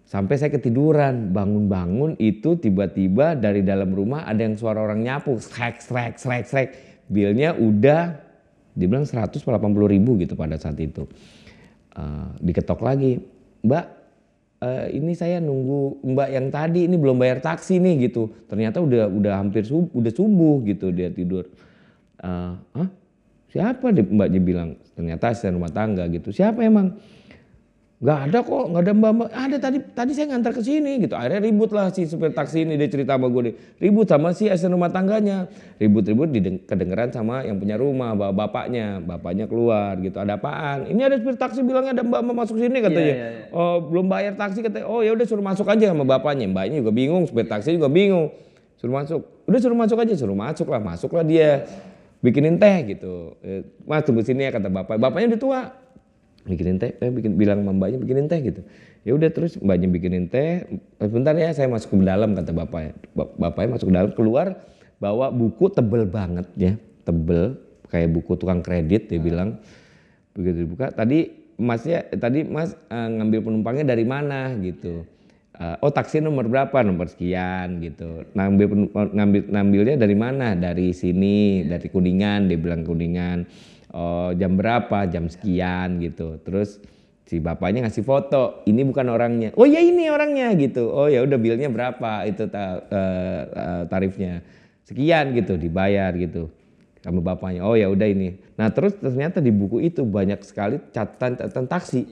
Sampai 0.08 0.40
saya 0.40 0.48
ketiduran. 0.56 1.36
Bangun-bangun 1.36 2.16
itu 2.16 2.56
tiba-tiba 2.56 3.36
dari 3.36 3.60
dalam 3.60 3.92
rumah 3.92 4.24
ada 4.24 4.40
yang 4.40 4.56
suara 4.56 4.80
orang 4.80 5.04
nyapu. 5.04 5.36
Srek 5.36 5.84
srek 5.84 6.16
srek 6.16 6.44
srek. 6.48 6.68
Bilnya 7.12 7.52
udah 7.52 8.16
dibilang 8.72 9.04
180 9.04 9.44
ribu 9.84 10.16
gitu 10.16 10.32
pada 10.32 10.56
saat 10.56 10.80
itu. 10.80 11.04
Eh, 11.92 12.28
diketok 12.40 12.80
lagi. 12.80 13.20
Mbak 13.60 13.95
eh, 14.62 14.86
ini 14.96 15.12
saya 15.12 15.42
nunggu 15.42 16.06
mbak 16.06 16.28
yang 16.32 16.46
tadi 16.48 16.88
ini 16.88 16.96
belum 16.96 17.20
bayar 17.20 17.42
taksi 17.44 17.80
nih 17.80 18.08
gitu. 18.08 18.32
Ternyata 18.48 18.80
udah 18.80 19.08
udah 19.10 19.32
hampir 19.40 19.66
subuh 19.66 19.90
udah 19.92 20.12
subuh 20.12 20.56
gitu 20.64 20.92
dia 20.92 21.12
tidur. 21.12 21.44
Eh, 22.22 22.52
Hah? 22.56 22.88
siapa? 23.52 23.92
mbaknya 23.92 24.40
bilang. 24.40 24.70
Ternyata 24.96 25.32
asisten 25.32 25.56
rumah 25.60 25.72
tangga 25.72 26.08
gitu. 26.08 26.32
Siapa 26.32 26.64
emang 26.64 26.96
nggak 27.96 28.18
ada 28.28 28.38
kok 28.44 28.64
nggak 28.68 28.82
ada 28.84 28.92
mbak 28.92 29.12
mbak. 29.16 29.28
Ada 29.32 29.56
tadi 29.56 29.78
tadi 29.96 30.12
saya 30.12 30.26
ngantar 30.28 30.52
ke 30.52 30.60
sini 30.60 31.00
gitu. 31.00 31.16
Akhirnya 31.16 31.40
ribut 31.40 31.72
lah 31.72 31.88
si 31.88 32.04
supir 32.04 32.28
taksi 32.28 32.68
ini 32.68 32.76
dia 32.76 32.92
cerita 32.92 33.16
sama 33.16 33.32
gue 33.32 33.48
nih 33.48 33.54
ribut 33.80 34.04
sama 34.04 34.36
si 34.36 34.52
asisten 34.52 34.76
rumah 34.76 34.92
tangganya. 34.92 35.48
Ribut-ribut 35.80 36.28
dideng- 36.28 36.60
kedengeran 36.68 37.08
sama 37.08 37.40
yang 37.48 37.56
punya 37.56 37.80
rumah 37.80 38.12
bapak 38.12 38.36
bapaknya. 38.36 39.00
Bapaknya 39.00 39.48
keluar 39.48 39.96
gitu. 40.04 40.20
Ada 40.20 40.36
apaan? 40.36 40.92
Ini 40.92 41.00
ada 41.08 41.16
supir 41.16 41.40
taksi 41.40 41.64
bilangnya 41.64 41.96
ada 41.96 42.04
mbak 42.04 42.20
mbak 42.20 42.36
masuk 42.36 42.60
sini 42.60 42.84
katanya. 42.84 43.14
Iya, 43.16 43.28
iya. 43.32 43.56
oh 43.56 43.80
belum 43.88 44.12
bayar 44.12 44.36
taksi 44.36 44.60
katanya 44.60 44.84
oh 44.84 45.00
ya 45.00 45.16
udah 45.16 45.24
suruh 45.24 45.44
masuk 45.44 45.64
aja 45.64 45.88
sama 45.88 46.04
bapaknya. 46.04 46.44
Mbaknya 46.52 46.84
juga 46.84 46.92
bingung 46.92 47.24
supir 47.24 47.48
taksi 47.48 47.80
juga 47.80 47.88
bingung. 47.88 48.28
Suruh 48.76 48.92
masuk. 48.92 49.24
Udah 49.48 49.56
suruh 49.56 49.78
masuk 49.78 49.96
aja. 50.04 50.12
Suruh 50.12 50.36
masuk 50.36 50.68
lah 50.68 50.84
masuk 50.84 51.16
lah 51.16 51.24
dia. 51.24 51.64
Bikinin 52.20 52.60
teh 52.60 52.92
gitu. 52.92 53.40
Eh, 53.40 53.64
mas 53.88 54.04
tunggu 54.04 54.20
sini 54.20 54.44
ya 54.44 54.52
kata 54.52 54.68
bapak. 54.68 55.00
Bapaknya 55.00 55.32
udah 55.32 55.40
tua 55.40 55.60
bikinin 56.46 56.78
teh 56.78 56.94
eh, 56.96 57.10
bikin 57.10 57.34
bilang 57.34 57.66
mbaknya 57.66 57.98
bikinin 57.98 58.30
teh 58.30 58.38
gitu. 58.40 58.62
Ya 59.02 59.12
udah 59.14 59.30
terus 59.34 59.58
mbaknya 59.58 59.90
bikinin 59.90 60.30
teh 60.30 60.64
sebentar 61.02 61.34
ya 61.34 61.50
saya 61.50 61.66
masuk 61.66 61.98
ke 61.98 62.06
dalam 62.06 62.32
kata 62.38 62.54
bapaknya. 62.54 62.94
Ba- 63.12 63.34
bapaknya 63.36 63.76
masuk 63.76 63.86
ke 63.90 63.94
dalam 63.94 64.10
keluar 64.14 64.46
bawa 65.02 65.28
buku 65.34 65.68
tebel 65.74 66.08
banget 66.08 66.46
ya 66.56 66.72
tebel 67.04 67.60
kayak 67.90 68.08
buku 68.14 68.38
tukang 68.38 68.62
kredit 68.62 69.10
dia 69.10 69.20
bilang. 69.20 69.58
Begitu 70.32 70.64
dibuka 70.64 70.94
tadi 70.94 71.32
masnya 71.58 72.06
tadi 72.14 72.46
mas 72.46 72.72
eh, 72.88 73.08
ngambil 73.10 73.42
penumpangnya 73.42 73.92
dari 73.92 74.06
mana 74.06 74.54
gitu. 74.62 75.02
Eh, 75.56 75.76
oh 75.80 75.88
taksi 75.88 76.20
nomor 76.20 76.46
berapa? 76.52 76.84
Nomor 76.84 77.08
sekian 77.08 77.80
gitu. 77.80 78.28
Ngambil 78.36 78.92
ngambil 78.92 79.42
ngambilnya 79.48 79.96
dari 79.96 80.16
mana? 80.16 80.52
Dari 80.52 80.92
sini 80.92 81.64
dari 81.64 81.88
kuningan 81.88 82.52
dia 82.52 82.60
bilang 82.60 82.84
kuningan 82.84 83.48
oh 83.92 84.30
jam 84.34 84.56
berapa? 84.56 85.06
Jam 85.06 85.28
sekian 85.28 85.98
gitu. 86.00 86.38
Terus 86.42 86.80
si 87.26 87.38
bapaknya 87.38 87.86
ngasih 87.86 88.02
foto. 88.02 88.62
Ini 88.64 88.82
bukan 88.86 89.06
orangnya. 89.10 89.50
Oh 89.54 89.66
ya 89.66 89.78
ini 89.78 90.06
orangnya 90.08 90.50
gitu. 90.54 90.90
Oh 90.90 91.06
ya 91.06 91.22
udah 91.22 91.38
bilnya 91.38 91.66
berapa? 91.66 92.24
Itu 92.24 92.46
ta- 92.46 92.82
eh, 92.86 93.82
tarifnya. 93.86 94.42
Sekian 94.86 95.34
gitu 95.34 95.58
dibayar 95.58 96.14
gitu 96.14 96.50
sama 97.02 97.18
bapaknya. 97.22 97.66
Oh 97.66 97.74
ya 97.74 97.90
udah 97.90 98.06
ini. 98.06 98.38
Nah 98.54 98.70
terus 98.70 98.94
ternyata 98.98 99.42
di 99.42 99.50
buku 99.50 99.82
itu 99.82 100.06
banyak 100.06 100.42
sekali 100.42 100.78
catatan 100.90 101.38
catatan 101.38 101.66
taksi. 101.66 102.02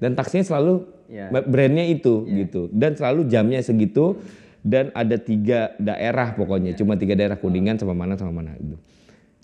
Dan 0.00 0.16
taksinya 0.16 0.46
selalu 0.46 0.86
Iya. 1.10 1.26
brandnya 1.42 1.84
itu 1.90 2.22
gitu. 2.30 2.70
Dan 2.70 2.94
selalu 2.94 3.26
jamnya 3.26 3.58
segitu. 3.60 4.16
Dan 4.62 4.92
ada 4.92 5.16
tiga 5.16 5.72
daerah 5.80 6.36
pokoknya. 6.36 6.76
Cuma 6.76 6.94
tiga 6.94 7.16
daerah 7.16 7.34
kuningan 7.40 7.80
sama 7.80 7.96
mana 7.96 8.14
sama 8.14 8.44
mana 8.44 8.54
gitu 8.60 8.76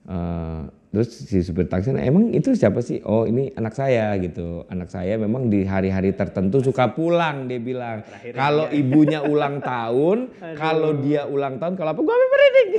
Eh, 0.07 0.61
terus 0.95 1.11
si 1.27 1.43
supir 1.43 1.67
taksi 1.67 1.91
"Nah, 1.91 2.07
emang 2.07 2.31
itu 2.31 2.55
siapa 2.55 2.79
sih? 2.79 3.03
Oh 3.03 3.27
ini 3.27 3.51
anak 3.59 3.75
saya 3.75 4.15
gitu. 4.23 4.63
Anak 4.71 4.87
saya 4.87 5.19
memang 5.19 5.51
di 5.51 5.67
hari-hari 5.67 6.15
tertentu 6.15 6.63
suka 6.63 6.95
pulang 6.95 7.51
dia 7.51 7.59
bilang. 7.59 8.07
Kalau 8.31 8.71
ibunya 8.71 9.19
ulang 9.33 9.59
tahun 9.59 10.31
kalau 10.55 10.95
dia 11.03 11.27
ulang 11.27 11.59
tahun 11.59 11.75
kalau 11.75 11.91
apa? 11.91 12.01
Gue 12.07 12.15
merinding. 12.15 12.71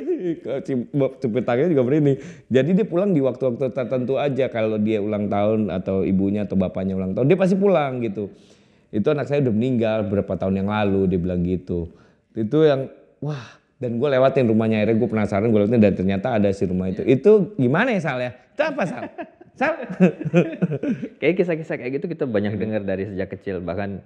Supir 1.21 1.43
taksi 1.43 1.67
juga 1.75 1.83
merinding. 1.83 2.17
Jadi 2.47 2.69
dia 2.79 2.87
pulang 2.87 3.11
di 3.11 3.19
waktu-waktu 3.19 3.75
tertentu 3.75 4.15
aja 4.15 4.47
kalau 4.47 4.79
dia 4.79 5.03
ulang 5.03 5.27
tahun 5.27 5.67
atau 5.67 6.07
ibunya 6.07 6.47
atau 6.47 6.55
bapaknya 6.55 6.95
ulang 6.95 7.11
tahun 7.11 7.27
dia 7.27 7.35
pasti 7.35 7.59
pulang 7.59 7.99
gitu. 8.07 8.31
Itu 8.87 9.11
anak 9.11 9.27
saya 9.27 9.43
udah 9.43 9.51
meninggal 9.51 10.07
berapa 10.07 10.31
tahun 10.39 10.63
yang 10.63 10.71
lalu 10.71 11.11
dia 11.11 11.19
bilang 11.19 11.43
gitu. 11.43 11.91
Itu 12.31 12.63
yang 12.63 12.87
wah 13.19 13.56
dan 13.77 14.01
gue 14.01 14.09
lewatin 14.09 14.49
rumahnya 14.49 14.81
akhirnya 14.81 14.97
gue 14.97 15.09
penasaran 15.09 15.47
gue 15.53 15.59
lewatin 15.61 15.81
dan 15.81 15.93
ternyata 15.93 16.27
ada 16.33 16.49
si 16.49 16.65
rumah 16.65 16.89
itu. 16.89 17.05
Itu 17.05 17.53
gimana 17.61 17.93
ya 17.93 18.01
Sal 18.01 18.17
ya? 18.17 18.31
Itu 18.33 18.61
apa 18.65 18.83
Sal? 18.89 19.03
Sal? 19.59 19.73
Kayak 21.21 21.35
kisah-kisah 21.41 21.75
kayak 21.77 21.91
gitu 22.01 22.05
kita 22.09 22.25
banyak 22.25 22.57
dengar 22.57 22.81
dari 22.81 23.05
sejak 23.05 23.37
kecil. 23.37 23.61
Bahkan 23.61 24.01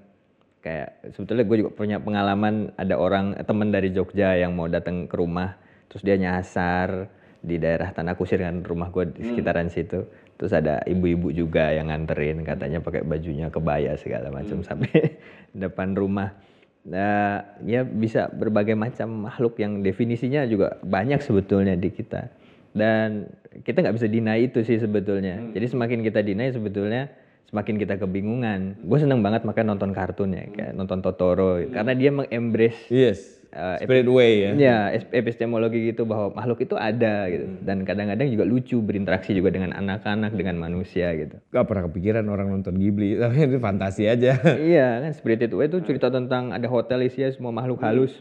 kayak 0.60 1.16
sebetulnya 1.16 1.48
gue 1.48 1.58
juga 1.64 1.72
punya 1.72 1.98
pengalaman 2.04 2.76
ada 2.76 3.00
orang 3.00 3.34
teman 3.48 3.72
dari 3.72 3.96
Jogja 3.96 4.36
yang 4.36 4.54
mau 4.54 4.68
datang 4.68 5.10
ke 5.10 5.16
rumah 5.18 5.58
terus 5.90 6.06
dia 6.06 6.16
nyasar 6.16 7.10
di 7.42 7.58
daerah 7.58 7.90
Tanah 7.90 8.14
Kusir 8.14 8.38
kan 8.38 8.62
rumah 8.62 8.92
gue 8.92 9.08
di 9.08 9.24
sekitaran 9.24 9.72
situ. 9.72 10.04
Terus 10.36 10.52
ada 10.52 10.84
ibu-ibu 10.84 11.32
juga 11.32 11.72
yang 11.72 11.88
nganterin 11.88 12.44
katanya 12.44 12.84
pakai 12.84 13.08
bajunya 13.08 13.48
kebaya 13.48 13.96
segala 13.96 14.34
macam 14.34 14.62
sampai 14.68 15.16
depan 15.64 15.96
rumah 15.96 16.36
nah 16.82 17.46
ya 17.62 17.86
bisa 17.86 18.26
berbagai 18.34 18.74
macam 18.74 19.30
makhluk 19.30 19.62
yang 19.62 19.86
definisinya 19.86 20.46
juga 20.50 20.82
banyak 20.82 21.22
sebetulnya 21.22 21.78
di 21.78 21.90
kita. 21.94 22.30
Dan 22.72 23.28
kita 23.68 23.84
nggak 23.84 23.96
bisa 24.00 24.08
deny 24.08 24.48
itu 24.48 24.64
sih 24.64 24.80
sebetulnya. 24.80 25.52
Jadi 25.52 25.66
semakin 25.68 26.00
kita 26.08 26.24
deny 26.24 26.56
sebetulnya 26.56 27.12
semakin 27.52 27.76
kita 27.76 28.00
kebingungan. 28.00 28.80
Gue 28.88 28.98
seneng 28.98 29.20
banget 29.20 29.44
makanya 29.44 29.76
nonton 29.76 29.92
kartun 29.92 30.32
ya 30.32 30.48
kayak 30.48 30.72
nonton 30.72 31.04
Totoro 31.04 31.60
karena 31.68 31.92
dia 31.92 32.10
mengembrace 32.16 32.88
yes 32.88 33.41
eh, 33.52 33.78
spirit 33.84 34.08
way 34.08 34.32
ya. 34.48 34.52
Ya 34.56 34.78
epistemologi 35.12 35.92
gitu 35.92 36.08
bahwa 36.08 36.32
makhluk 36.36 36.64
itu 36.64 36.76
ada 36.80 37.28
gitu. 37.28 37.46
Dan 37.64 37.84
kadang-kadang 37.84 38.28
juga 38.32 38.44
lucu 38.48 38.80
berinteraksi 38.80 39.36
juga 39.36 39.52
dengan 39.52 39.76
anak-anak 39.76 40.32
dengan 40.34 40.58
manusia 40.58 41.12
gitu. 41.16 41.38
Gak 41.52 41.66
pernah 41.68 41.92
kepikiran 41.92 42.26
orang 42.32 42.48
nonton 42.52 42.80
Ghibli 42.80 43.16
tapi 43.22 43.48
itu 43.48 43.60
fantasi 43.60 44.08
aja. 44.08 44.40
Iya 44.72 45.04
kan 45.04 45.12
Spirited 45.12 45.52
Away 45.52 45.68
itu 45.68 45.80
cerita 45.84 46.08
tentang 46.08 46.56
ada 46.56 46.68
hotel 46.72 47.04
isinya 47.04 47.30
semua 47.32 47.52
makhluk 47.52 47.84
halus. 47.84 48.16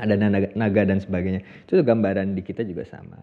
ada 0.00 0.16
naga, 0.16 0.48
naga 0.56 0.88
dan 0.88 1.04
sebagainya. 1.04 1.44
Itu 1.68 1.84
gambaran 1.84 2.32
di 2.32 2.40
kita 2.40 2.64
juga 2.64 2.88
sama. 2.88 3.20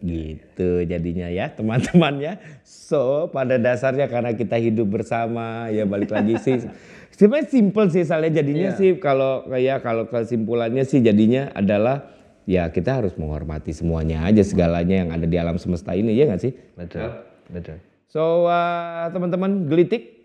Gitu 0.00 0.86
jadinya 0.86 1.28
ya 1.28 1.50
teman-teman 1.52 2.22
ya 2.22 2.32
so 2.62 3.26
pada 3.34 3.58
dasarnya 3.58 4.06
karena 4.06 4.30
kita 4.30 4.54
hidup 4.54 4.86
bersama 4.86 5.66
ya 5.74 5.82
balik 5.84 6.14
lagi 6.14 6.38
sih 6.38 6.54
sebenarnya 7.18 7.48
simple 7.50 7.86
sih 7.90 8.06
soalnya 8.06 8.38
jadinya 8.38 8.70
sih 8.78 8.96
kalau 9.02 9.42
kayak 9.50 9.82
kalau 9.82 10.06
kesimpulannya 10.06 10.86
sih 10.86 11.02
jadinya 11.02 11.50
adalah 11.50 12.14
ya 12.46 12.70
kita 12.70 13.02
harus 13.02 13.18
menghormati 13.18 13.74
semuanya 13.74 14.22
aja 14.24 14.40
segalanya 14.46 15.04
yang 15.04 15.10
ada 15.10 15.26
di 15.26 15.36
alam 15.36 15.58
semesta 15.58 15.92
ini 15.98 16.14
ya 16.14 16.30
nggak 16.30 16.40
sih 16.40 16.54
betul 16.78 17.10
betul 17.50 17.76
So 18.08 18.48
uh, 18.48 19.12
teman-teman 19.12 19.68
gelitik 19.68 20.16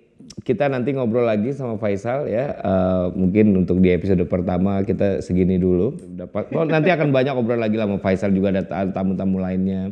kita 0.48 0.72
nanti 0.72 0.96
ngobrol 0.96 1.28
lagi 1.28 1.52
sama 1.52 1.76
Faisal 1.76 2.32
ya. 2.32 2.56
Uh, 2.64 3.12
mungkin 3.12 3.52
untuk 3.60 3.84
di 3.84 3.92
episode 3.92 4.24
pertama 4.24 4.88
kita 4.88 5.20
segini 5.20 5.60
dulu. 5.60 6.00
Dapat 6.00 6.56
oh, 6.56 6.64
nanti 6.64 6.96
akan 6.96 7.12
banyak 7.12 7.36
ngobrol 7.36 7.60
lagi 7.60 7.76
lah 7.76 7.92
sama 7.92 8.00
Faisal 8.00 8.32
juga 8.32 8.56
ada 8.56 8.64
ta- 8.64 8.88
tamu-tamu 8.88 9.44
lainnya. 9.44 9.92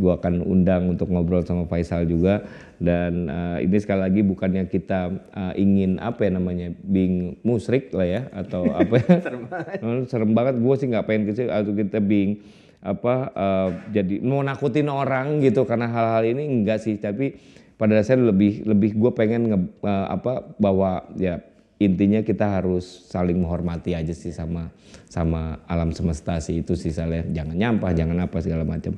Gua 0.00 0.16
akan 0.16 0.40
undang 0.40 0.88
untuk 0.88 1.12
ngobrol 1.12 1.44
sama 1.44 1.68
Faisal 1.68 2.08
juga. 2.08 2.48
Dan 2.80 3.28
uh, 3.28 3.60
ini 3.60 3.76
sekali 3.76 4.00
lagi 4.00 4.24
bukannya 4.24 4.64
kita 4.72 5.12
uh, 5.36 5.52
ingin 5.52 6.00
apa 6.00 6.24
ya 6.24 6.30
namanya 6.32 6.72
being 6.80 7.36
musrik 7.44 7.92
lah 7.92 8.08
ya 8.08 8.22
atau 8.32 8.64
apa 8.80 9.04
ya. 9.04 9.20
Serem 9.20 9.44
banget, 9.44 9.76
serem 10.10 10.32
banget. 10.32 10.54
gue 10.56 10.74
sih 10.80 10.86
nggak 10.88 11.04
pengen 11.04 11.22
ke 11.28 11.32
situ. 11.36 11.52
Atau 11.52 11.76
kita 11.76 12.00
being 12.00 12.40
apa 12.80 13.28
eh, 13.36 13.68
jadi 13.92 14.24
mau 14.24 14.40
nakutin 14.40 14.88
orang 14.88 15.44
gitu 15.44 15.68
karena 15.68 15.92
hal-hal 15.92 16.24
ini 16.24 16.48
enggak 16.48 16.80
sih. 16.80 16.96
Tapi 16.96 17.36
pada 17.76 17.96
dasarnya 17.96 18.32
lebih 18.32 18.64
lebih 18.64 18.96
gue 18.96 19.12
pengen 19.12 19.52
nge, 19.52 19.58
eh, 19.84 20.06
apa 20.08 20.56
bahwa 20.56 21.04
ya 21.16 21.44
intinya 21.80 22.20
kita 22.20 22.60
harus 22.60 23.08
saling 23.08 23.40
menghormati 23.40 23.96
aja 23.96 24.12
sih 24.12 24.32
sama 24.32 24.72
sama 25.08 25.60
alam 25.68 25.92
semesta 25.92 26.40
sih. 26.40 26.64
Itu 26.64 26.76
sih 26.76 26.92
saya 26.92 27.24
jangan 27.28 27.56
nyampah 27.56 27.92
jangan 27.92 28.16
apa 28.24 28.40
segala 28.40 28.64
macam 28.64 28.96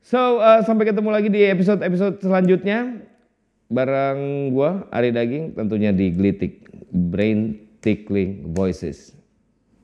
so 0.00 0.40
eh, 0.40 0.60
sampai 0.64 0.88
ketemu 0.88 1.08
lagi 1.12 1.28
di 1.28 1.44
episode 1.46 1.80
episode 1.84 2.18
selanjutnya 2.20 3.04
bareng 3.70 4.50
gua 4.50 4.90
Ari 4.90 5.14
Daging 5.14 5.54
tentunya 5.54 5.94
di 5.94 6.10
Glitik 6.10 6.66
Brain 6.90 7.70
Tickling 7.80 8.50
Voices 8.52 9.14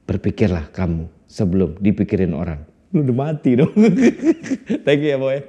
berpikirlah 0.07 0.71
kamu 0.71 1.11
sebelum 1.27 1.75
dipikirin 1.83 2.33
orang. 2.33 2.63
Lu 2.95 3.03
udah 3.03 3.17
mati 3.19 3.59
dong. 3.59 3.75
Thank 4.87 5.03
you 5.03 5.11
ya 5.13 5.19
boy. 5.19 5.43